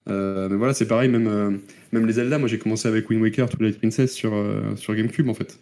Euh, 0.09 0.49
mais 0.49 0.55
voilà, 0.55 0.73
c'est 0.73 0.87
pareil, 0.87 1.09
même, 1.09 1.27
euh, 1.27 1.51
même 1.91 2.05
les 2.05 2.13
Zelda, 2.13 2.37
moi 2.37 2.47
j'ai 2.47 2.59
commencé 2.59 2.87
avec 2.87 3.09
Wind 3.09 3.21
Waker, 3.21 3.49
Twilight 3.49 3.77
Princess 3.77 4.13
sur, 4.13 4.33
euh, 4.33 4.75
sur 4.75 4.95
GameCube, 4.95 5.29
en 5.29 5.33
fait. 5.33 5.59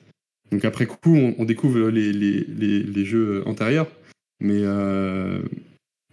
Donc 0.52 0.66
après 0.66 0.86
coup, 0.86 1.16
on, 1.16 1.46
découvre 1.46 1.90
les, 1.90 2.12
les, 2.12 2.46
les, 2.46 2.84
les 2.84 3.06
jeux 3.06 3.42
antérieurs, 3.46 3.88
mais, 4.42 4.64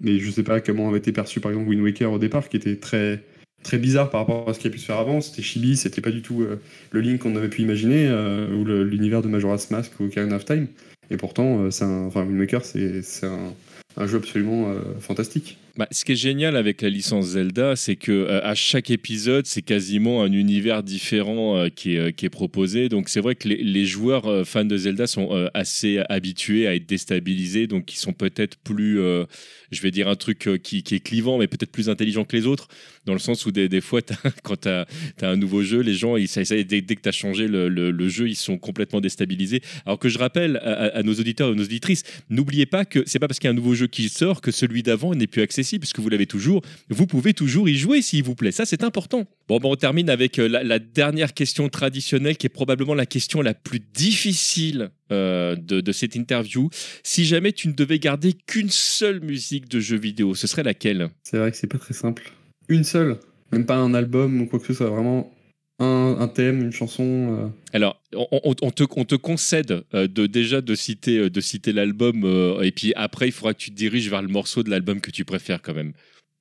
mais 0.00 0.18
je 0.20 0.30
sais 0.30 0.44
pas 0.44 0.60
comment 0.60 0.88
avait 0.88 0.98
été 0.98 1.10
perçu, 1.10 1.40
par 1.40 1.50
exemple, 1.50 1.68
Wind 1.68 1.82
Waker 1.82 2.12
au 2.12 2.18
départ, 2.18 2.48
qui 2.48 2.56
était 2.56 2.76
très 2.76 3.24
très 3.64 3.78
bizarre 3.78 4.10
par 4.10 4.20
rapport 4.20 4.48
à 4.48 4.54
ce 4.54 4.60
qui 4.60 4.68
a 4.68 4.70
pu 4.70 4.78
se 4.78 4.84
faire 4.84 4.98
avant. 4.98 5.20
C'était 5.20 5.42
chibi, 5.42 5.76
c'était 5.76 6.00
pas 6.00 6.12
du 6.12 6.22
tout 6.22 6.46
le 6.92 7.00
Link 7.00 7.22
qu'on 7.22 7.34
avait 7.34 7.48
pu 7.48 7.62
imaginer, 7.62 8.08
ou 8.52 8.64
l'univers 8.64 9.22
de 9.22 9.28
Majora's 9.28 9.72
Mask 9.72 9.98
ou 9.98 10.04
Ocarina 10.04 10.36
of 10.36 10.44
Time. 10.44 10.68
Et 11.10 11.16
pourtant, 11.16 11.68
c'est 11.72 11.82
un, 11.82 12.06
Wind 12.06 12.38
Waker, 12.38 12.64
c'est 12.64 13.02
un, 13.24 13.52
un 13.96 14.06
jeu 14.06 14.18
absolument 14.18 14.72
fantastique. 15.00 15.58
Bah, 15.78 15.86
ce 15.92 16.04
qui 16.04 16.10
est 16.10 16.16
génial 16.16 16.56
avec 16.56 16.82
la 16.82 16.88
licence 16.88 17.26
Zelda, 17.26 17.76
c'est 17.76 17.94
que 17.94 18.10
euh, 18.10 18.40
à 18.42 18.56
chaque 18.56 18.90
épisode, 18.90 19.46
c'est 19.46 19.62
quasiment 19.62 20.24
un 20.24 20.32
univers 20.32 20.82
différent 20.82 21.56
euh, 21.56 21.68
qui, 21.68 21.94
est, 21.94 21.98
euh, 21.98 22.10
qui 22.10 22.26
est 22.26 22.30
proposé. 22.30 22.88
Donc 22.88 23.08
c'est 23.08 23.20
vrai 23.20 23.36
que 23.36 23.46
les, 23.46 23.86
joueurs 23.86 24.44
fans 24.44 24.64
de 24.64 24.76
Zelda 24.76 25.06
sont 25.06 25.48
assez 25.54 26.00
habitués 26.08 26.66
à 26.66 26.74
être 26.74 26.86
déstabilisés, 26.86 27.68
donc 27.68 27.94
ils 27.94 27.96
sont 27.96 28.12
peut-être 28.12 28.56
plus, 28.58 28.96
je 28.96 29.80
vais 29.80 29.90
dire 29.92 30.08
un 30.08 30.16
truc 30.16 30.48
qui, 30.62 30.78
est 30.78 31.00
clivant, 31.00 31.38
mais 31.38 31.46
peut-être 31.46 31.70
plus 31.70 31.88
intelligent 31.88 32.24
que 32.24 32.36
les 32.36 32.44
autres, 32.44 32.68
dans 33.06 33.12
le 33.12 33.18
sens 33.18 33.46
où 33.46 33.52
des, 33.52 33.80
fois, 33.80 34.00
quand 34.42 34.62
tu 34.62 34.68
as, 34.68 34.86
un 35.22 35.36
nouveau 35.36 35.62
jeu, 35.62 35.80
les 35.80 35.94
gens, 35.94 36.16
dès, 36.16 36.26
que 36.26 37.02
tu 37.02 37.08
as 37.08 37.12
changé 37.12 37.46
le, 37.48 38.08
jeu, 38.08 38.28
ils 38.28 38.36
sont 38.36 38.58
complètement 38.58 39.00
déstabilisés. 39.00 39.62
Alors 39.86 39.98
que 39.98 40.08
je 40.08 40.18
rappelle 40.18 40.56
à 40.58 41.02
nos 41.02 41.14
auditeurs 41.14 41.52
et 41.52 41.54
nos 41.54 41.64
auditrices, 41.64 42.02
n'oubliez 42.28 42.66
pas 42.66 42.84
que 42.84 43.04
c'est 43.06 43.20
pas 43.20 43.28
parce 43.28 43.38
qu'il 43.38 43.46
y 43.46 43.50
a 43.50 43.52
un 43.52 43.56
nouveau 43.56 43.74
jeu 43.74 43.86
qui 43.86 44.08
sort 44.08 44.40
que 44.40 44.50
celui 44.50 44.82
d'avant 44.82 45.14
n'est 45.14 45.28
plus 45.28 45.42
accessible, 45.42 45.67
puisque 45.76 45.98
vous 45.98 46.08
l'avez 46.08 46.26
toujours. 46.26 46.62
Vous 46.88 47.06
pouvez 47.06 47.34
toujours 47.34 47.68
y 47.68 47.76
jouer 47.76 48.00
s'il 48.00 48.22
vous 48.22 48.34
plaît. 48.34 48.52
Ça, 48.52 48.64
c'est 48.64 48.82
important. 48.82 49.26
Bon, 49.48 49.58
ben, 49.58 49.68
on 49.68 49.76
termine 49.76 50.08
avec 50.08 50.38
euh, 50.38 50.48
la, 50.48 50.78
dernière 50.78 51.34
question 51.34 51.68
traditionnelle, 51.68 52.36
qui 52.36 52.46
est 52.46 52.50
probablement 52.50 52.94
la 52.94 53.06
question 53.06 53.42
la 53.42 53.54
plus 53.54 53.80
difficile 53.80 54.90
euh, 55.12 55.56
de, 55.56 55.80
de 55.80 55.92
cette 55.92 56.14
interview. 56.14 56.70
Si 57.02 57.24
jamais 57.24 57.52
tu 57.52 57.68
ne 57.68 57.72
devais 57.74 57.98
garder 57.98 58.32
qu'une 58.32 58.70
seule 58.70 59.20
musique 59.20 59.68
de 59.68 59.80
jeu 59.80 59.98
vidéo, 59.98 60.34
ce 60.34 60.46
serait 60.46 60.62
laquelle? 60.62 61.08
C'est 61.24 61.38
vrai 61.38 61.50
que 61.50 61.56
c'est 61.56 61.66
pas 61.66 61.78
très 61.78 61.94
simple. 61.94 62.32
Une 62.68 62.84
seule, 62.84 63.18
même 63.52 63.66
pas 63.66 63.76
un 63.76 63.94
album 63.94 64.40
ou 64.40 64.46
quoi 64.46 64.58
que 64.58 64.66
ce 64.66 64.74
soit, 64.74 64.90
vraiment 64.90 65.32
un, 65.78 66.16
un 66.18 66.28
thème, 66.28 66.60
une 66.62 66.72
chanson. 66.72 67.04
euh, 67.38 67.48
Alors, 67.72 68.02
on, 68.14 68.70
te, 68.70 68.84
on 68.96 69.04
te 69.04 69.14
concède 69.14 69.84
euh, 69.94 70.08
de 70.08 70.26
déjà 70.26 70.60
de 70.60 70.74
citer, 70.74 71.18
euh, 71.18 71.30
de 71.30 71.40
citer 71.40 71.72
l'album, 71.72 72.24
euh, 72.24 72.62
et 72.62 72.72
puis 72.72 72.92
après, 72.96 73.28
il 73.28 73.32
faudra 73.32 73.54
que 73.54 73.58
tu 73.58 73.70
te 73.70 73.76
diriges 73.76 74.08
vers 74.10 74.22
le 74.22 74.28
morceau 74.28 74.62
de 74.62 74.70
l'album 74.70 75.00
que 75.00 75.10
tu 75.10 75.24
préfères 75.24 75.62
quand 75.62 75.74
même. 75.74 75.92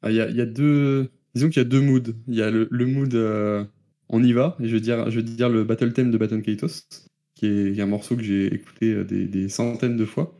Ah, 0.01 0.09
Il 0.11 0.15
y, 0.15 0.21
a, 0.21 0.29
il 0.29 0.35
y 0.35 0.41
a 0.41 0.45
deux. 0.45 1.09
Disons 1.35 1.49
qu'il 1.49 1.61
y 1.61 1.65
a 1.65 1.69
deux 1.69 1.81
moods. 1.81 2.13
Il 2.27 2.35
y 2.35 2.41
a 2.41 2.49
le, 2.49 2.67
le 2.71 2.85
mood 2.85 3.13
euh, 3.13 3.63
on 4.09 4.23
y 4.23 4.33
va, 4.33 4.57
et 4.59 4.67
je 4.67 4.73
veux 4.73 4.79
dire, 4.81 5.09
je 5.11 5.17
veux 5.17 5.23
dire 5.23 5.49
le 5.49 5.63
battle 5.63 5.93
theme 5.93 6.11
de 6.11 6.17
Baton 6.17 6.41
Kaitos, 6.41 6.87
qui 7.35 7.45
est, 7.45 7.79
un 7.81 7.85
morceau 7.85 8.15
que 8.15 8.23
j'ai 8.23 8.53
écouté 8.53 9.03
des, 9.03 9.25
des 9.25 9.49
centaines 9.49 9.97
de 9.97 10.05
fois. 10.05 10.33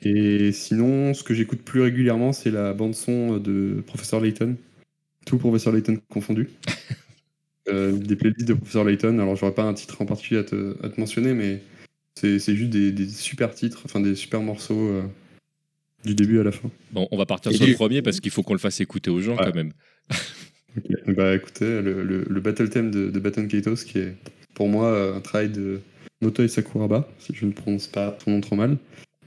Et 0.00 0.52
sinon, 0.52 1.14
ce 1.14 1.22
que 1.22 1.34
j'écoute 1.34 1.62
plus 1.62 1.80
régulièrement, 1.80 2.32
c'est 2.32 2.50
la 2.50 2.74
bande-son 2.74 3.38
de 3.38 3.82
Professeur 3.86 4.20
Layton. 4.20 4.56
Tout 5.26 5.38
Professeur 5.38 5.72
Layton 5.72 5.98
confondu. 6.10 6.48
Euh, 7.68 7.92
des 7.92 8.16
playlists 8.16 8.46
de 8.46 8.54
Professeur 8.54 8.84
Layton. 8.84 9.18
Alors, 9.18 9.36
j'aurais 9.36 9.54
pas 9.54 9.62
un 9.64 9.74
titre 9.74 10.00
en 10.02 10.06
particulier 10.06 10.40
à 10.40 10.44
te, 10.44 10.76
à 10.84 10.88
te 10.90 11.00
mentionner, 11.00 11.32
mais 11.32 11.62
c'est 12.18 12.38
c'est 12.38 12.54
juste 12.54 12.70
des, 12.70 12.92
des 12.92 13.08
super 13.08 13.54
titres, 13.54 13.82
enfin 13.86 14.00
des 14.00 14.14
super 14.14 14.40
morceaux 14.42 14.88
euh, 14.88 15.02
du 16.04 16.14
début 16.14 16.38
à 16.40 16.42
la 16.42 16.52
fin. 16.52 16.70
Bon, 16.92 17.08
on 17.10 17.16
va 17.16 17.24
partir 17.26 17.50
Et 17.52 17.54
sur 17.56 17.64
du- 17.64 17.72
le 17.72 17.76
premier 17.76 18.02
parce 18.02 18.20
qu'il 18.20 18.30
faut 18.30 18.42
qu'on 18.42 18.52
le 18.52 18.58
fasse 18.58 18.80
écouter 18.80 19.10
aux 19.10 19.20
gens 19.20 19.36
Ouais. 19.36 19.44
quand 19.44 19.54
même. 19.54 19.72
Ok. 20.76 21.14
Bah 21.16 21.34
écoutez, 21.34 21.80
le, 21.80 22.02
le, 22.02 22.24
le 22.28 22.40
battle 22.40 22.68
theme 22.68 22.90
de, 22.90 23.08
de 23.08 23.18
Baton 23.20 23.46
Kaitos, 23.46 23.84
qui 23.84 23.98
est 23.98 24.14
pour 24.54 24.68
moi 24.68 25.14
un 25.16 25.20
travail 25.20 25.48
de 25.48 25.80
Motoi 26.20 26.48
Sakuraba, 26.48 27.08
si 27.18 27.32
je 27.34 27.46
ne 27.46 27.52
prononce 27.52 27.86
pas 27.86 28.18
son 28.24 28.32
nom 28.32 28.40
trop 28.40 28.56
mal, 28.56 28.76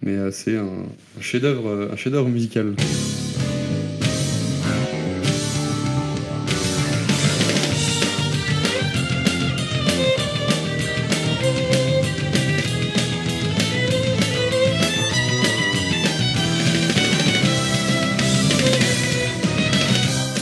mais 0.02 0.12
euh, 0.13 0.30
c'est 0.32 0.58
un, 0.58 0.67
un 1.17 1.21
chef-d'œuvre 1.21 1.89
un 1.91 1.95
chef-d'œuvre 1.95 2.30
musical. 2.30 2.76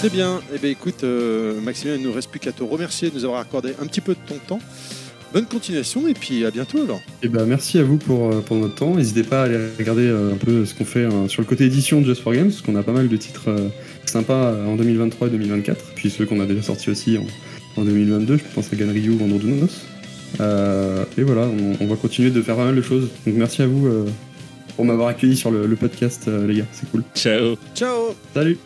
Très 0.05 0.15
bien. 0.15 0.39
Eh 0.53 0.59
bien, 0.59 0.69
écoute, 0.69 1.03
euh, 1.03 1.59
Maximilien, 1.61 1.97
il 1.97 2.03
ne 2.03 2.07
nous 2.09 2.13
reste 2.13 2.29
plus 2.29 2.39
qu'à 2.39 2.51
te 2.51 2.61
remercier 2.61 3.09
de 3.09 3.15
nous 3.15 3.25
avoir 3.25 3.39
accordé 3.41 3.73
un 3.81 3.87
petit 3.87 4.01
peu 4.01 4.13
de 4.13 4.19
ton 4.27 4.35
temps. 4.35 4.59
Bonne 5.33 5.47
continuation 5.47 6.07
et 6.07 6.13
puis 6.13 6.45
à 6.45 6.51
bientôt 6.51 6.83
alors. 6.83 7.01
Et 7.23 7.27
ben 7.27 7.45
merci 7.45 7.79
à 7.79 7.83
vous 7.83 7.97
pour, 7.97 8.31
euh, 8.31 8.41
pour 8.41 8.55
notre 8.57 8.75
temps. 8.75 8.93
N'hésitez 8.93 9.23
pas 9.23 9.41
à 9.41 9.45
aller 9.45 9.57
regarder 9.79 10.05
euh, 10.05 10.33
un 10.33 10.37
peu 10.37 10.63
ce 10.63 10.75
qu'on 10.75 10.85
fait 10.85 10.99
euh, 10.99 11.27
sur 11.27 11.41
le 11.41 11.47
côté 11.47 11.65
édition 11.65 12.01
de 12.01 12.05
Just 12.05 12.21
for 12.21 12.33
Games, 12.33 12.49
parce 12.49 12.61
qu'on 12.61 12.75
a 12.75 12.83
pas 12.83 12.91
mal 12.91 13.09
de 13.09 13.17
titres 13.17 13.49
sympas 14.05 14.53
en 14.67 14.75
2023 14.75 15.27
et 15.27 15.31
2024, 15.31 15.93
puis 15.95 16.11
ceux 16.11 16.27
qu'on 16.27 16.39
a 16.39 16.45
déjà 16.45 16.61
sortis 16.61 16.91
aussi 16.91 17.17
en, 17.17 17.81
en 17.81 17.83
2022, 17.83 18.37
je 18.37 18.43
pense 18.53 18.71
à 18.71 18.75
Ganryu 18.75 19.09
ou 19.09 19.23
Androdunos. 19.23 19.87
Euh, 20.39 21.03
et 21.17 21.23
voilà, 21.23 21.47
on, 21.47 21.83
on 21.83 21.87
va 21.87 21.95
continuer 21.95 22.29
de 22.29 22.43
faire 22.43 22.57
pas 22.57 22.65
mal 22.65 22.75
de 22.75 22.81
choses. 22.83 23.09
Donc 23.25 23.35
merci 23.35 23.63
à 23.63 23.67
vous 23.67 23.87
euh, 23.87 24.05
pour 24.75 24.85
m'avoir 24.85 25.07
accueilli 25.07 25.35
sur 25.35 25.49
le, 25.49 25.65
le 25.65 25.75
podcast, 25.75 26.25
euh, 26.27 26.45
les 26.45 26.57
gars, 26.57 26.65
c'est 26.73 26.89
cool. 26.91 27.03
Ciao 27.15 27.55
Ciao 27.73 28.15
Salut 28.35 28.59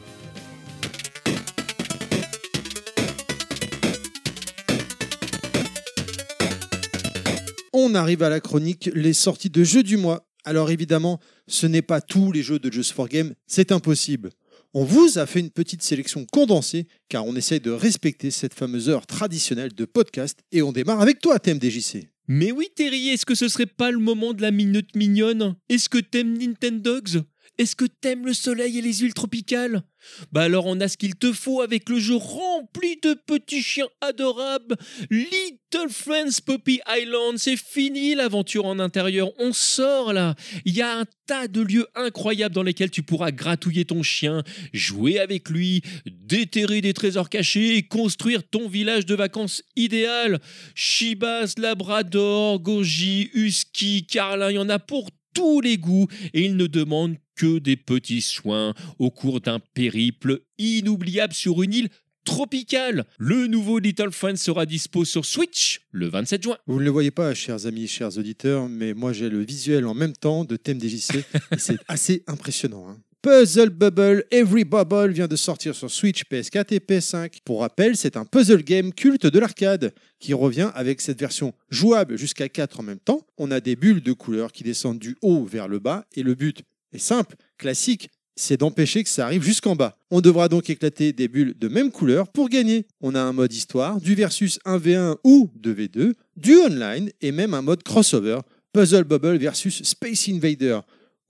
On 7.89 7.95
arrive 7.95 8.21
à 8.21 8.29
la 8.29 8.39
chronique 8.39 8.91
les 8.93 9.13
sorties 9.13 9.49
de 9.49 9.63
jeux 9.63 9.81
du 9.81 9.97
mois. 9.97 10.29
Alors 10.43 10.69
évidemment, 10.69 11.19
ce 11.47 11.65
n'est 11.65 11.81
pas 11.81 12.01
tous 12.01 12.31
les 12.31 12.43
jeux 12.43 12.59
de 12.59 12.71
Just 12.71 12.91
for 12.91 13.09
Game, 13.09 13.33
c'est 13.47 13.71
impossible. 13.71 14.29
On 14.75 14.83
vous 14.83 15.17
a 15.17 15.25
fait 15.25 15.39
une 15.39 15.49
petite 15.49 15.81
sélection 15.81 16.23
condensée 16.31 16.85
car 17.09 17.25
on 17.25 17.35
essaye 17.35 17.61
de 17.61 17.71
respecter 17.71 18.29
cette 18.29 18.53
fameuse 18.53 18.89
heure 18.89 19.07
traditionnelle 19.07 19.73
de 19.73 19.85
podcast 19.85 20.37
et 20.51 20.61
on 20.61 20.71
démarre 20.71 21.01
avec 21.01 21.19
toi, 21.19 21.39
TMDJC. 21.39 22.09
Mais 22.27 22.51
oui, 22.51 22.67
Terry, 22.75 23.09
est-ce 23.09 23.25
que 23.25 23.33
ce 23.33 23.47
serait 23.47 23.65
pas 23.65 23.89
le 23.89 23.97
moment 23.97 24.33
de 24.33 24.43
la 24.43 24.51
minute 24.51 24.95
mignonne? 24.95 25.55
Est-ce 25.67 25.89
que 25.89 25.97
t'aimes 25.97 26.37
Nintendogs? 26.37 27.23
Est-ce 27.59 27.75
que 27.75 27.83
t'aimes 27.83 28.25
le 28.25 28.33
soleil 28.33 28.77
et 28.77 28.81
les 28.81 28.99
huiles 28.99 29.13
tropicales? 29.13 29.83
Bah 30.31 30.43
alors 30.43 30.65
on 30.65 30.79
a 30.79 30.87
ce 30.87 30.95
qu'il 30.95 31.15
te 31.15 31.33
faut 31.33 31.59
avec 31.59 31.89
le 31.89 31.99
jeu 31.99 32.15
rempli 32.15 32.97
de 33.03 33.13
petits 33.13 33.61
chiens 33.61 33.89
adorables. 33.99 34.77
Little 35.09 35.89
Friends 35.89 36.39
Poppy 36.45 36.79
Island, 36.87 37.37
c'est 37.37 37.57
fini 37.57 38.15
l'aventure 38.15 38.65
en 38.65 38.79
intérieur, 38.79 39.29
on 39.39 39.51
sort 39.51 40.13
là. 40.13 40.35
Il 40.63 40.73
y 40.73 40.81
a 40.81 40.99
un 40.99 41.05
tas 41.27 41.49
de 41.49 41.59
lieux 41.59 41.85
incroyables 41.95 42.55
dans 42.55 42.63
lesquels 42.63 42.91
tu 42.91 43.03
pourras 43.03 43.31
gratouiller 43.31 43.83
ton 43.83 44.03
chien, 44.03 44.41
jouer 44.71 45.19
avec 45.19 45.49
lui, 45.49 45.81
déterrer 46.05 46.79
des 46.79 46.93
trésors 46.93 47.27
cachés 47.27 47.75
et 47.75 47.83
construire 47.83 48.41
ton 48.49 48.69
village 48.69 49.05
de 49.05 49.15
vacances 49.15 49.63
idéal. 49.75 50.39
Shibas, 50.75 51.55
Labrador, 51.57 52.61
Goji, 52.61 53.31
Husky, 53.33 54.05
Carlin, 54.05 54.49
il 54.49 54.55
y 54.55 54.59
en 54.59 54.69
a 54.69 54.79
pour 54.79 55.09
tous 55.33 55.61
les 55.61 55.77
goûts 55.77 56.07
et 56.33 56.45
ils 56.45 56.55
ne 56.55 56.67
demandent 56.67 57.17
que 57.39 57.57
des 57.59 57.77
petits 57.77 58.19
soins 58.21 58.73
au 58.99 59.11
cours 59.11 59.39
d'un 59.39 59.59
périple 59.73 60.41
inoubliable 60.57 61.33
sur 61.33 61.63
une 61.63 61.73
île 61.73 61.89
tropicale. 62.25 63.05
Le 63.17 63.47
nouveau 63.47 63.79
Little 63.79 64.11
Friends 64.11 64.35
sera 64.35 64.65
dispo 64.65 65.05
sur 65.05 65.23
Switch 65.25 65.79
le 65.91 66.09
27 66.09 66.43
juin. 66.43 66.57
Vous 66.67 66.79
ne 66.79 66.83
le 66.83 66.89
voyez 66.89 67.11
pas, 67.11 67.33
chers 67.33 67.65
amis, 67.65 67.87
chers 67.87 68.17
auditeurs, 68.17 68.67
mais 68.67 68.93
moi 68.93 69.13
j'ai 69.13 69.29
le 69.29 69.41
visuel 69.41 69.85
en 69.85 69.93
même 69.93 70.11
temps 70.13 70.43
de 70.43 70.57
TMDJC 70.57 71.15
et 71.53 71.57
c'est 71.57 71.77
assez 71.87 72.23
impressionnant. 72.27 72.89
hein. 72.89 72.97
Puzzle 73.21 73.69
Bubble 73.69 74.23
Every 74.31 74.63
Bubble 74.63 75.11
vient 75.11 75.27
de 75.27 75.35
sortir 75.35 75.75
sur 75.75 75.91
Switch, 75.91 76.23
PS4 76.31 76.73
et 76.73 76.79
PS5. 76.79 77.39
Pour 77.43 77.59
rappel, 77.61 77.97
c'est 77.97 78.15
un 78.15 78.23
puzzle 78.23 78.63
game 78.63 78.93
culte 78.93 79.27
de 79.27 79.39
l'arcade 79.39 79.93
qui 80.19 80.33
revient 80.33 80.71
avec 80.73 81.01
cette 81.01 81.19
version 81.19 81.53
jouable 81.69 82.17
jusqu'à 82.17 82.47
4 82.47 82.79
en 82.79 82.83
même 82.83 82.99
temps. 82.99 83.25
On 83.37 83.51
a 83.51 83.59
des 83.59 83.75
bulles 83.75 84.01
de 84.01 84.13
couleurs 84.13 84.53
qui 84.53 84.63
descendent 84.63 84.99
du 84.99 85.17
haut 85.21 85.43
vers 85.43 85.67
le 85.67 85.79
bas 85.79 86.05
et 86.15 86.23
le 86.23 86.33
but 86.33 86.61
est 86.93 86.99
simple, 86.99 87.35
classique, 87.57 88.09
c'est 88.35 88.57
d'empêcher 88.57 89.03
que 89.03 89.09
ça 89.09 89.25
arrive 89.25 89.43
jusqu'en 89.43 89.75
bas. 89.75 89.97
On 90.11 90.21
devra 90.21 90.47
donc 90.47 90.69
éclater 90.69 91.11
des 91.11 91.27
bulles 91.27 91.55
de 91.57 91.67
même 91.67 91.91
couleur 91.91 92.29
pour 92.29 92.49
gagner. 92.49 92.85
On 93.01 93.13
a 93.13 93.19
un 93.19 93.33
mode 93.33 93.53
histoire, 93.53 93.99
du 93.99 94.15
versus 94.15 94.59
1v1 94.65 95.17
ou 95.23 95.49
2v2, 95.61 96.13
du 96.37 96.55
online 96.57 97.11
et 97.21 97.31
même 97.31 97.53
un 97.53 97.61
mode 97.61 97.83
crossover, 97.83 98.39
Puzzle 98.71 99.03
Bubble 99.03 99.37
versus 99.37 99.83
Space 99.83 100.29
Invader, 100.29 100.79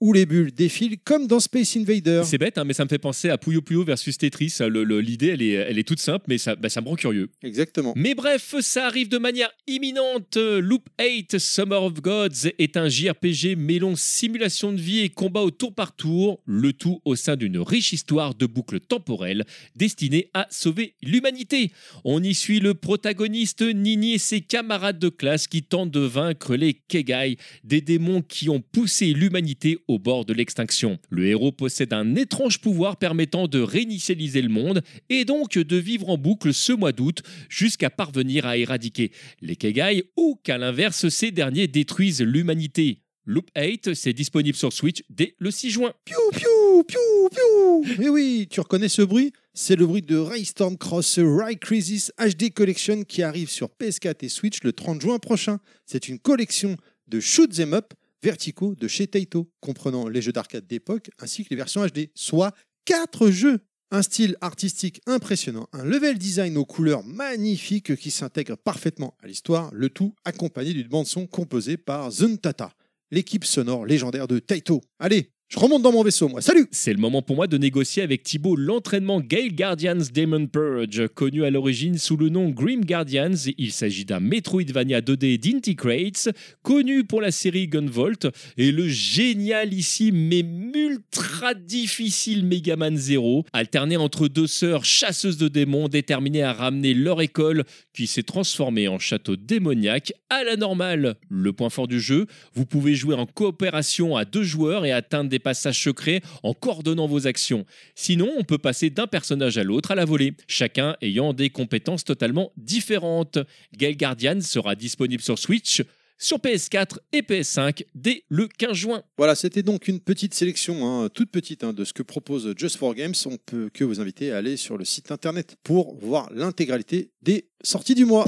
où 0.00 0.12
les 0.12 0.26
bulles 0.26 0.52
défilent 0.52 0.98
comme 0.98 1.26
dans 1.26 1.40
Space 1.40 1.76
Invader. 1.76 2.22
C'est 2.24 2.38
bête, 2.38 2.58
hein, 2.58 2.64
mais 2.64 2.72
ça 2.72 2.84
me 2.84 2.88
fait 2.88 2.98
penser 2.98 3.28
à 3.28 3.36
Puyo 3.36 3.60
Puyo 3.60 3.84
versus 3.84 4.16
Tetris. 4.16 4.58
L'idée, 4.60 5.28
elle 5.28 5.42
est, 5.42 5.50
elle 5.50 5.78
est 5.78 5.86
toute 5.86 6.00
simple, 6.00 6.24
mais 6.28 6.38
ça, 6.38 6.56
bah, 6.56 6.68
ça 6.68 6.80
me 6.80 6.88
rend 6.88 6.96
curieux. 6.96 7.28
Exactement. 7.42 7.92
Mais 7.96 8.14
bref, 8.14 8.54
ça 8.60 8.86
arrive 8.86 9.08
de 9.08 9.18
manière 9.18 9.50
imminente. 9.66 10.36
Loop 10.36 10.88
8 10.98 11.38
Summer 11.38 11.82
of 11.82 12.00
Gods 12.00 12.48
est 12.58 12.76
un 12.76 12.88
JRPG 12.88 13.56
mêlant 13.56 13.94
simulation 13.94 14.72
de 14.72 14.80
vie 14.80 15.00
et 15.00 15.10
combat 15.10 15.42
au 15.42 15.50
tour 15.50 15.74
par 15.74 15.94
tour, 15.94 16.40
le 16.46 16.72
tout 16.72 17.00
au 17.04 17.14
sein 17.14 17.36
d'une 17.36 17.58
riche 17.58 17.92
histoire 17.92 18.34
de 18.34 18.46
boucles 18.46 18.80
temporelles 18.80 19.44
destinée 19.76 20.30
à 20.34 20.46
sauver 20.50 20.94
l'humanité. 21.02 21.72
On 22.04 22.22
y 22.22 22.34
suit 22.34 22.60
le 22.60 22.74
protagoniste 22.74 23.62
Nini 23.62 24.14
et 24.14 24.18
ses 24.18 24.40
camarades 24.40 24.98
de 24.98 25.08
classe 25.08 25.46
qui 25.46 25.62
tentent 25.62 25.90
de 25.90 26.00
vaincre 26.00 26.56
les 26.56 26.74
Kegai, 26.74 27.36
des 27.64 27.80
démons 27.80 28.22
qui 28.22 28.48
ont 28.48 28.60
poussé 28.60 29.12
l'humanité 29.12 29.78
au 29.90 29.98
bord 29.98 30.24
de 30.24 30.32
l'extinction. 30.32 30.98
Le 31.10 31.26
héros 31.26 31.52
possède 31.52 31.92
un 31.92 32.14
étrange 32.14 32.60
pouvoir 32.60 32.96
permettant 32.96 33.48
de 33.48 33.60
réinitialiser 33.60 34.42
le 34.42 34.48
monde 34.48 34.82
et 35.08 35.24
donc 35.24 35.58
de 35.58 35.76
vivre 35.76 36.08
en 36.08 36.18
boucle 36.18 36.54
ce 36.54 36.72
mois 36.72 36.92
d'août 36.92 37.22
jusqu'à 37.48 37.90
parvenir 37.90 38.46
à 38.46 38.56
éradiquer 38.56 39.12
les 39.40 39.56
Kegai 39.56 40.04
ou 40.16 40.38
qu'à 40.42 40.58
l'inverse 40.58 41.08
ces 41.08 41.30
derniers 41.30 41.66
détruisent 41.66 42.22
l'humanité. 42.22 43.02
Loop 43.26 43.50
8, 43.56 43.94
c'est 43.94 44.12
disponible 44.12 44.56
sur 44.56 44.72
Switch 44.72 45.02
dès 45.10 45.34
le 45.38 45.50
6 45.50 45.70
juin. 45.70 45.92
Piou, 46.04 46.16
piou, 46.32 46.82
piou, 46.84 47.28
piou. 47.30 47.84
Mais 47.98 48.08
oui, 48.08 48.48
tu 48.50 48.60
reconnais 48.60 48.88
ce 48.88 49.02
bruit? 49.02 49.32
C'est 49.52 49.76
le 49.76 49.86
bruit 49.86 50.02
de 50.02 50.16
Raystorm 50.16 50.78
Cross 50.78 51.18
Ray 51.18 51.58
Crisis 51.58 52.12
HD 52.18 52.50
Collection 52.52 53.04
qui 53.04 53.22
arrive 53.22 53.50
sur 53.50 53.68
PS4 53.68 54.24
et 54.24 54.28
Switch 54.28 54.62
le 54.62 54.72
30 54.72 55.00
juin 55.02 55.18
prochain. 55.18 55.58
C'est 55.86 56.08
une 56.08 56.18
collection 56.18 56.76
de 57.08 57.20
shoot 57.20 57.58
'em 57.60 57.74
up 57.74 57.92
verticaux 58.22 58.74
de 58.74 58.88
chez 58.88 59.06
Taito, 59.06 59.50
comprenant 59.60 60.08
les 60.08 60.22
jeux 60.22 60.32
d'arcade 60.32 60.66
d'époque 60.66 61.10
ainsi 61.18 61.44
que 61.44 61.50
les 61.50 61.56
versions 61.56 61.86
HD, 61.86 62.10
soit 62.14 62.54
4 62.84 63.30
jeux. 63.30 63.60
Un 63.92 64.02
style 64.02 64.36
artistique 64.40 65.00
impressionnant, 65.06 65.68
un 65.72 65.82
level 65.82 66.16
design 66.16 66.56
aux 66.56 66.64
couleurs 66.64 67.02
magnifiques 67.02 67.96
qui 67.96 68.12
s'intègre 68.12 68.56
parfaitement 68.56 69.16
à 69.20 69.26
l'histoire, 69.26 69.74
le 69.74 69.88
tout 69.88 70.14
accompagné 70.24 70.72
d'une 70.72 70.86
bande-son 70.86 71.26
composée 71.26 71.76
par 71.76 72.12
Zuntata, 72.12 72.72
l'équipe 73.10 73.44
sonore 73.44 73.86
légendaire 73.86 74.28
de 74.28 74.38
Taito. 74.38 74.80
Allez, 75.00 75.32
je 75.52 75.58
remonte 75.58 75.82
dans 75.82 75.90
mon 75.90 76.04
vaisseau, 76.04 76.28
moi. 76.28 76.40
Salut 76.40 76.68
C'est 76.70 76.92
le 76.92 77.00
moment 77.00 77.22
pour 77.22 77.34
moi 77.34 77.48
de 77.48 77.58
négocier 77.58 78.04
avec 78.04 78.22
Thibaut 78.22 78.54
l'entraînement 78.54 79.20
Gale 79.20 79.52
Guardians 79.52 79.98
Demon 80.14 80.46
Purge, 80.46 81.08
connu 81.08 81.44
à 81.44 81.50
l'origine 81.50 81.98
sous 81.98 82.16
le 82.16 82.28
nom 82.28 82.50
Grim 82.50 82.82
Guardians. 82.82 83.34
Il 83.58 83.72
s'agit 83.72 84.04
d'un 84.04 84.20
Metroidvania 84.20 85.00
2D 85.00 85.40
d'Inticrates, 85.40 86.28
connu 86.62 87.02
pour 87.02 87.20
la 87.20 87.32
série 87.32 87.66
Gunvolt, 87.66 88.28
et 88.58 88.70
le 88.70 88.86
génialissime 88.86 90.14
mais 90.14 90.44
ultra 90.72 91.54
difficile 91.54 92.46
Mega 92.46 92.76
Man 92.76 92.96
Zero, 92.96 93.44
alterné 93.52 93.96
entre 93.96 94.28
deux 94.28 94.46
sœurs 94.46 94.84
chasseuses 94.84 95.36
de 95.36 95.48
démons 95.48 95.88
déterminées 95.88 96.44
à 96.44 96.52
ramener 96.52 96.94
leur 96.94 97.20
école 97.20 97.64
qui 97.92 98.06
s'est 98.06 98.22
transformée 98.22 98.86
en 98.86 99.00
château 99.00 99.34
démoniaque 99.34 100.12
à 100.28 100.44
la 100.44 100.54
normale. 100.54 101.16
Le 101.28 101.52
point 101.52 101.70
fort 101.70 101.88
du 101.88 101.98
jeu, 101.98 102.26
vous 102.54 102.66
pouvez 102.66 102.94
jouer 102.94 103.16
en 103.16 103.26
coopération 103.26 104.16
à 104.16 104.24
deux 104.24 104.44
joueurs 104.44 104.84
et 104.84 104.92
atteindre 104.92 105.28
des 105.28 105.39
passages 105.40 105.82
secrets 105.82 106.20
en 106.42 106.54
coordonnant 106.54 107.06
vos 107.06 107.26
actions. 107.26 107.64
Sinon, 107.94 108.30
on 108.38 108.44
peut 108.44 108.58
passer 108.58 108.90
d'un 108.90 109.06
personnage 109.06 109.58
à 109.58 109.64
l'autre 109.64 109.90
à 109.90 109.94
la 109.94 110.04
volée, 110.04 110.34
chacun 110.46 110.96
ayant 111.02 111.32
des 111.32 111.50
compétences 111.50 112.04
totalement 112.04 112.52
différentes. 112.56 113.38
Gale 113.76 113.96
Guardian 113.96 114.40
sera 114.40 114.74
disponible 114.74 115.22
sur 115.22 115.38
Switch, 115.38 115.82
sur 116.20 116.38
PS4 116.38 116.98
et 117.12 117.22
PS5 117.22 117.84
dès 117.94 118.24
le 118.28 118.46
15 118.46 118.72
juin. 118.74 119.02
Voilà, 119.16 119.34
c'était 119.34 119.62
donc 119.62 119.88
une 119.88 120.00
petite 120.00 120.34
sélection, 120.34 120.86
hein, 120.86 121.08
toute 121.08 121.30
petite, 121.30 121.64
hein, 121.64 121.72
de 121.72 121.84
ce 121.84 121.92
que 121.92 122.02
propose 122.02 122.54
Just 122.56 122.76
for 122.76 122.94
Games. 122.94 123.14
On 123.26 123.38
peut 123.38 123.70
que 123.72 123.84
vous 123.84 124.00
inviter 124.00 124.30
à 124.30 124.36
aller 124.36 124.56
sur 124.56 124.76
le 124.76 124.84
site 124.84 125.10
internet 125.10 125.56
pour 125.64 125.96
voir 125.98 126.28
l'intégralité 126.32 127.10
des 127.22 127.48
sorties 127.62 127.94
du 127.94 128.04
mois. 128.04 128.26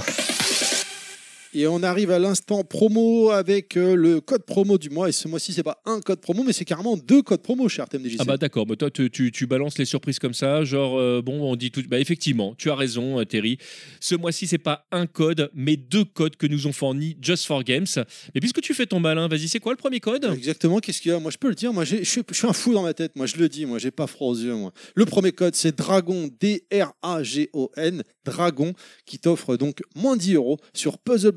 Et 1.54 1.66
on 1.66 1.82
arrive 1.82 2.10
à 2.10 2.18
l'instant 2.18 2.64
promo 2.64 3.30
avec 3.30 3.76
euh, 3.76 3.94
le 3.94 4.20
code 4.20 4.44
promo 4.44 4.78
du 4.78 4.88
mois. 4.90 5.08
Et 5.08 5.12
ce 5.12 5.28
mois-ci, 5.28 5.52
c'est 5.52 5.62
pas 5.62 5.82
un 5.84 6.00
code 6.00 6.20
promo, 6.20 6.42
mais 6.44 6.52
c'est 6.52 6.64
carrément 6.64 6.96
deux 6.96 7.20
codes 7.22 7.42
promo 7.42 7.68
chez 7.68 7.82
RTMDJC. 7.82 8.16
Ah 8.20 8.24
bah 8.24 8.36
d'accord, 8.38 8.64
bah 8.66 8.76
toi 8.76 8.90
tu, 8.90 9.10
tu- 9.10 9.30
tu 9.30 9.46
balances 9.46 9.76
les 9.78 9.84
surprises 9.84 10.18
comme 10.18 10.32
ça, 10.34 10.64
genre 10.64 10.98
euh, 10.98 11.20
bon 11.22 11.42
on 11.42 11.56
dit 11.56 11.70
tout, 11.70 11.82
bah 11.88 11.98
effectivement, 11.98 12.54
tu 12.56 12.70
as 12.70 12.74
raison 12.74 13.20
euh, 13.20 13.24
Terry. 13.24 13.58
Ce 14.00 14.14
mois-ci 14.14 14.46
c'est 14.46 14.58
pas 14.58 14.86
un 14.92 15.06
code, 15.06 15.50
mais 15.54 15.76
deux 15.76 16.04
codes 16.04 16.36
que 16.36 16.46
nous 16.46 16.66
ont 16.66 16.72
fournis 16.72 17.16
Just 17.20 17.44
for 17.46 17.62
Games. 17.64 17.86
Mais 18.34 18.40
puisque 18.40 18.60
tu 18.62 18.72
fais 18.74 18.86
ton 18.86 19.00
malin, 19.00 19.28
vas-y 19.28 19.48
c'est 19.48 19.60
quoi 19.60 19.72
le 19.72 19.78
premier 19.78 20.00
code? 20.00 20.24
Exactement, 20.34 20.78
qu'est-ce 20.78 21.00
qu'il 21.02 21.10
y 21.10 21.14
a? 21.14 21.18
Moi, 21.18 21.30
je 21.30 21.38
peux 21.38 21.48
le 21.48 21.54
dire. 21.54 21.72
Moi, 21.72 21.84
je 21.84 21.96
suis, 22.02 22.22
je 22.30 22.34
suis 22.34 22.46
un 22.46 22.52
fou 22.52 22.72
dans 22.72 22.82
ma 22.82 22.94
tête. 22.94 23.14
Moi, 23.16 23.26
je 23.26 23.36
le 23.36 23.48
dis. 23.48 23.66
Moi, 23.66 23.78
j'ai 23.78 23.90
pas 23.90 24.06
froid 24.06 24.28
aux 24.28 24.36
yeux. 24.36 24.54
Moi. 24.54 24.72
Le 24.94 25.04
premier 25.04 25.32
code, 25.32 25.54
c'est 25.54 25.76
Dragon, 25.76 26.30
D-R-A-G-O-N, 26.40 28.02
Dragon, 28.24 28.72
qui 29.06 29.18
t'offre 29.18 29.56
donc 29.56 29.80
moins 29.94 30.16
10 30.16 30.34
euros 30.34 30.58
sur 30.74 30.98
Puzzle 30.98 31.32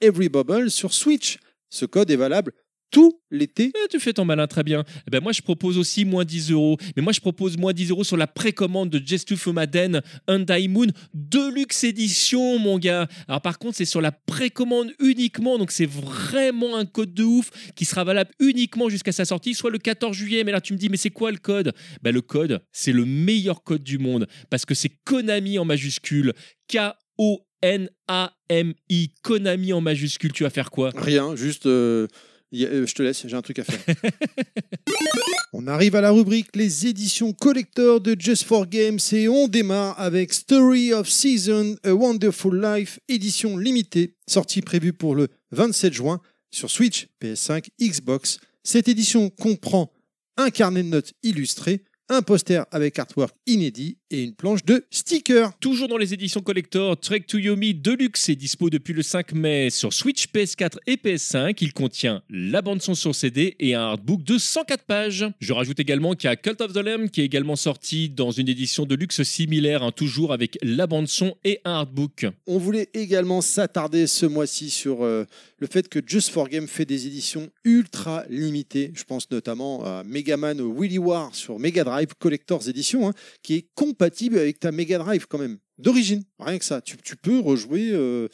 Every 0.00 0.28
Bubble 0.28 0.70
sur 0.70 0.92
Switch. 0.92 1.38
Ce 1.68 1.84
code 1.84 2.10
est 2.10 2.16
valable 2.16 2.52
tout 2.90 3.20
l'été. 3.30 3.72
Eh, 3.74 3.88
tu 3.88 4.00
fais 4.00 4.12
ton 4.12 4.24
malin 4.24 4.46
très 4.46 4.62
bien. 4.62 4.84
Eh 5.06 5.10
ben 5.10 5.22
moi 5.22 5.32
je 5.32 5.42
propose 5.42 5.78
aussi 5.78 6.04
moins 6.04 6.24
10 6.24 6.50
euros, 6.50 6.76
mais 6.96 7.02
moi 7.02 7.12
je 7.12 7.20
propose 7.20 7.56
moins 7.56 7.72
10 7.72 7.90
euros 7.90 8.04
sur 8.04 8.16
la 8.16 8.26
précommande 8.26 8.90
de 8.90 9.00
Just 9.04 9.28
to 9.28 9.36
Fomaden 9.36 10.02
Hyundai 10.28 10.68
Moon 10.68 10.88
Deluxe 11.14 11.84
Edition 11.84 12.58
mon 12.58 12.78
gars. 12.78 13.06
Alors 13.28 13.40
par 13.40 13.58
contre 13.58 13.76
c'est 13.76 13.84
sur 13.84 14.00
la 14.00 14.12
précommande 14.12 14.92
uniquement, 14.98 15.58
donc 15.58 15.70
c'est 15.70 15.86
vraiment 15.86 16.76
un 16.76 16.84
code 16.84 17.14
de 17.14 17.24
ouf 17.24 17.50
qui 17.76 17.84
sera 17.84 18.04
valable 18.04 18.30
uniquement 18.40 18.88
jusqu'à 18.88 19.12
sa 19.12 19.24
sortie, 19.24 19.54
soit 19.54 19.70
le 19.70 19.78
14 19.78 20.16
juillet. 20.16 20.44
Mais 20.44 20.52
là 20.52 20.60
tu 20.60 20.72
me 20.72 20.78
dis 20.78 20.88
mais 20.88 20.96
c'est 20.96 21.10
quoi 21.10 21.30
le 21.30 21.38
code? 21.38 21.72
Ben 22.02 22.12
le 22.12 22.22
code 22.22 22.60
c'est 22.72 22.92
le 22.92 23.04
meilleur 23.04 23.62
code 23.62 23.84
du 23.84 23.98
monde 23.98 24.26
parce 24.50 24.64
que 24.64 24.74
c'est 24.74 24.90
Konami 25.04 25.58
en 25.58 25.64
majuscule, 25.64 26.34
K 26.68 26.78
O 27.22 27.44
N 27.60 27.90
A 28.08 28.32
M 28.48 28.72
I 28.88 29.10
Konami 29.22 29.74
en 29.74 29.82
majuscule. 29.82 30.32
Tu 30.32 30.42
vas 30.42 30.50
faire 30.50 30.70
quoi? 30.70 30.90
Rien, 30.96 31.36
juste. 31.36 31.66
euh, 31.66 32.06
euh, 32.54 32.86
je 32.86 32.94
te 32.94 33.02
laisse, 33.02 33.26
j'ai 33.26 33.36
un 33.36 33.42
truc 33.42 33.58
à 33.58 33.64
faire. 33.64 33.78
on 35.52 35.66
arrive 35.66 35.94
à 35.96 36.00
la 36.00 36.10
rubrique 36.10 36.48
les 36.56 36.86
éditions 36.86 37.34
collector 37.34 38.00
de 38.00 38.16
Just 38.18 38.44
for 38.44 38.66
Games 38.66 38.98
et 39.12 39.28
on 39.28 39.48
démarre 39.48 40.00
avec 40.00 40.32
Story 40.32 40.94
of 40.94 41.10
Season, 41.10 41.76
A 41.84 41.92
Wonderful 41.92 42.58
Life, 42.58 42.98
édition 43.08 43.58
limitée, 43.58 44.14
sortie 44.26 44.62
prévue 44.62 44.94
pour 44.94 45.14
le 45.14 45.28
27 45.52 45.92
juin 45.92 46.20
sur 46.50 46.70
Switch, 46.70 47.08
PS5, 47.22 47.66
Xbox. 47.80 48.38
Cette 48.64 48.88
édition 48.88 49.28
comprend 49.28 49.92
un 50.38 50.48
carnet 50.48 50.82
de 50.82 50.88
notes 50.88 51.12
illustré, 51.22 51.84
un 52.10 52.22
poster 52.22 52.66
avec 52.72 52.98
artwork 52.98 53.32
inédit 53.46 53.96
et 54.10 54.24
une 54.24 54.34
planche 54.34 54.64
de 54.64 54.84
stickers. 54.90 55.56
Toujours 55.60 55.86
dans 55.86 55.96
les 55.96 56.12
éditions 56.12 56.40
collector, 56.40 56.98
Trek 56.98 57.20
to 57.20 57.38
Yomi 57.38 57.72
Deluxe 57.72 58.28
est 58.28 58.34
dispo 58.34 58.68
depuis 58.68 58.92
le 58.92 59.02
5 59.02 59.32
mai 59.32 59.70
sur 59.70 59.92
Switch, 59.92 60.26
PS4 60.34 60.78
et 60.88 60.96
PS5. 60.96 61.56
Il 61.60 61.72
contient 61.72 62.22
la 62.28 62.62
bande-son 62.62 62.96
sur 62.96 63.14
CD 63.14 63.54
et 63.60 63.76
un 63.76 63.82
artbook 63.82 64.24
de 64.24 64.38
104 64.38 64.84
pages. 64.84 65.24
Je 65.38 65.52
rajoute 65.52 65.78
également 65.78 66.14
qu'il 66.14 66.28
y 66.28 66.32
a 66.32 66.36
Cult 66.36 66.60
of 66.60 66.72
the 66.72 66.78
Lamb 66.84 67.08
qui 67.08 67.20
est 67.20 67.24
également 67.24 67.54
sorti 67.54 68.08
dans 68.08 68.32
une 68.32 68.48
édition 68.48 68.86
de 68.86 68.96
luxe 68.96 69.22
similaire, 69.22 69.84
hein, 69.84 69.92
toujours 69.92 70.32
avec 70.32 70.58
la 70.62 70.88
bande-son 70.88 71.36
et 71.44 71.60
un 71.64 71.74
artbook. 71.74 72.26
On 72.48 72.58
voulait 72.58 72.88
également 72.92 73.40
s'attarder 73.40 74.08
ce 74.08 74.26
mois-ci 74.26 74.70
sur 74.70 75.04
euh, 75.04 75.24
le 75.58 75.68
fait 75.68 75.88
que 75.88 76.00
Just 76.04 76.30
for 76.30 76.48
Game 76.48 76.66
fait 76.66 76.84
des 76.84 77.06
éditions 77.06 77.48
ultra 77.64 78.24
limitées. 78.28 78.90
Je 78.94 79.04
pense 79.04 79.30
notamment 79.30 79.84
à 79.84 80.02
Megaman 80.02 80.60
Willy 80.76 80.98
War 80.98 81.32
sur 81.32 81.60
Mega 81.60 81.84
Drive 81.84 81.99
Collector's 82.18 82.68
Edition, 82.68 83.08
hein, 83.08 83.14
qui 83.42 83.54
est 83.54 83.68
compatible 83.74 84.38
avec 84.38 84.60
ta 84.60 84.72
Mega 84.72 84.98
Drive 84.98 85.26
quand 85.28 85.38
même, 85.38 85.58
d'origine. 85.78 86.22
Rien 86.38 86.58
que 86.58 86.64
ça. 86.64 86.80
Tu, 86.80 87.16
peux 87.16 87.38
rejouer 87.38 87.90
euh, 87.92 88.28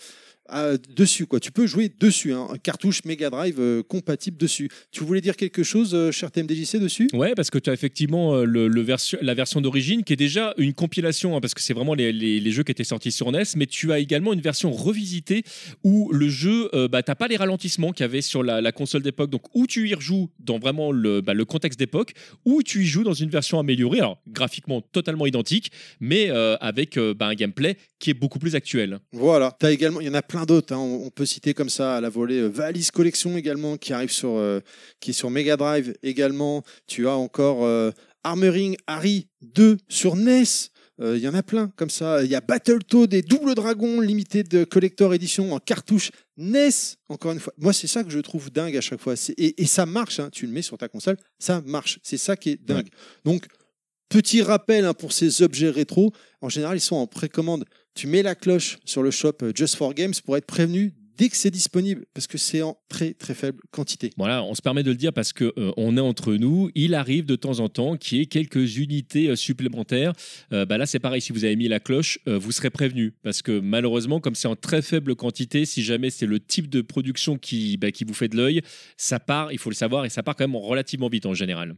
dessus, 0.95 1.27
quoi. 1.27 1.41
Tu 1.41 1.51
peux 1.53 1.67
jouer 1.67 1.91
dessus, 2.01 2.33
hein, 2.33 2.47
un 2.51 2.59
cartouche 2.59 3.05
Mega 3.05 3.31
Drive 3.31 3.57
euh, 3.59 3.83
compatible 3.83 4.37
dessus. 4.37 4.69
Tu 4.93 5.05
voulais 5.05 5.21
dire 5.21 5.37
quelque 5.37 5.63
chose, 5.63 5.95
euh, 5.95 6.11
cher 6.13 6.31
TMDJC, 6.31 6.79
dessus? 6.79 7.09
Ouais, 7.13 7.35
parce 7.35 7.51
que 7.51 7.59
tu 7.59 7.71
as 7.71 7.73
effectivement 7.73 8.35
euh, 8.35 8.45
le, 8.45 8.69
le 8.69 8.81
version, 8.83 9.19
la 9.23 9.35
version 9.35 9.61
d'origine 9.61 10.05
qui 10.05 10.13
est 10.13 10.17
déjà 10.17 10.55
une 10.59 10.73
compilation, 10.75 11.37
hein, 11.37 11.41
parce 11.41 11.55
que 11.55 11.61
c'est 11.61 11.75
vraiment 11.75 11.95
les, 11.95 12.13
les- 12.13 12.41
les 12.41 12.51
jeux 12.51 12.63
qui 12.63 12.73
étaient 12.73 12.85
sortis 12.85 13.13
sur 13.13 13.31
NES, 13.33 13.43
mais 13.57 13.67
tu 13.67 13.93
as 13.93 13.99
également 13.99 14.33
une 14.33 14.41
version 14.41 14.71
revisitée 14.73 15.43
où 15.85 16.11
le 16.13 16.29
jeu, 16.29 16.69
euh, 16.75 16.89
bah, 16.89 17.03
t'as 17.03 17.15
pas 17.15 17.29
les 17.29 17.37
ralentissements 17.37 17.93
qu'il 17.93 18.05
y 18.05 18.09
avait 18.09 18.23
sur 18.23 18.43
la, 18.43 18.61
la 18.61 18.73
console 18.73 19.03
d'époque, 19.03 19.31
donc 19.31 19.43
où 19.55 19.67
tu 19.67 19.89
y 19.89 19.95
rejoues 19.95 20.31
dans 20.39 20.59
vraiment 20.59 20.93
le, 20.93 21.21
bah, 21.21 21.35
le 21.35 21.45
contexte 21.45 21.79
d'époque, 21.79 22.13
ou 22.45 22.63
tu 22.63 22.83
y 22.83 22.87
joues 22.87 23.05
dans 23.05 23.15
une 23.15 23.31
version 23.31 23.59
améliorée, 23.59 23.99
alors 24.01 24.19
graphiquement 24.29 24.81
totalement 24.81 25.27
identique, 25.27 25.71
mais 26.01 26.31
avec 26.61 26.99
bah, 26.99 27.27
un 27.27 27.35
gameplay 27.35 27.77
qui 27.99 28.11
est 28.11 28.15
beaucoup 28.15 28.39
plus 28.39 28.55
actuel. 28.55 28.99
Voilà. 29.13 29.57
T'as 29.59 29.73
également, 29.73 30.01
il 30.01 30.07
y 30.07 30.11
en 30.11 30.15
a 30.15 30.23
plein 30.23 30.36
d'autres. 30.45 30.75
hein. 30.75 30.79
On, 30.79 31.07
on 31.07 31.11
peut 31.11 31.25
citer 31.25 31.55
comme 31.55 31.71
ça 31.71 31.97
à 31.97 32.01
la 32.01 32.09
volée 32.11 32.41
euh, 32.41 32.49
Valise 32.49 32.91
Collection 32.91 33.37
également 33.37 33.77
qui 33.77 33.93
arrive 33.93 34.11
sur, 34.11 34.31
euh, 34.37 34.61
qui 35.01 35.11
est 35.11 35.15
sur 35.15 35.31
Mega 35.31 35.57
Drive 35.57 35.95
également. 36.03 36.63
Tu 36.87 37.09
as 37.09 37.15
encore 37.17 37.65
euh, 37.65 37.91
Armoring 38.25 38.77
Harry 38.87 39.29
2 39.43 39.79
sur 39.89 40.17
NES. 40.17 40.45
Il 40.99 41.19
y 41.19 41.29
en 41.29 41.35
a 41.35 41.43
plein 41.43 41.71
comme 41.77 41.91
ça. 41.91 42.25
Il 42.25 42.31
y 42.31 42.35
a 42.35 42.41
Battletoad 42.41 43.13
et 43.13 43.21
Double 43.21 43.55
Dragon 43.55 44.01
Limited 44.01 44.65
Collector 44.67 45.13
Edition 45.13 45.53
en 45.53 45.59
cartouche 45.59 46.11
NES. 46.39 46.71
Encore 47.11 47.33
une 47.33 47.39
fois, 47.39 47.53
moi 47.59 47.75
c'est 47.75 47.87
ça 47.87 48.03
que 48.03 48.09
je 48.09 48.19
trouve 48.19 48.51
dingue 48.51 48.75
à 48.79 48.81
chaque 48.81 49.01
fois. 49.03 49.15
C'est- 49.15 49.35
Et, 49.39 49.61
et 49.61 49.67
ça 49.67 49.85
marche. 49.85 50.21
hein. 50.21 50.31
Tu 50.33 50.47
le 50.47 50.53
mets 50.53 50.63
sur 50.63 50.79
ta 50.79 50.89
console, 50.89 51.19
ça 51.39 51.61
marche. 51.67 51.99
C'est 52.03 52.17
ça 52.17 52.35
qui 52.35 52.49
est 52.53 52.65
dingue. 52.65 52.89
Donc 53.27 53.45
petit 54.09 54.41
rappel 54.41 54.87
hein, 54.87 54.95
pour 54.95 55.13
ces 55.13 55.43
objets 55.43 55.69
rétro. 55.69 56.13
En 56.41 56.49
général, 56.49 56.79
ils 56.79 56.81
sont 56.81 56.97
en 56.97 57.07
précommande 57.07 57.67
tu 57.97 58.07
mets 58.07 58.23
la 58.23 58.35
cloche 58.35 58.79
sur 58.85 59.03
le 59.03 59.11
shop 59.11 59.39
euh, 59.43 59.53
Just 59.55 59.75
for 59.75 59.95
Games 59.95 60.15
pour 60.25 60.37
être 60.37 60.47
prévenu 60.47 60.93
dès 61.17 61.29
que 61.29 61.37
c'est 61.37 61.51
disponible, 61.51 62.05
parce 62.15 62.27
que 62.27 62.39
c'est 62.39 62.63
en 62.63 62.77
très 62.89 63.15
très 63.15 63.35
faible 63.35 63.61
quantité. 63.71 64.11
Voilà, 64.17 64.43
on 64.45 64.55
se 64.55 64.63
permet 64.63 64.83
de 64.83 64.91
le 64.91 64.97
dire 64.97 65.13
parce 65.13 65.33
que 65.33 65.53
euh, 65.57 65.73
on 65.77 65.97
est 65.97 66.01
entre 66.01 66.35
nous. 66.35 66.71
Il 66.75 66.95
arrive 66.95 67.25
de 67.25 67.37
temps 67.37 67.61
en 67.61 67.69
temps 67.69 67.97
qu'il 67.97 68.19
y 68.19 68.21
ait 68.21 68.27
quelques 68.27 68.77
unités 68.77 69.29
euh, 69.29 69.37
supplémentaires. 69.37 70.13
Euh, 70.53 70.67
bah 70.67 70.79
là, 70.79 70.87
c'est 70.87 70.99
pareil. 70.99 71.21
Si 71.21 71.33
vous 71.33 71.45
avez 71.45 71.57
mis 71.57 71.69
la 71.69 71.81
cloche, 71.81 72.19
vous 72.27 72.53
serez 72.53 72.71
prévenu 72.71 73.15
parce 73.23 73.43
que 73.43 73.59
malheureusement, 73.59 74.21
comme 74.21 74.35
c'est 74.35 74.49
en 74.49 74.57
très 74.57 74.83
faible 74.83 75.15
quantité, 75.15 75.65
si 75.65 75.83
jamais 75.83 76.11
c'est 76.11 76.27
le 76.27 76.41
type 76.41 76.69
de 76.69 76.83
production 76.83 77.39
qui, 77.39 77.77
bah, 77.77 77.91
qui 77.91 78.05
vous 78.05 78.15
fait 78.15 78.29
de 78.29 78.37
l'œil, 78.37 78.63
ça 78.97 79.19
part. 79.19 79.53
Il 79.53 79.59
faut 79.59 79.71
le 79.71 79.75
savoir 79.75 80.05
et 80.05 80.11
ça 80.11 80.23
part 80.23 80.37
quand 80.37 80.47
même 80.47 80.57
relativement 80.57 81.09
vite 81.09 81.27
en 81.27 81.35
général. 81.35 81.75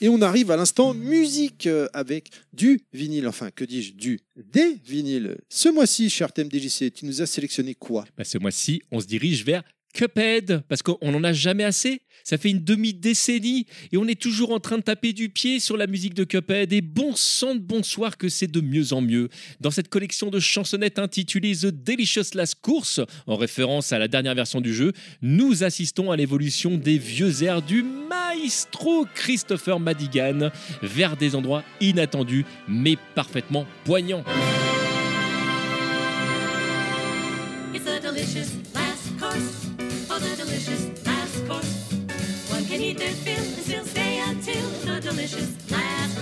Et 0.00 0.08
on 0.08 0.20
arrive 0.20 0.50
à 0.50 0.56
l'instant 0.56 0.92
musique 0.92 1.66
euh, 1.66 1.88
avec 1.94 2.30
du 2.52 2.80
vinyle, 2.92 3.26
enfin 3.26 3.50
que 3.50 3.64
dis-je, 3.64 3.94
du 3.94 4.20
des 4.36 4.76
vinyles. 4.84 5.38
Ce 5.48 5.70
mois-ci, 5.70 6.10
cher 6.10 6.32
TMDJC, 6.32 6.92
tu 6.92 7.06
nous 7.06 7.22
as 7.22 7.26
sélectionné 7.26 7.74
quoi? 7.74 8.04
Bah, 8.16 8.24
ce 8.24 8.36
mois-ci, 8.36 8.82
on 8.92 9.00
se 9.00 9.06
dirige 9.06 9.44
vers 9.44 9.62
Cuphead, 9.96 10.62
parce 10.68 10.82
qu'on 10.82 11.10
n'en 11.10 11.24
a 11.24 11.32
jamais 11.32 11.64
assez. 11.64 12.02
Ça 12.22 12.36
fait 12.36 12.50
une 12.50 12.62
demi-décennie 12.62 13.66
et 13.92 13.96
on 13.96 14.06
est 14.06 14.20
toujours 14.20 14.52
en 14.52 14.60
train 14.60 14.76
de 14.76 14.82
taper 14.82 15.14
du 15.14 15.30
pied 15.30 15.58
sur 15.58 15.78
la 15.78 15.86
musique 15.86 16.12
de 16.12 16.24
Cuphead. 16.24 16.70
Et 16.74 16.82
bon 16.82 17.16
sang 17.16 17.54
de 17.54 17.60
bonsoir 17.60 18.18
que 18.18 18.28
c'est 18.28 18.46
de 18.46 18.60
mieux 18.60 18.92
en 18.92 19.00
mieux. 19.00 19.30
Dans 19.60 19.70
cette 19.70 19.88
collection 19.88 20.28
de 20.28 20.38
chansonnettes 20.38 20.98
intitulée 20.98 21.56
The 21.56 21.68
Delicious 21.68 22.34
Last 22.34 22.56
Course, 22.60 23.00
en 23.26 23.36
référence 23.36 23.90
à 23.92 23.98
la 23.98 24.06
dernière 24.06 24.34
version 24.34 24.60
du 24.60 24.74
jeu, 24.74 24.92
nous 25.22 25.64
assistons 25.64 26.10
à 26.10 26.16
l'évolution 26.16 26.76
des 26.76 26.98
vieux 26.98 27.42
airs 27.42 27.62
du 27.62 27.82
maestro 27.82 29.06
Christopher 29.14 29.80
Madigan 29.80 30.50
vers 30.82 31.16
des 31.16 31.34
endroits 31.34 31.64
inattendus 31.80 32.44
mais 32.68 32.98
parfaitement 33.14 33.64
poignants. 33.86 34.24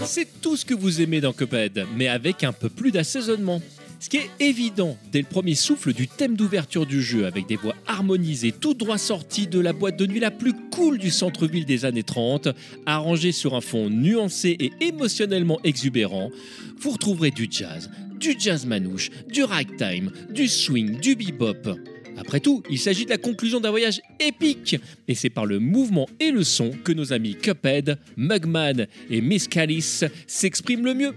C'est 0.07 0.41
tout 0.41 0.57
ce 0.57 0.65
que 0.65 0.75
vous 0.75 1.01
aimez 1.01 1.21
dans 1.21 1.33
Cuphead, 1.33 1.87
mais 1.97 2.09
avec 2.09 2.45
un 2.45 2.53
peu 2.53 2.69
plus 2.69 2.91
d'assaisonnement. 2.91 3.61
Ce 4.01 4.11
qui 4.11 4.19
est 4.19 4.31
évident 4.39 4.99
dès 5.11 5.21
le 5.21 5.27
premier 5.27 5.55
souffle 5.55 5.95
du 5.95 6.09
thème 6.09 6.37
d'ouverture 6.37 6.85
du 6.85 7.03
jeu, 7.03 7.27
avec 7.27 7.47
des 7.47 7.57
voix 7.57 7.75
harmonisées 7.87 8.53
tout 8.53 8.75
droit 8.75 8.99
sorties 8.99 9.47
de 9.47 9.59
la 9.59 9.73
boîte 9.73 9.97
de 9.97 10.07
nuit 10.07 10.21
la 10.21 10.31
plus 10.31 10.53
cool 10.71 10.99
du 10.99 11.11
centre-ville 11.11 11.65
des 11.65 11.85
années 11.85 12.03
30, 12.03 12.49
arrangée 12.85 13.33
sur 13.33 13.55
un 13.55 13.62
fond 13.62 13.89
nuancé 13.89 14.57
et 14.61 14.73
émotionnellement 14.81 15.59
exubérant, 15.65 16.31
vous 16.79 16.91
retrouverez 16.91 17.31
du 17.31 17.49
jazz, 17.51 17.91
du 18.21 18.37
jazz 18.39 18.67
manouche, 18.67 19.11
du 19.29 19.43
ragtime, 19.43 20.12
du 20.31 20.49
swing, 20.49 21.01
du 21.01 21.17
bebop. 21.17 21.79
Après 22.17 22.41
tout, 22.41 22.62
il 22.71 22.79
s'agit 22.79 23.05
de 23.05 23.11
la 23.11 23.19
conclusion 23.19 23.61
d'un 23.61 23.71
voyage 23.71 24.01
épique, 24.21 24.77
et 25.09 25.15
c'est 25.15 25.31
par 25.31 25.47
le 25.47 25.59
mouvement 25.59 26.09
et 26.21 26.31
le 26.31 26.45
son 26.45 26.71
que 26.71 26.93
nos 26.93 27.12
amis 27.12 27.35
Cuphead, 27.35 27.99
Mugman 28.17 28.87
et 29.11 29.21
Miss 29.21 29.49
Callis 29.49 30.05
s'expriment 30.27 30.85
le 30.85 30.95
mieux. 30.95 31.12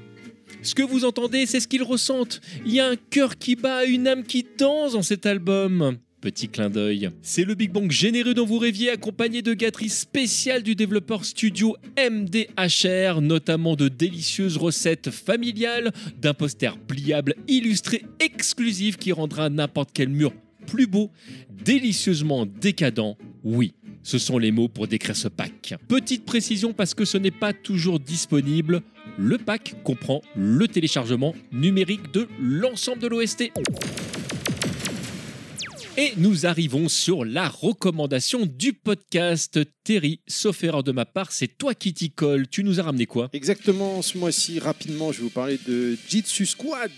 Ce 0.64 0.74
que 0.74 0.84
vous 0.84 1.06
entendez, 1.06 1.46
c'est 1.46 1.60
ce 1.60 1.68
qu'ils 1.68 1.84
ressentent. 1.84 2.42
Il 2.66 2.74
y 2.74 2.80
a 2.80 2.88
un 2.88 2.96
cœur 2.96 3.38
qui 3.38 3.56
bat, 3.56 3.86
une 3.86 4.08
âme 4.08 4.24
qui 4.24 4.46
danse 4.58 4.94
dans 4.94 5.04
cet 5.04 5.26
album. 5.26 5.98
Petit 6.20 6.50
clin 6.50 6.72
d'œil. 6.72 7.12
C'est 7.22 7.44
le 7.44 7.54
Big 7.54 7.72
Bang 7.72 7.92
généreux 7.92 8.34
dont 8.34 8.46
vous 8.46 8.58
rêviez, 8.58 8.90
accompagné 8.90 9.44
de 9.44 9.54
gâteries 9.54 9.90
spéciales 9.90 10.64
du 10.64 10.74
développeur 10.74 11.24
studio 11.26 11.78
MDHR, 11.96 13.22
notamment 13.22 13.76
de 13.76 13.88
délicieuses 13.88 14.58
recettes 14.58 15.12
familiales, 15.12 15.92
d'un 16.20 16.34
poster 16.34 16.76
pliable 16.76 17.36
illustré 17.48 18.04
exclusif 18.20 18.98
qui 18.98 19.12
rendra 19.12 19.50
n'importe 19.50 19.92
quel 19.94 20.10
mur 20.10 20.34
plus 20.68 20.86
beau, 20.86 21.10
délicieusement 21.50 22.46
décadent, 22.46 23.16
oui. 23.44 23.74
Ce 24.04 24.20
sont 24.20 24.38
les 24.38 24.52
mots 24.52 24.70
pour 24.70 24.88
décrire 24.88 25.18
ce 25.18 25.28
pack. 25.28 25.76
Petite 25.90 26.24
précision 26.24 26.72
parce 26.72 26.94
que 26.94 27.04
ce 27.04 27.18
n'est 27.18 27.32
pas 27.32 27.52
toujours 27.52 28.00
disponible. 28.00 28.82
Le 29.18 29.38
pack 29.38 29.76
comprend 29.84 30.22
le 30.36 30.68
téléchargement 30.68 31.34
numérique 31.52 32.14
de 32.14 32.28
l'ensemble 32.40 33.02
de 33.02 33.08
l'OST. 33.08 33.52
Et 36.00 36.14
nous 36.18 36.46
arrivons 36.46 36.90
sur 36.90 37.26
la 37.26 37.50
recommandation 37.50 38.46
du 38.46 38.74
podcast. 38.74 39.60
Terry, 39.84 40.20
sauf 40.28 40.64
erreur 40.64 40.84
de 40.84 40.92
ma 40.92 41.06
part, 41.06 41.32
c'est 41.32 41.48
toi 41.58 41.74
qui 41.74 41.92
t'y 41.92 42.12
colle. 42.12 42.48
Tu 42.48 42.64
nous 42.64 42.80
as 42.80 42.84
ramené 42.84 43.08
quoi? 43.08 43.30
Exactement, 43.34 44.04
ce 44.04 44.16
mois-ci, 44.18 44.60
rapidement, 44.60 45.12
je 45.12 45.18
vais 45.18 45.24
vous 45.24 45.30
parler 45.32 45.60
de 45.68 45.98
Jitsu 46.08 46.46
Squad. 46.46 46.92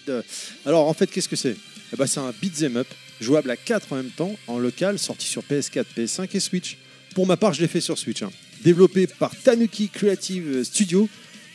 Alors, 0.65 0.87
en 0.89 0.93
fait, 0.93 1.07
qu'est-ce 1.09 1.29
que 1.29 1.37
c'est? 1.37 1.55
Eh 1.93 1.95
ben, 1.95 2.07
C'est 2.07 2.19
un 2.19 2.33
beat'em 2.41 2.75
up, 2.75 2.87
jouable 3.21 3.49
à 3.51 3.55
4 3.55 3.93
en 3.93 3.95
même 3.97 4.09
temps, 4.11 4.35
en 4.47 4.59
local, 4.59 4.99
sorti 4.99 5.27
sur 5.27 5.43
PS4, 5.43 5.85
PS5 5.95 6.27
et 6.35 6.39
Switch. 6.41 6.77
Pour 7.15 7.25
ma 7.25 7.37
part, 7.37 7.53
je 7.53 7.61
l'ai 7.61 7.69
fait 7.69 7.81
sur 7.81 7.97
Switch. 7.97 8.21
hein. 8.21 8.31
Développé 8.65 9.07
par 9.07 9.33
Tanuki 9.33 9.87
Creative 9.87 10.63
Studio. 10.63 11.07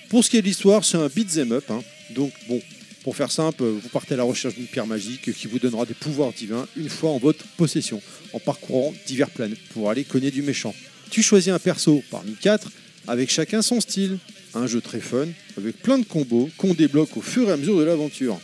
Pour 0.08 0.24
ce 0.24 0.30
qui 0.30 0.38
est 0.38 0.42
de 0.42 0.46
l'histoire, 0.46 0.82
c'est 0.82 0.96
un 0.96 1.08
beat'em 1.08 1.52
up. 1.52 1.64
hein. 1.70 1.82
Donc, 2.14 2.32
bon, 2.48 2.62
pour 3.04 3.14
faire 3.14 3.30
simple, 3.30 3.62
vous 3.62 3.88
partez 3.90 4.14
à 4.14 4.16
la 4.16 4.22
recherche 4.22 4.54
d'une 4.54 4.66
pierre 4.66 4.86
magique 4.86 5.30
qui 5.34 5.46
vous 5.46 5.58
donnera 5.58 5.84
des 5.84 5.92
pouvoirs 5.92 6.32
divins 6.32 6.66
une 6.74 6.88
fois 6.88 7.10
en 7.10 7.18
votre 7.18 7.44
possession, 7.58 8.00
en 8.32 8.40
parcourant 8.40 8.94
divers 9.06 9.28
planètes 9.28 9.62
pour 9.74 9.90
aller 9.90 10.04
cogner 10.04 10.30
du 10.30 10.40
méchant. 10.40 10.74
Tu 11.10 11.22
choisis 11.22 11.52
un 11.52 11.58
perso 11.58 12.02
parmi 12.10 12.32
quatre, 12.32 12.70
avec 13.06 13.30
chacun 13.30 13.60
son 13.60 13.80
style. 13.82 14.18
Un 14.54 14.66
jeu 14.66 14.80
très 14.80 15.00
fun, 15.00 15.26
avec 15.58 15.82
plein 15.82 15.98
de 15.98 16.04
combos 16.04 16.48
qu'on 16.56 16.72
débloque 16.72 17.16
au 17.16 17.20
fur 17.20 17.48
et 17.48 17.52
à 17.52 17.56
mesure 17.58 17.78
de 17.78 17.84
l'aventure. 17.84 18.40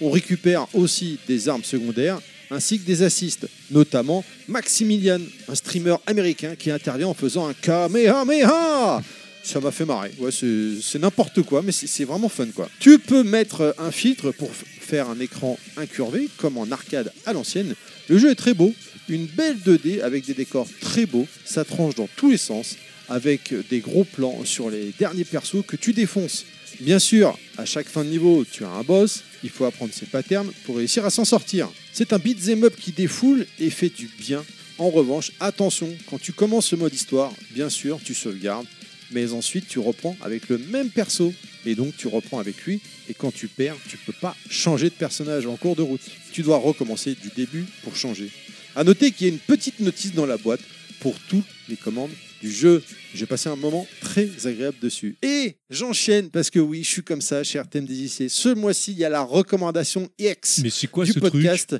On 0.00 0.10
récupère 0.10 0.66
aussi 0.72 1.18
des 1.28 1.48
armes 1.48 1.64
secondaires 1.64 2.20
ainsi 2.50 2.78
que 2.78 2.86
des 2.86 3.02
assists, 3.02 3.46
notamment 3.70 4.24
Maximilian, 4.46 5.20
un 5.48 5.54
streamer 5.54 5.96
américain 6.06 6.54
qui 6.56 6.70
intervient 6.70 7.08
en 7.08 7.14
faisant 7.14 7.46
un 7.46 7.52
Kamehameha 7.52 9.02
ça 9.42 9.60
m'a 9.60 9.70
fait 9.70 9.84
marrer. 9.84 10.10
Ouais, 10.18 10.30
c'est 10.32 10.98
n'importe 10.98 11.42
quoi, 11.42 11.62
mais 11.62 11.72
c'est 11.72 12.04
vraiment 12.04 12.28
fun 12.28 12.48
quoi. 12.54 12.68
Tu 12.80 12.98
peux 12.98 13.22
mettre 13.22 13.74
un 13.78 13.90
filtre 13.90 14.30
pour 14.32 14.50
faire 14.52 15.08
un 15.08 15.20
écran 15.20 15.58
incurvé, 15.76 16.28
comme 16.36 16.58
en 16.58 16.70
arcade 16.70 17.12
à 17.26 17.32
l'ancienne. 17.32 17.74
Le 18.08 18.18
jeu 18.18 18.30
est 18.30 18.34
très 18.34 18.54
beau, 18.54 18.74
une 19.08 19.26
belle 19.26 19.56
2D 19.56 20.02
avec 20.02 20.26
des 20.26 20.34
décors 20.34 20.68
très 20.80 21.06
beaux. 21.06 21.26
Ça 21.44 21.64
tranche 21.64 21.94
dans 21.94 22.08
tous 22.16 22.30
les 22.30 22.36
sens, 22.36 22.76
avec 23.08 23.54
des 23.70 23.80
gros 23.80 24.04
plans 24.04 24.44
sur 24.44 24.70
les 24.70 24.92
derniers 24.98 25.24
persos 25.24 25.64
que 25.66 25.76
tu 25.76 25.92
défonces. 25.92 26.44
Bien 26.80 26.98
sûr, 26.98 27.38
à 27.56 27.64
chaque 27.64 27.88
fin 27.88 28.04
de 28.04 28.10
niveau, 28.10 28.44
tu 28.50 28.64
as 28.64 28.70
un 28.70 28.82
boss. 28.82 29.22
Il 29.42 29.50
faut 29.50 29.64
apprendre 29.64 29.92
ses 29.94 30.06
patterns 30.06 30.50
pour 30.64 30.76
réussir 30.76 31.04
à 31.04 31.10
s'en 31.10 31.24
sortir. 31.24 31.68
C'est 31.92 32.12
un 32.12 32.18
beat'em 32.18 32.64
up 32.64 32.74
qui 32.78 32.92
défoule 32.92 33.46
et 33.58 33.70
fait 33.70 33.88
du 33.88 34.08
bien. 34.18 34.44
En 34.78 34.90
revanche, 34.90 35.32
attention, 35.40 35.88
quand 36.08 36.20
tu 36.20 36.32
commences 36.32 36.66
ce 36.66 36.76
mode 36.76 36.94
histoire, 36.94 37.32
bien 37.50 37.68
sûr, 37.68 37.98
tu 38.04 38.14
sauvegardes 38.14 38.66
mais 39.10 39.32
ensuite 39.32 39.68
tu 39.68 39.78
reprends 39.78 40.16
avec 40.22 40.48
le 40.48 40.58
même 40.58 40.90
perso. 40.90 41.32
Et 41.66 41.74
donc 41.74 41.96
tu 41.96 42.08
reprends 42.08 42.38
avec 42.38 42.64
lui. 42.64 42.80
Et 43.08 43.14
quand 43.14 43.32
tu 43.32 43.48
perds 43.48 43.76
tu 43.88 43.96
peux 43.98 44.12
pas 44.12 44.36
changer 44.48 44.90
de 44.90 44.94
personnage 44.94 45.46
en 45.46 45.56
cours 45.56 45.76
de 45.76 45.82
route. 45.82 46.00
Tu 46.32 46.42
dois 46.42 46.58
recommencer 46.58 47.14
du 47.14 47.28
début 47.34 47.66
pour 47.82 47.96
changer. 47.96 48.30
À 48.76 48.84
noter 48.84 49.10
qu'il 49.10 49.26
y 49.26 49.30
a 49.30 49.32
une 49.32 49.40
petite 49.40 49.80
notice 49.80 50.14
dans 50.14 50.26
la 50.26 50.36
boîte 50.36 50.60
pour 51.00 51.18
toutes 51.28 51.46
les 51.68 51.76
commandes 51.76 52.10
du 52.40 52.50
jeu 52.52 52.82
j'ai 53.14 53.26
passé 53.26 53.48
un 53.48 53.56
moment 53.56 53.86
très 54.00 54.28
agréable 54.46 54.76
dessus 54.80 55.16
et 55.22 55.56
j'enchaîne 55.70 56.30
parce 56.30 56.50
que 56.50 56.58
oui 56.58 56.84
je 56.84 56.88
suis 56.88 57.02
comme 57.02 57.20
ça 57.20 57.42
cher 57.42 57.68
TMDJC 57.68 58.28
ce 58.28 58.50
mois-ci 58.54 58.92
il 58.92 58.98
y 58.98 59.04
a 59.04 59.08
la 59.08 59.22
recommandation 59.22 60.08
X 60.18 60.60
Mais 60.62 60.70
c'est 60.70 60.86
quoi 60.86 61.04
du 61.04 61.12
ce 61.12 61.18
truc 61.18 61.32
podcast. 61.32 61.76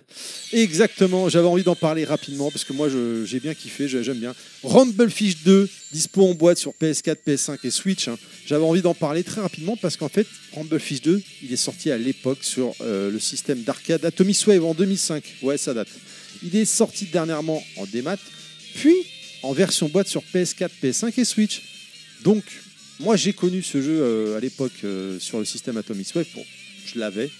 Exactement, 0.53 1.29
j'avais 1.29 1.47
envie 1.47 1.63
d'en 1.63 1.77
parler 1.77 2.05
rapidement 2.05 2.51
parce 2.51 2.65
que 2.65 2.73
moi 2.73 2.89
je- 2.89 3.25
j'ai 3.25 3.41
bien 3.41 3.55
kiffé, 3.55 3.89
j'aime 3.89 4.19
bien. 4.19 4.35
Rumblefish 4.65 5.43
2, 5.45 5.69
dispo 5.93 6.27
en 6.29 6.35
boîte 6.35 6.59
sur 6.59 6.73
PS4, 6.73 7.17
PS5 7.27 7.59
et 7.65 7.71
Switch. 7.71 8.09
hein. 8.09 8.19
J'avais 8.47 8.65
envie 8.65 8.83
d'en 8.83 8.95
parler 8.95 9.23
très 9.23 9.41
rapidement 9.41 9.77
parce 9.77 9.97
qu'en 9.97 10.09
fait, 10.09 10.27
Rumblefish 10.55 11.03
2, 11.03 11.23
il 11.43 11.53
est 11.53 11.57
sorti 11.57 11.91
à 11.91 11.99
l'époque 11.99 12.39
sur 12.43 12.75
euh, 12.81 13.11
le 13.11 13.21
système 13.21 13.63
d'arcade 13.63 14.05
Atomic 14.05 14.39
Wave 14.47 14.65
en 14.65 14.75
2005. 14.75 15.23
Ouais, 15.43 15.59
ça 15.59 15.75
date. 15.75 15.89
Il 16.43 16.57
est 16.57 16.65
sorti 16.65 17.05
dernièrement 17.07 17.63
en 17.77 17.85
démat, 17.87 18.17
puis 18.75 18.95
en 19.43 19.53
version 19.53 19.89
boîte 19.89 20.09
sur 20.09 20.23
PS4, 20.35 20.71
PS5 20.83 21.13
et 21.21 21.25
Switch. 21.25 21.63
Donc, 22.25 22.43
moi 23.01 23.17
j'ai 23.17 23.33
connu 23.33 23.63
ce 23.63 23.81
jeu 23.81 24.01
euh, 24.01 24.37
à 24.37 24.41
l'époque 24.41 24.73
euh, 24.85 25.19
sur 25.21 25.39
le 25.39 25.45
système 25.45 25.77
Atomic 25.77 26.15
Wave. 26.15 26.27
Je 26.87 26.99
l'avais 26.99 27.31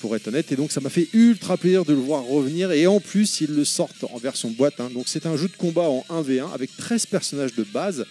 pour 0.00 0.16
être 0.16 0.28
honnête. 0.28 0.50
Et 0.52 0.56
donc 0.56 0.72
ça 0.72 0.80
m'a 0.80 0.90
fait 0.90 1.08
ultra 1.12 1.56
plaisir 1.56 1.84
de 1.84 1.92
le 1.92 2.00
voir 2.00 2.24
revenir. 2.24 2.72
Et 2.72 2.86
en 2.86 2.98
plus, 3.00 3.40
ils 3.40 3.50
le 3.50 3.64
sortent 3.64 4.04
en 4.12 4.18
version 4.18 4.50
boîte. 4.50 4.80
hein. 4.80 4.90
Donc 4.92 5.04
c'est 5.06 5.26
un 5.26 5.36
jeu 5.36 5.48
de 5.48 5.56
combat 5.56 5.88
en 5.88 6.04
1v1 6.10 6.52
avec 6.52 6.76
13 6.76 7.06
personnages 7.06 7.54
de 7.54 7.62
base, 7.64 8.04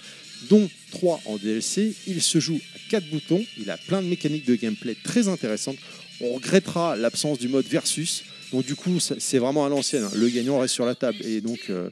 dont 0.49 0.69
3 0.91 1.21
en 1.25 1.37
DLC. 1.37 1.93
Il 2.07 2.21
se 2.21 2.39
joue 2.39 2.59
à 2.75 2.79
4 2.91 3.09
boutons. 3.09 3.43
Il 3.57 3.69
a 3.69 3.77
plein 3.77 4.01
de 4.01 4.07
mécaniques 4.07 4.45
de 4.45 4.55
gameplay 4.55 4.95
très 5.03 5.27
intéressantes. 5.27 5.77
On 6.21 6.33
regrettera 6.33 6.95
l'absence 6.95 7.39
du 7.39 7.47
mode 7.49 7.65
versus. 7.65 8.23
Donc 8.53 8.65
du 8.65 8.75
coup, 8.75 8.99
c'est 8.99 9.39
vraiment 9.39 9.65
à 9.65 9.69
l'ancienne. 9.69 10.03
hein. 10.03 10.11
Le 10.13 10.29
gagnant 10.29 10.59
reste 10.59 10.73
sur 10.73 10.85
la 10.85 10.95
table. 10.95 11.17
Et 11.25 11.41
donc, 11.41 11.59
euh, 11.69 11.89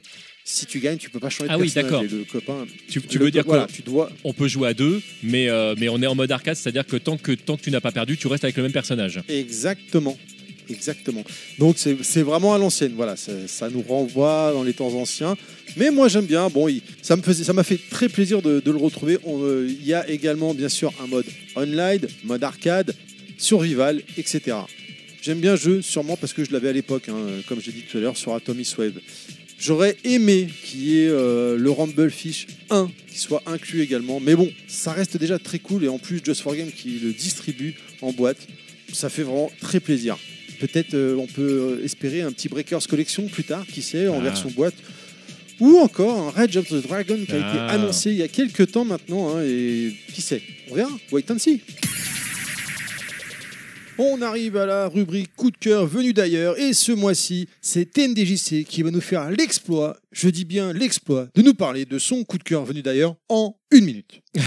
si 0.50 0.66
tu 0.66 0.78
gagnes, 0.80 0.98
tu 0.98 1.10
peux 1.10 1.20
pas 1.20 1.30
changer 1.30 1.48
de 1.48 1.54
Ah 1.54 1.58
oui, 1.58 1.70
d'accord. 1.74 2.02
Et 2.02 2.08
le 2.08 2.24
copain... 2.24 2.66
Tu, 2.88 3.00
tu 3.02 3.18
le- 3.18 3.24
veux 3.26 3.30
dire 3.30 3.44
voilà, 3.46 3.64
quoi 3.64 3.72
tu 3.74 3.82
dois 3.82 4.10
On 4.24 4.32
peut 4.32 4.48
jouer 4.48 4.68
à 4.68 4.74
deux, 4.74 5.00
mais, 5.22 5.48
euh, 5.48 5.74
mais 5.78 5.88
on 5.88 6.00
est 6.02 6.06
en 6.06 6.14
mode 6.14 6.30
arcade, 6.32 6.56
c'est-à-dire 6.56 6.86
que 6.86 6.96
tant, 6.96 7.16
que 7.16 7.32
tant 7.32 7.56
que 7.56 7.62
tu 7.62 7.70
n'as 7.70 7.80
pas 7.80 7.92
perdu, 7.92 8.16
tu 8.16 8.26
restes 8.26 8.44
avec 8.44 8.56
le 8.56 8.62
même 8.64 8.72
personnage. 8.72 9.20
Exactement. 9.28 10.18
Exactement. 10.68 11.24
Donc 11.58 11.78
c'est 11.78 12.22
vraiment 12.22 12.54
à 12.54 12.58
l'ancienne. 12.58 12.92
Voilà, 12.94 13.16
ça, 13.16 13.32
ça 13.48 13.68
nous 13.68 13.82
renvoie 13.82 14.52
dans 14.54 14.62
les 14.62 14.72
temps 14.72 14.94
anciens. 14.94 15.36
Mais 15.76 15.90
moi 15.90 16.06
j'aime 16.08 16.26
bien. 16.26 16.48
Bon, 16.48 16.68
il- 16.68 16.82
ça 17.02 17.16
me 17.16 17.22
faisait, 17.22 17.42
ça 17.42 17.52
m'a 17.52 17.64
fait 17.64 17.80
très 17.90 18.08
plaisir 18.08 18.40
de, 18.40 18.60
de 18.60 18.70
le 18.70 18.76
retrouver. 18.76 19.18
Euh, 19.26 19.66
Il 19.68 19.84
y 19.84 19.94
a 19.94 20.08
également 20.08 20.54
bien 20.54 20.68
sûr 20.68 20.92
un 21.02 21.08
mode 21.08 21.26
online, 21.56 22.02
mode 22.22 22.44
arcade, 22.44 22.94
survival, 23.36 24.00
etc. 24.16 24.58
J'aime 25.22 25.40
bien 25.40 25.52
le 25.52 25.58
jeu, 25.58 25.82
sûrement 25.82 26.16
parce 26.16 26.32
que 26.32 26.44
je 26.44 26.52
l'avais 26.52 26.68
à 26.68 26.72
l'époque, 26.72 27.08
hein, 27.08 27.16
comme 27.48 27.60
j'ai 27.60 27.72
dit 27.72 27.82
tout 27.82 27.98
à 27.98 28.00
l'heure, 28.00 28.16
sur 28.16 28.32
Atomic 28.34 28.68
Wave. 28.78 29.00
J'aurais 29.60 29.96
aimé 30.04 30.48
qu'il 30.64 30.80
y 30.84 31.00
ait 31.02 31.08
euh, 31.08 31.56
le 31.58 31.70
Rumblefish 31.70 32.46
1 32.70 32.90
qui 33.10 33.18
soit 33.18 33.42
inclus 33.46 33.82
également. 33.82 34.18
Mais 34.18 34.34
bon, 34.34 34.50
ça 34.66 34.92
reste 34.92 35.16
déjà 35.18 35.38
très 35.38 35.58
cool. 35.58 35.84
Et 35.84 35.88
en 35.88 35.98
plus, 35.98 36.20
Just 36.24 36.40
for 36.40 36.56
Game 36.56 36.70
qui 36.72 36.98
le 37.02 37.12
distribue 37.12 37.74
en 38.00 38.12
boîte, 38.12 38.38
ça 38.92 39.10
fait 39.10 39.22
vraiment 39.22 39.50
très 39.60 39.78
plaisir. 39.80 40.16
Peut-être 40.60 40.94
euh, 40.94 41.14
on 41.16 41.26
peut 41.26 41.78
euh, 41.80 41.84
espérer 41.84 42.22
un 42.22 42.32
petit 42.32 42.48
Breakers 42.48 42.86
Collection 42.88 43.26
plus 43.28 43.44
tard, 43.44 43.66
qui 43.66 43.82
sait, 43.82 44.08
en 44.08 44.18
Ah. 44.20 44.24
version 44.24 44.50
boîte. 44.50 44.74
ou 45.58 45.76
encore 45.78 46.18
un 46.28 46.30
Rage 46.30 46.56
of 46.56 46.68
the 46.68 46.82
Dragon 46.86 47.18
qui 47.26 47.32
a 47.32 47.36
été 47.36 47.44
Ah. 47.58 47.72
annoncé 47.72 48.10
il 48.12 48.16
y 48.16 48.22
a 48.22 48.28
quelques 48.28 48.72
temps 48.72 48.86
maintenant, 48.86 49.36
hein, 49.36 49.42
et 49.44 49.92
qui 50.14 50.22
sait 50.22 50.40
On 50.70 50.74
verra, 50.74 50.90
wait 51.12 51.30
and 51.30 51.38
see. 51.38 51.60
On 54.02 54.22
arrive 54.22 54.56
à 54.56 54.64
la 54.64 54.88
rubrique 54.88 55.36
coup 55.36 55.50
de 55.50 55.58
cœur 55.58 55.84
venu 55.84 56.14
d'ailleurs, 56.14 56.58
et 56.58 56.72
ce 56.72 56.90
mois-ci, 56.90 57.48
c'est 57.60 57.84
TNDJC 57.84 58.64
qui 58.64 58.82
va 58.82 58.90
nous 58.90 59.02
faire 59.02 59.30
l'exploit, 59.30 59.94
je 60.12 60.28
dis 60.28 60.44
bien 60.44 60.72
l'exploit, 60.72 61.28
de 61.34 61.42
nous 61.42 61.54
parler 61.54 61.84
de 61.84 61.98
son 61.98 62.24
coup 62.24 62.38
de 62.38 62.42
cœur 62.42 62.64
venu 62.64 62.82
d'ailleurs 62.82 63.16
en 63.28 63.56
une 63.72 63.84
minute. 63.84 64.20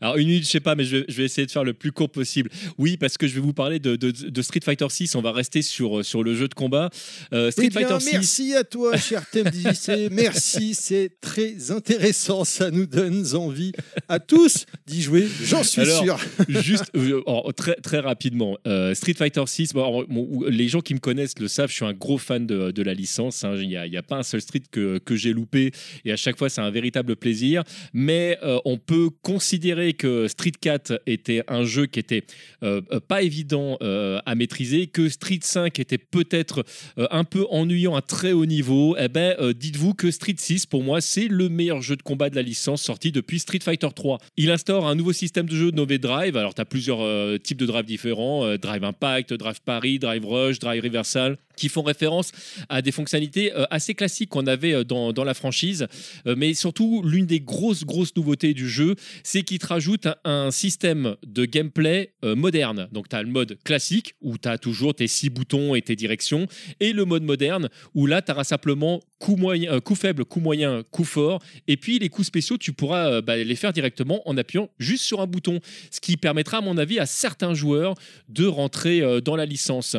Alors 0.00 0.16
une 0.16 0.28
minute, 0.28 0.44
je 0.44 0.48
sais 0.48 0.60
pas, 0.60 0.74
mais 0.74 0.84
je 0.84 0.98
vais, 0.98 1.04
je 1.08 1.16
vais 1.16 1.24
essayer 1.24 1.46
de 1.46 1.50
faire 1.50 1.64
le 1.64 1.74
plus 1.74 1.92
court 1.92 2.10
possible. 2.10 2.50
Oui, 2.78 2.96
parce 2.96 3.16
que 3.18 3.26
je 3.26 3.34
vais 3.34 3.40
vous 3.40 3.52
parler 3.52 3.78
de, 3.78 3.96
de- 3.96 4.10
de 4.10 4.42
Street 4.42 4.60
Fighter 4.64 4.86
6. 4.88 5.14
On 5.14 5.22
va 5.22 5.32
rester 5.32 5.62
sur, 5.62 6.04
sur 6.04 6.22
le 6.22 6.34
jeu 6.34 6.48
de 6.48 6.54
combat. 6.54 6.90
Euh, 7.32 7.50
Street 7.50 7.66
Eh 7.66 7.70
bien, 7.70 7.88
Fighter 7.88 8.00
6. 8.04 8.12
merci 8.12 8.54
à 8.54 8.64
toi, 8.64 8.96
cher 8.96 9.24
TMDJC. 9.30 10.08
merci, 10.10 10.74
c'est 10.74 11.10
très 11.20 11.70
intéressant. 11.70 12.44
Ça 12.44 12.70
nous 12.70 12.86
donne 12.86 13.24
envie 13.34 13.72
à 14.08 14.18
tous 14.20 14.66
d'y 14.86 15.02
jouer, 15.02 15.26
j'en 15.44 15.62
suis 15.64 15.82
Alors, 15.82 16.02
sûr. 16.02 16.18
Juste 16.48 16.90
euh, 16.96 17.22
très, 17.56 17.74
très 17.76 17.98
rapidement, 18.00 18.56
euh, 18.66 18.94
Street 18.94 19.14
Fighter 19.14 19.42
6, 19.46 19.72
bon, 19.72 19.80
alors, 19.82 20.06
bon, 20.08 20.44
les 20.48 20.68
gens 20.68 20.80
qui 20.80 20.94
me 20.94 21.00
connaissent 21.00 21.38
le 21.38 21.48
savent, 21.48 21.70
je 21.70 21.74
suis 21.74 21.84
un 21.84 21.92
gros 21.94 22.18
fan 22.18 22.46
de, 22.46 22.70
de 22.70 22.82
la 22.82 22.94
licence. 22.94 23.44
hein. 23.44 23.54
Il 23.56 23.76
a, 23.76 23.86
il 23.86 23.92
y 23.92 23.96
a 23.96 24.02
pas 24.08 24.16
un 24.16 24.22
seul 24.22 24.40
Street 24.40 24.62
que, 24.70 24.98
que 24.98 25.14
j'ai 25.14 25.32
loupé 25.32 25.70
et 26.04 26.12
à 26.12 26.16
chaque 26.16 26.36
fois 26.36 26.48
c'est 26.48 26.60
un 26.60 26.70
véritable 26.70 27.16
plaisir. 27.16 27.62
Mais 27.92 28.38
euh, 28.42 28.58
on 28.64 28.78
peut 28.78 29.10
considérer 29.22 29.92
que 29.92 30.28
Street 30.28 30.52
4 30.60 31.02
était 31.06 31.42
un 31.48 31.64
jeu 31.64 31.86
qui 31.86 32.00
était 32.00 32.24
euh, 32.62 32.80
euh, 32.92 33.00
pas 33.00 33.22
évident 33.22 33.76
à 33.80 34.34
maîtriser, 34.34 34.86
que 34.86 35.08
Street 35.08 35.40
5 35.42 35.78
était 35.78 35.98
peut-être 35.98 36.64
un 36.96 37.24
peu 37.24 37.46
ennuyant 37.50 37.96
à 37.96 38.02
très 38.02 38.32
haut 38.32 38.46
niveau. 38.46 38.96
Eh 38.98 39.08
ben, 39.08 39.34
dites-vous 39.52 39.94
que 39.94 40.10
Street 40.10 40.34
6 40.36 40.66
pour 40.66 40.82
moi 40.82 41.00
c'est 41.00 41.28
le 41.28 41.48
meilleur 41.48 41.82
jeu 41.82 41.96
de 41.96 42.02
combat 42.02 42.30
de 42.30 42.36
la 42.36 42.42
licence 42.42 42.82
sorti 42.82 43.12
depuis 43.12 43.38
Street 43.38 43.60
Fighter 43.62 43.88
3. 43.94 44.18
Il 44.36 44.50
instaure 44.50 44.86
un 44.86 44.94
nouveau 44.94 45.12
système 45.12 45.46
de 45.48 45.54
jeu 45.54 45.70
nommé 45.70 45.98
Drive. 45.98 46.36
Alors, 46.36 46.54
tu 46.54 46.60
as 46.60 46.64
plusieurs 46.64 47.00
types 47.40 47.58
de 47.58 47.66
drive 47.66 47.84
différents 47.84 48.56
Drive 48.56 48.84
Impact, 48.84 49.34
Drive 49.34 49.60
Paris, 49.64 49.98
Drive 49.98 50.24
Rush, 50.24 50.58
Drive 50.58 50.82
Reversal 50.82 51.36
qui 51.58 51.68
font 51.68 51.82
référence 51.82 52.30
à 52.68 52.80
des 52.80 52.92
fonctionnalités 52.92 53.52
euh, 53.52 53.64
assez 53.70 53.94
classiques 53.94 54.30
qu'on 54.30 54.46
avait 54.46 54.72
euh, 54.72 54.84
dans, 54.84 55.24
la 55.24 55.34
franchise. 55.34 55.86
Euh, 56.26 56.34
mais 56.38 56.54
surtout, 56.54 57.02
l'une 57.04 57.26
des 57.26 57.40
grosses, 57.40 57.84
grosses 57.84 58.14
nouveautés 58.16 58.54
du 58.54 58.68
jeu, 58.68 58.94
c'est 59.24 59.42
qu'il 59.42 59.58
te 59.58 59.66
rajoute 59.66 60.06
un, 60.24 60.50
système 60.50 61.16
de 61.26 61.44
gameplay 61.44 62.12
moderne. 62.22 62.88
Donc, 62.92 63.08
tu 63.08 63.16
as 63.16 63.22
le 63.22 63.28
mode 63.28 63.58
classique, 63.64 64.14
où 64.22 64.38
tu 64.38 64.48
as 64.48 64.56
toujours 64.56 64.94
tes 64.94 65.06
six 65.06 65.30
boutons 65.30 65.74
et 65.74 65.82
tes 65.82 65.96
directions, 65.96 66.46
et 66.80 66.92
le 66.92 67.04
mode 67.04 67.22
moderne, 67.22 67.68
où 67.94 68.06
là, 68.06 68.22
tu 68.22 68.30
auras 68.32 68.44
simplement 68.44 69.00
coup, 69.18 69.36
moyen, 69.36 69.80
coup 69.80 69.94
faible, 69.94 70.24
coup 70.24 70.40
moyen, 70.40 70.82
coup 70.90 71.04
fort, 71.04 71.42
et 71.66 71.76
puis 71.76 71.98
les 71.98 72.08
coups 72.08 72.28
spéciaux, 72.28 72.56
tu 72.56 72.72
pourras 72.72 73.20
bah, 73.20 73.36
les 73.36 73.56
faire 73.56 73.72
directement 73.72 74.26
en 74.28 74.36
appuyant 74.36 74.70
juste 74.78 75.04
sur 75.04 75.20
un 75.20 75.26
bouton, 75.26 75.60
ce 75.90 76.00
qui 76.00 76.16
permettra, 76.16 76.58
à 76.58 76.60
mon 76.60 76.78
avis, 76.78 76.98
à 76.98 77.06
certains 77.06 77.54
joueurs 77.54 77.94
de 78.28 78.46
rentrer 78.46 79.02
dans 79.22 79.36
la 79.36 79.44
licence. 79.46 79.96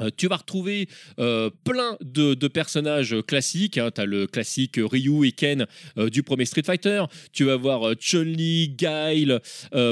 Euh, 0.00 0.10
tu 0.16 0.26
vas 0.26 0.36
retrouver 0.36 0.88
euh, 1.20 1.50
plein 1.64 1.96
de, 2.00 2.34
personnages 2.48 3.16
classiques. 3.26 3.80
tu 3.94 4.00
as 4.00 4.04
le 4.04 4.26
classique 4.26 4.78
Ryu 4.78 5.26
et 5.26 5.32
Ken 5.32 5.66
euh, 5.98 6.10
du 6.10 6.22
premier 6.22 6.44
Street 6.44 6.62
Fighter. 6.64 7.04
Tu 7.32 7.44
vas 7.44 7.56
voir 7.56 7.94
Chun-Li, 7.98 8.68
Guile, 8.70 9.40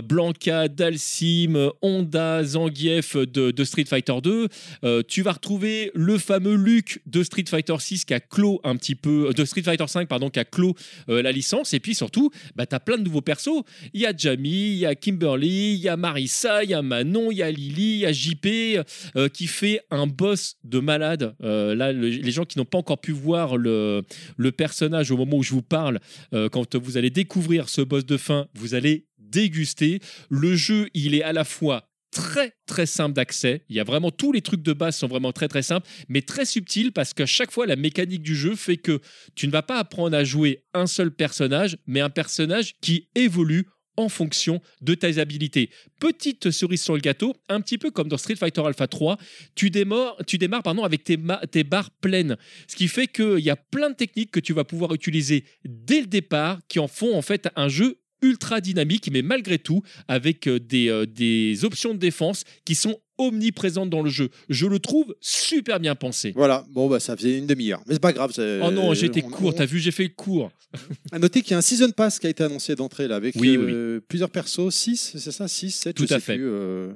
Blanca, 0.04 0.68
Dalsim, 0.68 1.70
Honda, 1.80 2.44
Zangief 2.44 3.16
de, 3.16 3.64
Street 3.64 3.84
Fighter 3.84 4.14
2. 4.22 4.48
Euh, 4.84 5.02
tu 5.06 5.22
vas 5.22 5.32
retrouver 5.32 5.90
le 5.94 6.18
fameux 6.18 6.54
Luke 6.54 7.00
de 7.06 7.22
Street 7.22 7.44
Fighter 7.48 7.76
6 7.78 8.04
qui 8.04 8.14
a 8.14 8.20
clos 8.20 8.60
un 8.64 8.76
petit 8.76 8.94
peu. 8.94 9.32
de 9.34 9.44
Street 9.44 9.62
Fighter 9.62 9.86
5, 9.86 10.08
pardon, 10.08 10.30
qui 10.30 10.40
a 10.40 10.44
clos 10.44 10.74
la 11.08 11.32
licence. 11.32 11.74
Et 11.74 11.80
puis 11.80 11.94
surtout, 11.94 12.30
bah, 12.54 12.66
tu 12.66 12.74
as 12.74 12.80
plein 12.80 12.98
de 12.98 13.02
nouveaux 13.02 13.20
persos. 13.20 13.64
Il 13.92 14.00
y 14.00 14.06
a 14.06 14.12
Jamie, 14.16 14.72
il 14.72 14.78
y 14.78 14.86
a 14.86 14.94
Kimberly, 14.94 15.74
il 15.74 15.80
y 15.80 15.88
a 15.88 15.96
Marissa, 15.96 16.64
il 16.64 16.70
y 16.70 16.74
a 16.74 16.82
Manon, 16.82 17.30
il 17.30 17.38
y 17.38 17.42
a 17.42 17.50
Lily, 17.50 17.94
il 17.94 17.98
y 17.98 18.06
a 18.06 18.12
JP 18.12 19.28
qui 19.32 19.46
fait 19.46 19.80
un 19.92 20.06
boss 20.06 20.56
de 20.64 20.80
malade. 20.80 21.34
Euh, 21.42 21.74
là, 21.74 21.92
le- 21.92 22.08
les 22.08 22.30
gens 22.32 22.44
qui 22.44 22.58
n'ont 22.58 22.64
pas 22.64 22.78
encore 22.78 23.00
pu 23.00 23.12
voir 23.12 23.56
le, 23.56 24.02
le 24.36 24.52
personnage 24.52 25.10
au 25.10 25.16
moment 25.16 25.36
où 25.36 25.42
je 25.42 25.52
vous 25.52 25.62
parle, 25.62 26.00
euh, 26.34 26.48
quand 26.48 26.74
vous 26.76 26.96
allez 26.96 27.10
découvrir 27.10 27.68
ce 27.68 27.80
boss 27.82 28.04
de 28.04 28.16
fin, 28.16 28.48
vous 28.54 28.74
allez 28.74 29.06
déguster. 29.18 30.00
Le 30.28 30.54
jeu, 30.54 30.88
il 30.94 31.14
est 31.14 31.22
à 31.22 31.32
la 31.32 31.44
fois 31.44 31.88
très 32.10 32.52
très 32.66 32.84
simple 32.84 33.14
d'accès. 33.14 33.64
Il 33.70 33.76
y 33.76 33.80
a 33.80 33.84
vraiment 33.84 34.10
tous 34.10 34.32
les 34.32 34.42
trucs 34.42 34.62
de 34.62 34.74
base 34.74 34.96
sont 34.96 35.06
vraiment 35.08 35.32
très 35.32 35.48
très 35.48 35.62
simples, 35.62 35.88
mais 36.10 36.20
très 36.20 36.44
subtils 36.44 36.92
parce 36.92 37.14
qu'à 37.14 37.24
chaque 37.24 37.50
fois 37.50 37.66
la 37.66 37.74
mécanique 37.76 38.22
du 38.22 38.36
jeu 38.36 38.54
fait 38.54 38.76
que 38.76 39.00
tu 39.34 39.46
ne 39.46 39.52
vas 39.52 39.62
pas 39.62 39.78
apprendre 39.78 40.14
à 40.14 40.22
jouer 40.22 40.62
un 40.74 40.86
seul 40.86 41.10
personnage, 41.10 41.78
mais 41.86 42.00
un 42.00 42.10
personnage 42.10 42.74
qui 42.82 43.08
évolue 43.14 43.64
en 43.96 44.08
fonction 44.08 44.60
de 44.80 44.94
tes 44.94 45.18
habilités. 45.18 45.70
Petite 46.00 46.50
cerise 46.50 46.82
sur 46.82 46.94
le 46.94 47.00
gâteau, 47.00 47.34
un 47.48 47.60
petit 47.60 47.78
peu 47.78 47.90
comme 47.90 48.08
dans 48.08 48.16
Street 48.16 48.36
Fighter 48.36 48.62
Alpha 48.64 48.86
3, 48.86 49.18
tu 49.54 49.70
démarres, 49.70 50.16
tu 50.26 50.38
démarres 50.38 50.62
avec 50.84 51.04
tes 51.04 51.64
barres 51.64 51.90
pleines. 52.00 52.36
Ce 52.66 52.76
qui 52.76 52.88
fait 52.88 53.06
qu'il 53.06 53.40
y 53.40 53.50
a 53.50 53.56
plein 53.56 53.90
de 53.90 53.96
techniques 53.96 54.30
que 54.30 54.40
tu 54.40 54.52
vas 54.52 54.64
pouvoir 54.64 54.94
utiliser 54.94 55.44
dès 55.64 56.00
le 56.00 56.06
départ 56.06 56.60
qui 56.68 56.78
en 56.78 56.88
font 56.88 57.16
en 57.16 57.22
fait 57.22 57.48
un 57.56 57.68
jeu 57.68 57.98
ultra 58.22 58.60
dynamique, 58.60 59.10
mais 59.12 59.22
malgré 59.22 59.58
tout 59.58 59.82
avec 60.08 60.46
euh, 60.46 60.58
des, 60.58 60.88
euh, 60.88 61.06
des 61.06 61.64
options 61.64 61.92
de 61.92 61.98
défense 61.98 62.44
qui 62.64 62.74
sont 62.74 63.00
omniprésentes 63.18 63.90
dans 63.90 64.02
le 64.02 64.10
jeu. 64.10 64.30
Je 64.48 64.66
le 64.66 64.78
trouve 64.78 65.14
super 65.20 65.80
bien 65.80 65.94
pensé. 65.94 66.32
Voilà, 66.34 66.64
bon, 66.70 66.88
bah 66.88 67.00
ça 67.00 67.16
faisait 67.16 67.38
une 67.38 67.46
demi-heure. 67.46 67.82
Mais 67.86 67.94
c'est 67.94 68.00
pas 68.00 68.12
grave. 68.12 68.32
Oh 68.38 68.70
non, 68.70 68.94
j'ai 68.94 69.06
été 69.06 69.22
on- 69.24 69.30
court, 69.30 69.48
on- 69.50 69.52
t'as 69.52 69.66
vu, 69.66 69.78
j'ai 69.78 69.90
fait 69.90 70.04
le 70.04 70.08
cours. 70.10 70.50
À 71.12 71.18
noter 71.18 71.42
qu'il 71.42 71.50
y 71.52 71.54
a 71.54 71.58
un 71.58 71.62
Season 71.62 71.90
Pass 71.90 72.18
qui 72.18 72.26
a 72.26 72.30
été 72.30 72.42
annoncé 72.44 72.74
d'entrée 72.74 73.06
là, 73.08 73.16
avec 73.16 73.34
Oui, 73.38 73.56
euh, 73.58 74.00
plusieurs 74.08 74.30
persos, 74.30 74.70
6, 74.70 75.12
c'est 75.18 75.30
ça? 75.32 75.46
6, 75.48 75.70
7, 75.70 75.96
Tout 75.96 76.06
je 76.08 76.14
à 76.14 76.16
sais 76.16 76.20
fait. 76.24 76.34
plus, 76.36 76.48
euh, 76.48 76.92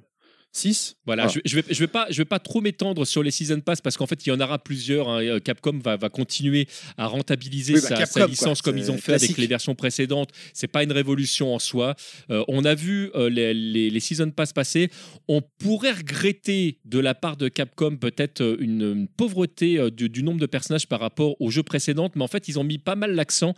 6 0.57 0.97
Voilà, 1.07 1.29
je, 1.29 1.41
je 1.45 1.57
vais, 1.57 1.65
je 1.69 1.79
vais 1.81 1.87
pas, 1.87 2.07
je 2.11 2.17
vais 2.19 2.25
pas 2.25 2.39
trop 2.39 2.61
m'étendre 2.61 3.05
sur 3.07 3.23
les 3.23 3.31
season 3.31 3.61
pass 3.61 3.81
parce 3.81 3.97
qu'en 3.97 4.07
fait 4.07 4.27
il 4.27 4.31
y 4.31 4.33
en 4.33 4.41
aura 4.41 4.59
plusieurs. 4.59 5.09
hein. 5.09 5.23
Euh, 5.23 5.39
Capcom 5.41 5.79
va, 5.83 5.97
va 5.97 6.09
continuer 6.09 6.67
à 6.97 7.07
rentabiliser 7.07 7.75
Oui, 7.75 7.81
bah, 7.83 7.89
sa, 7.89 7.97
Capcom, 7.97 8.13
sa 8.13 8.21
quoi. 8.21 8.29
licence 8.29 8.63
comme 8.63 8.79
ils 8.79 8.91
ont 8.91 8.99
fait 8.99 9.15
avec 9.15 9.37
les 9.37 9.47
versions 9.47 9.75
précédentes. 9.75 10.31
C'est 10.55 10.67
pas 10.69 10.83
une 10.83 10.93
révolution 10.93 11.55
en 11.55 11.59
soi. 11.59 11.95
Euh, 12.31 12.45
on 12.49 12.65
a 12.65 12.75
vu 12.75 13.11
euh, 13.15 13.29
les, 13.29 13.53
les, 13.55 13.91
les 13.91 14.01
season 14.01 14.31
pass 14.31 14.53
passer. 14.53 14.91
On 15.29 15.43
pourrait 15.59 15.93
regretter 15.93 16.79
de 16.85 16.99
la 16.99 17.15
part 17.15 17.37
de 17.37 17.49
Capcom 17.49 17.97
peut-être 17.97 18.57
une, 18.61 18.83
une 18.83 19.09
pauvreté 19.09 19.79
euh, 19.79 19.91
du, 19.91 20.09
du 20.09 20.23
nombre 20.23 20.41
de 20.41 20.47
personnages 20.47 20.87
par 20.89 21.01
rapport 21.01 21.41
aux 21.41 21.51
jeux 21.51 21.63
précédents, 21.63 22.11
mais 22.15 22.23
en 22.25 22.29
fait 22.29 22.49
ils 22.49 22.59
ont 22.59 22.65
mis 22.65 22.79
pas 22.79 22.97
mal 22.97 23.15
l'accent 23.15 23.55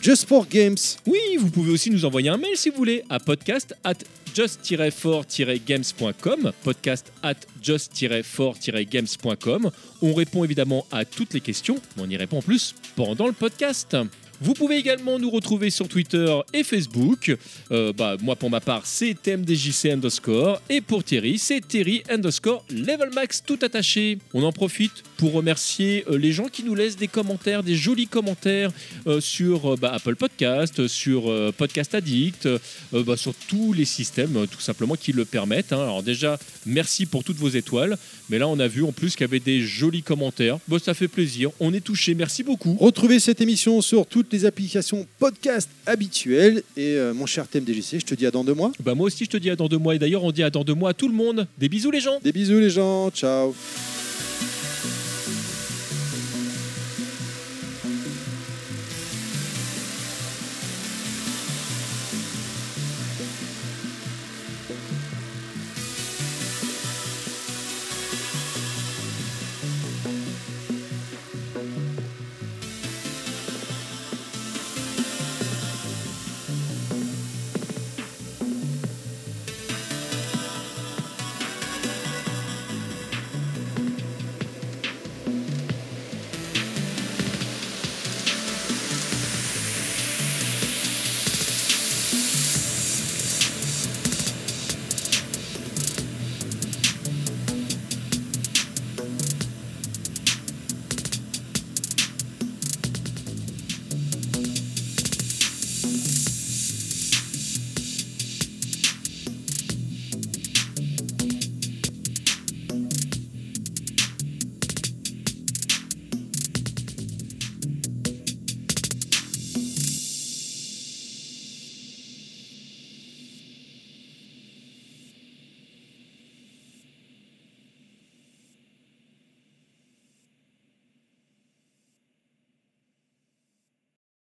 justforgames. 0.00 0.76
Oui, 1.06 1.18
vous 1.38 1.50
pouvez 1.50 1.72
aussi 1.72 1.90
nous 1.90 2.04
envoyer 2.04 2.28
un 2.30 2.36
mail 2.36 2.56
si 2.56 2.70
vous 2.70 2.76
voulez 2.76 3.02
à 3.08 3.18
podcast 3.18 3.74
at 3.84 3.94
just-for-games.com 4.34 6.52
podcast 6.64 7.12
at 7.22 7.36
just-for-games.com 7.60 9.70
On 10.02 10.14
répond 10.14 10.44
évidemment 10.44 10.86
à 10.90 11.04
toutes 11.04 11.34
les 11.34 11.40
questions, 11.40 11.76
mais 11.96 12.02
on 12.02 12.10
y 12.10 12.16
répond 12.16 12.42
plus 12.42 12.74
pendant 12.96 13.26
le 13.26 13.32
podcast. 13.32 13.96
Vous 14.42 14.54
pouvez 14.54 14.76
également 14.76 15.20
nous 15.20 15.30
retrouver 15.30 15.70
sur 15.70 15.86
Twitter 15.86 16.26
et 16.52 16.64
Facebook. 16.64 17.36
Euh, 17.70 17.92
bah, 17.92 18.16
moi, 18.20 18.34
pour 18.34 18.50
ma 18.50 18.60
part, 18.60 18.84
c'est 18.86 19.14
TMDJC 19.22 19.90
underscore. 19.92 20.60
Et 20.68 20.80
pour 20.80 21.04
Thierry, 21.04 21.38
c'est 21.38 21.60
Thierry 21.60 22.02
underscore 22.10 22.64
level 22.68 23.10
max 23.14 23.40
tout 23.46 23.60
attaché. 23.62 24.18
On 24.34 24.42
en 24.42 24.50
profite 24.50 25.04
pour 25.16 25.32
remercier 25.32 26.04
euh, 26.10 26.18
les 26.18 26.32
gens 26.32 26.48
qui 26.48 26.64
nous 26.64 26.74
laissent 26.74 26.96
des 26.96 27.06
commentaires, 27.06 27.62
des 27.62 27.76
jolis 27.76 28.08
commentaires 28.08 28.72
euh, 29.06 29.20
sur 29.20 29.76
bah, 29.78 29.92
Apple 29.94 30.16
Podcast, 30.16 30.88
sur 30.88 31.32
Podcast 31.56 31.94
Addict, 31.94 32.48
bah, 32.92 33.16
sur 33.16 33.34
tous 33.46 33.72
les 33.72 33.84
systèmes 33.84 34.46
tout 34.50 34.60
simplement 34.60 34.96
qui 34.96 35.12
le 35.12 35.24
permettent. 35.24 35.72
hein. 35.72 35.82
Alors 35.82 36.02
déjà, 36.02 36.36
merci 36.66 37.06
pour 37.06 37.22
toutes 37.22 37.36
vos 37.36 37.48
étoiles. 37.48 37.96
Mais 38.28 38.38
là, 38.38 38.48
on 38.48 38.58
a 38.58 38.66
vu 38.66 38.82
en 38.82 38.92
plus 38.92 39.14
qu'il 39.14 39.24
y 39.24 39.30
avait 39.30 39.38
des 39.40 39.60
jolis 39.60 40.02
commentaires. 40.02 40.58
Bon, 40.66 40.80
ça 40.80 40.94
fait 40.94 41.06
plaisir. 41.06 41.50
On 41.60 41.72
est 41.72 41.80
touché. 41.80 42.14
Merci 42.14 42.42
beaucoup. 42.42 42.76
Retrouvez 42.80 43.20
cette 43.20 43.40
émission 43.40 43.80
sur 43.82 44.06
toutes 44.32 44.40
les 44.40 44.46
applications 44.46 45.06
podcast 45.18 45.68
habituelles. 45.84 46.62
Et 46.76 46.96
euh, 46.96 47.12
mon 47.12 47.26
cher 47.26 47.46
TMDJC, 47.46 48.00
je 48.00 48.06
te 48.06 48.14
dis 48.14 48.26
à 48.26 48.30
dans 48.30 48.44
deux 48.44 48.54
mois. 48.54 48.72
Bah 48.82 48.94
moi 48.94 49.06
aussi, 49.06 49.24
je 49.24 49.30
te 49.30 49.36
dis 49.36 49.50
à 49.50 49.56
dans 49.56 49.68
deux 49.68 49.78
mois. 49.78 49.94
Et 49.94 49.98
d'ailleurs, 49.98 50.24
on 50.24 50.32
dit 50.32 50.42
à 50.42 50.50
dans 50.50 50.64
deux 50.64 50.74
mois 50.74 50.90
à 50.90 50.94
tout 50.94 51.08
le 51.08 51.14
monde. 51.14 51.46
Des 51.58 51.68
bisous 51.68 51.90
les 51.90 52.00
gens 52.00 52.18
Des 52.22 52.32
bisous 52.32 52.58
les 52.58 52.70
gens, 52.70 53.10
ciao 53.10 53.54